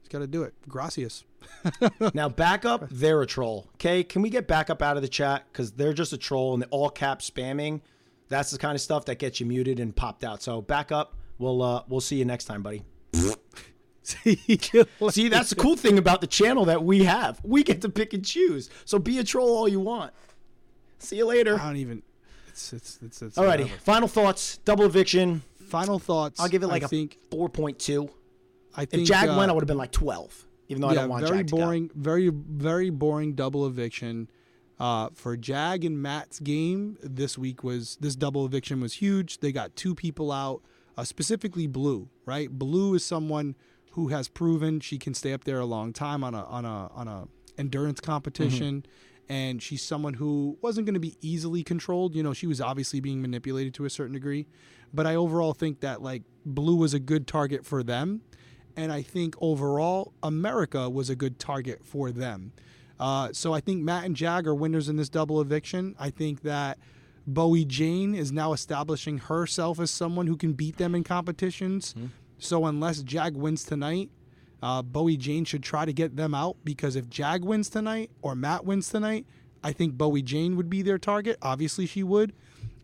[0.08, 0.54] Just got to do it.
[0.66, 1.24] Gracias.
[2.14, 5.70] now backup they're a troll okay can we get backup out of the chat because
[5.72, 7.80] they're just a troll and the all cap spamming
[8.28, 11.62] that's the kind of stuff that gets you muted and popped out so backup we'll
[11.62, 12.82] uh we'll see you next time buddy
[14.02, 17.40] See, that's the cool thing about the channel that we have.
[17.44, 18.70] We get to pick and choose.
[18.86, 20.14] So be a troll all you want.
[20.98, 21.60] See you later.
[21.60, 22.02] I don't even.
[22.48, 23.20] It's it's it's.
[23.20, 23.68] it's Alrighty.
[23.68, 24.56] Final thoughts.
[24.64, 25.42] Double eviction.
[25.68, 26.40] Final thoughts.
[26.40, 27.18] I'll give it like I a think.
[27.30, 28.08] 4.2.
[28.78, 30.46] I If think Jag uh, went, I would have been like 12.
[30.68, 34.30] Even though I yeah, don't want very Jag boring, very very boring double eviction.
[34.78, 39.40] Uh, for Jag and Matt's game this week was this double eviction was huge.
[39.40, 40.62] They got two people out,
[40.96, 42.08] uh, specifically Blue.
[42.24, 43.56] Right, Blue is someone
[43.92, 46.88] who has proven she can stay up there a long time on a on a
[46.94, 47.26] on a
[47.58, 48.84] endurance competition.
[49.30, 52.14] And she's someone who wasn't going to be easily controlled.
[52.14, 54.46] You know, she was obviously being manipulated to a certain degree.
[54.94, 58.22] But I overall think that like Blue was a good target for them
[58.78, 62.52] and I think overall America was a good target for them.
[63.00, 65.96] Uh, so I think Matt and Jag are winners in this double eviction.
[65.98, 66.78] I think that
[67.26, 71.94] Bowie Jane is now establishing herself as someone who can beat them in competitions.
[72.38, 74.10] So unless Jag wins tonight,
[74.62, 78.36] uh, Bowie Jane should try to get them out because if Jag wins tonight or
[78.36, 79.26] Matt wins tonight,
[79.62, 81.36] I think Bowie Jane would be their target.
[81.42, 82.32] Obviously, she would.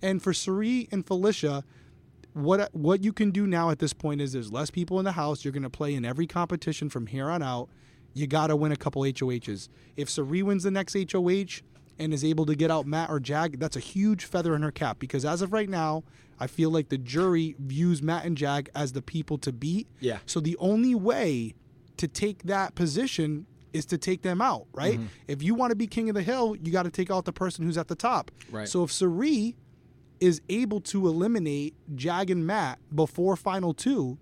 [0.02, 1.62] And for Cirie and Felicia,
[2.34, 5.12] what what you can do now at this point is there's less people in the
[5.12, 5.44] house.
[5.44, 7.68] You're going to play in every competition from here on out.
[8.12, 9.68] You got to win a couple HOHs.
[9.96, 11.62] If Cirie wins the next HOH
[11.98, 14.70] and is able to get out Matt or Jag, that's a huge feather in her
[14.70, 16.04] cap because as of right now,
[16.38, 19.88] I feel like the jury views Matt and Jag as the people to beat.
[20.00, 20.18] Yeah.
[20.26, 21.54] So the only way
[21.96, 24.94] to take that position is to take them out, right?
[24.94, 25.06] Mm-hmm.
[25.28, 27.32] If you want to be king of the hill, you got to take out the
[27.32, 28.30] person who's at the top.
[28.50, 28.68] Right.
[28.68, 29.56] So if Cirie
[30.24, 34.16] is able to eliminate Jag and Matt before final two,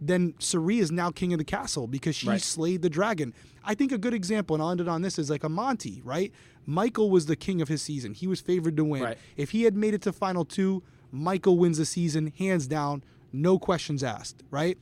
[0.00, 2.40] then Cirie is now king of the castle because she Right.
[2.40, 3.32] slayed the dragon.
[3.64, 6.02] I think a good example, and I'll end it on this, is like a Monte,
[6.04, 6.30] right?
[6.66, 8.12] Michael was the king of his season.
[8.12, 9.02] He was favored to win.
[9.02, 9.18] Right.
[9.36, 13.02] If he had made it to final two, Michael wins the season, hands down,
[13.32, 14.76] no questions asked, right?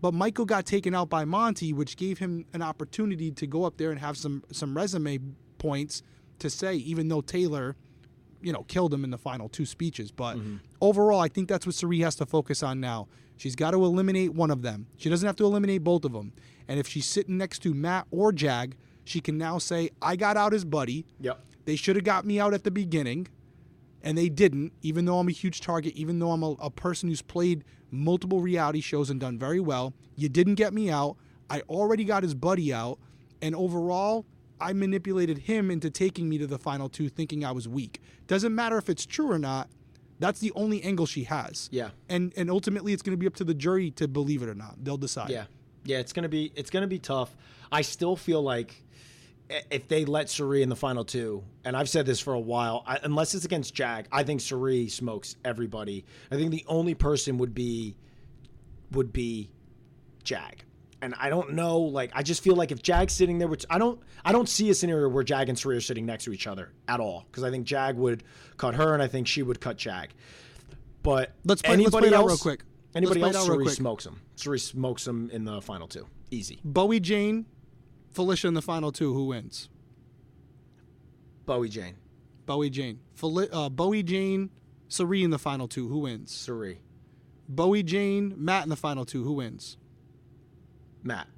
[0.00, 3.76] But Michael got taken out by Monte, which gave him an opportunity to go up
[3.78, 5.18] there and have some some resume
[5.58, 6.02] points
[6.38, 7.76] to say, even though Taylor,
[8.42, 10.10] you know, killed him in the final two speeches.
[10.10, 10.56] But mm-hmm.
[10.80, 13.08] overall, I think that's what Cirie has to focus on now.
[13.36, 14.86] She's got to eliminate one of them.
[14.96, 16.32] She doesn't have to eliminate both of them.
[16.68, 20.36] And if she's sitting next to Matt or Jag, she can now say, I got
[20.36, 21.06] out his buddy.
[21.20, 21.40] Yep.
[21.64, 23.28] They should have got me out at the beginning,
[24.02, 27.08] and they didn't, even though I'm a huge target, even though I'm a, a person
[27.08, 29.94] who's played multiple reality shows and done very well.
[30.16, 31.16] You didn't get me out.
[31.48, 32.98] I already got his buddy out,
[33.42, 34.26] and overall,
[34.60, 38.00] I manipulated him into taking me to the final two thinking I was weak.
[38.26, 39.68] Doesn't matter if it's true or not.
[40.18, 41.68] That's the only angle she has.
[41.72, 41.90] Yeah.
[42.08, 44.54] And and ultimately it's going to be up to the jury to believe it or
[44.54, 44.76] not.
[44.84, 45.30] They'll decide.
[45.30, 45.44] Yeah,
[45.84, 47.34] yeah, it's gonna be it's gonna be tough.
[47.72, 48.84] I still feel like
[49.70, 52.84] if they let Cirie in the final two, and I've said this for a while,
[52.86, 56.04] I, unless it's against Jag, I think Cirie smokes everybody.
[56.30, 57.96] I think the only person would be
[58.92, 59.50] would be
[60.22, 60.64] Jag.
[61.02, 63.78] And I don't know, like I just feel like if Jag's sitting there, which I
[63.78, 66.46] don't, I don't see a scenario where Jag and Cirie are sitting next to each
[66.46, 68.22] other at all, because I think Jag would
[68.58, 70.10] cut her, and I think she would cut Jag.
[71.02, 72.64] But Let's play- let's play else, real quick.
[72.94, 74.20] Anybody else, Cirie smokes him.
[74.36, 76.60] Cirie smokes him in the final two, easy.
[76.64, 77.46] Bowie Jane,
[78.10, 79.14] Felicia in the final two.
[79.14, 79.70] Who wins?
[81.46, 81.94] Bowie Jane,
[82.46, 83.00] Bowie Jane.
[83.18, 84.50] Feli- uh, Bowie Jane,
[84.88, 85.88] Cirie in the final two.
[85.88, 86.30] Who wins?
[86.30, 86.80] Cirie,
[87.48, 89.24] Bowie Jane, Matt in the final two.
[89.24, 89.76] Who wins?
[91.02, 91.28] Matt,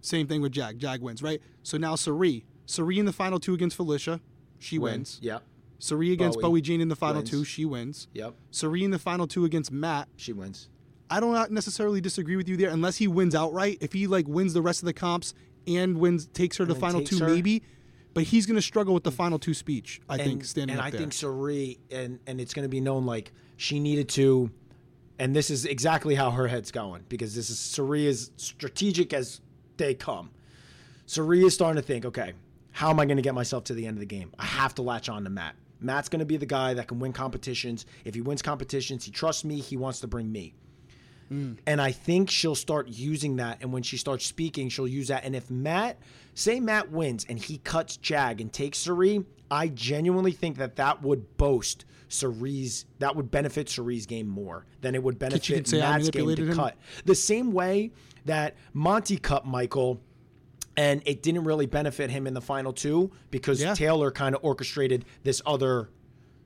[0.00, 0.78] Same thing with Jag.
[0.78, 1.40] Jag wins, right?
[1.62, 2.44] So now Cirie.
[2.66, 4.20] Cirie in the final two against Felicia.
[4.58, 5.18] She wins.
[5.22, 5.42] Yep,
[5.78, 7.30] Cirie against Bowie Bowie Jane in the final wins.
[7.30, 7.44] two.
[7.44, 8.08] She wins.
[8.12, 10.08] yep, Cirie in the final two against Matt.
[10.16, 10.68] she wins.
[11.10, 13.78] I don't necessarily disagree with you there, unless he wins outright.
[13.80, 15.34] If he like wins the rest of the comps
[15.66, 17.28] and wins, takes her to And final two, her.
[17.28, 17.62] maybe.
[18.14, 20.00] But he's going to struggle with the final two speech.
[20.08, 21.00] I think and, standing and I there.
[21.00, 24.50] think Cirie, and and it's going to be known like she needed to,
[25.22, 29.40] and this is exactly how her head's going because this is Cirie is strategic as
[29.76, 30.32] they come.
[31.06, 32.32] Cirie is starting to think, okay,
[32.72, 34.32] how am I going to get myself to the end of the game?
[34.36, 35.54] I have to latch on to Matt.
[35.78, 37.86] Matt's going to be the guy that can win competitions.
[38.04, 39.60] If he wins competitions, he trusts me.
[39.60, 40.54] He wants to bring me.
[41.32, 41.58] Mm.
[41.66, 43.58] And I think she'll start using that.
[43.62, 45.24] And when she starts speaking, she'll use that.
[45.24, 45.98] And if Matt,
[46.34, 51.02] say Matt wins and he cuts Jag and takes Cirie, I genuinely think that that
[51.02, 55.80] would boast Cirie's, that would benefit Cirie's game more than it would benefit can say
[55.80, 56.54] I Matt's game to him?
[56.54, 56.76] cut.
[57.04, 57.92] The same way
[58.26, 60.00] that Monte cut Michael
[60.76, 63.74] and it didn't really benefit him in the final two because Yeah.
[63.74, 65.90] Taylor kind of orchestrated this other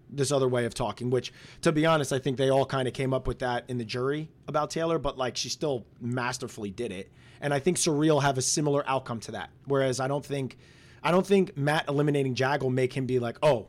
[0.09, 2.95] this other way of talking which to be honest I think they all kind of
[2.95, 6.93] came up with that in the jury about Taylor but like she still masterfully did
[6.93, 7.11] it.
[7.41, 9.51] And I think Cirie'll have a similar outcome to that.
[9.67, 10.57] Whereas I don't think
[11.03, 13.67] I don't think Matt eliminating Jag will make him be like oh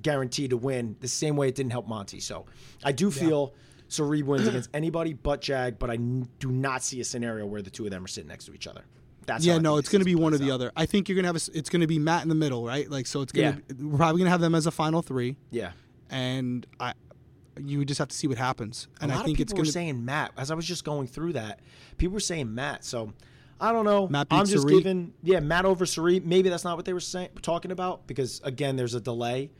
[0.00, 2.20] guaranteed to win the same way it didn't help Monte.
[2.20, 2.46] So
[2.84, 3.54] I do feel
[3.88, 7.62] Cirie wins against anybody but Jag but I n- do not see a scenario where
[7.62, 8.84] the two of them are sitting next to each other
[9.28, 10.54] that's yeah, no, it's going to be one or the out.
[10.54, 10.72] other.
[10.76, 12.66] I think you're going to have a, it's going to be Matt in the middle,
[12.66, 12.90] right?
[12.90, 13.86] Like so it's going to Yeah.
[13.88, 15.70] we're probably going to have them as a final 3 yeah
[16.10, 16.94] and I
[17.60, 18.88] you just have to see what happens.
[19.00, 21.60] And I think it's going to saying Matt as I was just going through that.
[21.96, 23.12] People were saying Matt, so
[23.60, 24.06] I don't know.
[24.08, 24.76] Matt I'm just Cirie?
[24.78, 26.20] giving yeah Matt over Cirie.
[26.20, 29.50] Maybe that's not what they were saying talking about because again there's a delay.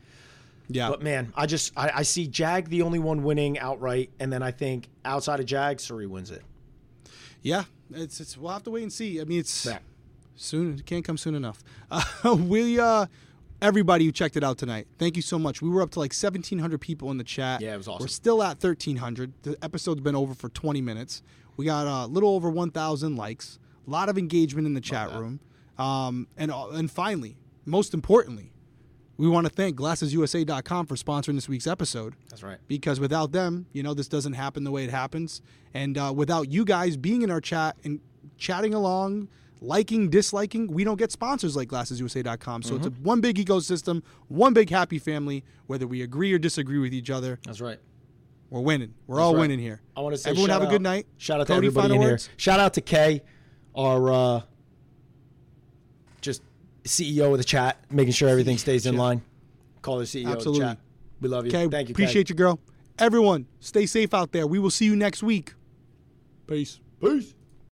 [0.69, 0.89] yeah.
[0.89, 4.41] But man, I just I, I see Jag the only one winning outright, and then
[4.41, 6.41] I think outside of Jag, Cirie wins it.
[7.41, 7.63] Yeah,
[7.93, 9.19] it's it's we'll have to wait and see.
[9.21, 9.79] I mean, it's Yeah.
[10.35, 10.75] soon.
[10.79, 11.63] It can't come soon enough.
[11.91, 13.05] Uh, we uh,
[13.61, 15.61] everybody who checked it out tonight, thank you so much.
[15.61, 17.61] We were up to like seventeen hundred people in the chat.
[17.61, 18.03] Yeah, it was awesome.
[18.03, 19.33] We're still at thirteen hundred.
[19.43, 21.21] The episode's been over for twenty minutes.
[21.57, 23.59] We got a little over one thousand likes.
[23.87, 25.19] A lot of engagement in the chat that.
[25.19, 25.39] room.
[25.77, 28.51] Um, and uh, and finally, most importantly,
[29.19, 32.57] we want to thank GlassesUSA.com for sponsoring this week's episode That's right.
[32.69, 35.41] because without them, you know, this doesn't happen the way it happens.
[35.73, 37.99] And uh, without you guys being in our chat and
[38.37, 39.27] chatting along,
[39.59, 42.63] liking, disliking, we don't get sponsors like GlassesUSA.com.
[42.63, 45.43] So it's a one big ecosystem, one big happy family.
[45.67, 47.77] Whether we agree or disagree with each other, That's right.
[48.49, 48.93] we're winning.
[49.05, 49.41] We're all right.
[49.41, 49.81] winning here.
[49.97, 51.07] I want to say Everyone have a good night.
[51.17, 52.27] Shout out to Cody, everybody in words?
[52.27, 52.35] here.
[52.37, 53.21] Shout out to Kay,
[53.75, 54.41] our uh,
[56.89, 59.21] CEO of the chat, making sure everything stays in line.
[59.81, 60.63] Call the CEO Absolutely.
[60.63, 60.77] of the chat.
[61.21, 61.49] We love you.
[61.51, 61.95] Okay, Thank you.
[61.95, 62.03] Kay.
[62.03, 62.59] appreciate you, girl.
[62.97, 64.45] Everyone, stay safe out there.
[64.45, 65.53] We will see you next week.
[66.47, 66.79] Peace.
[67.01, 67.33] Peace.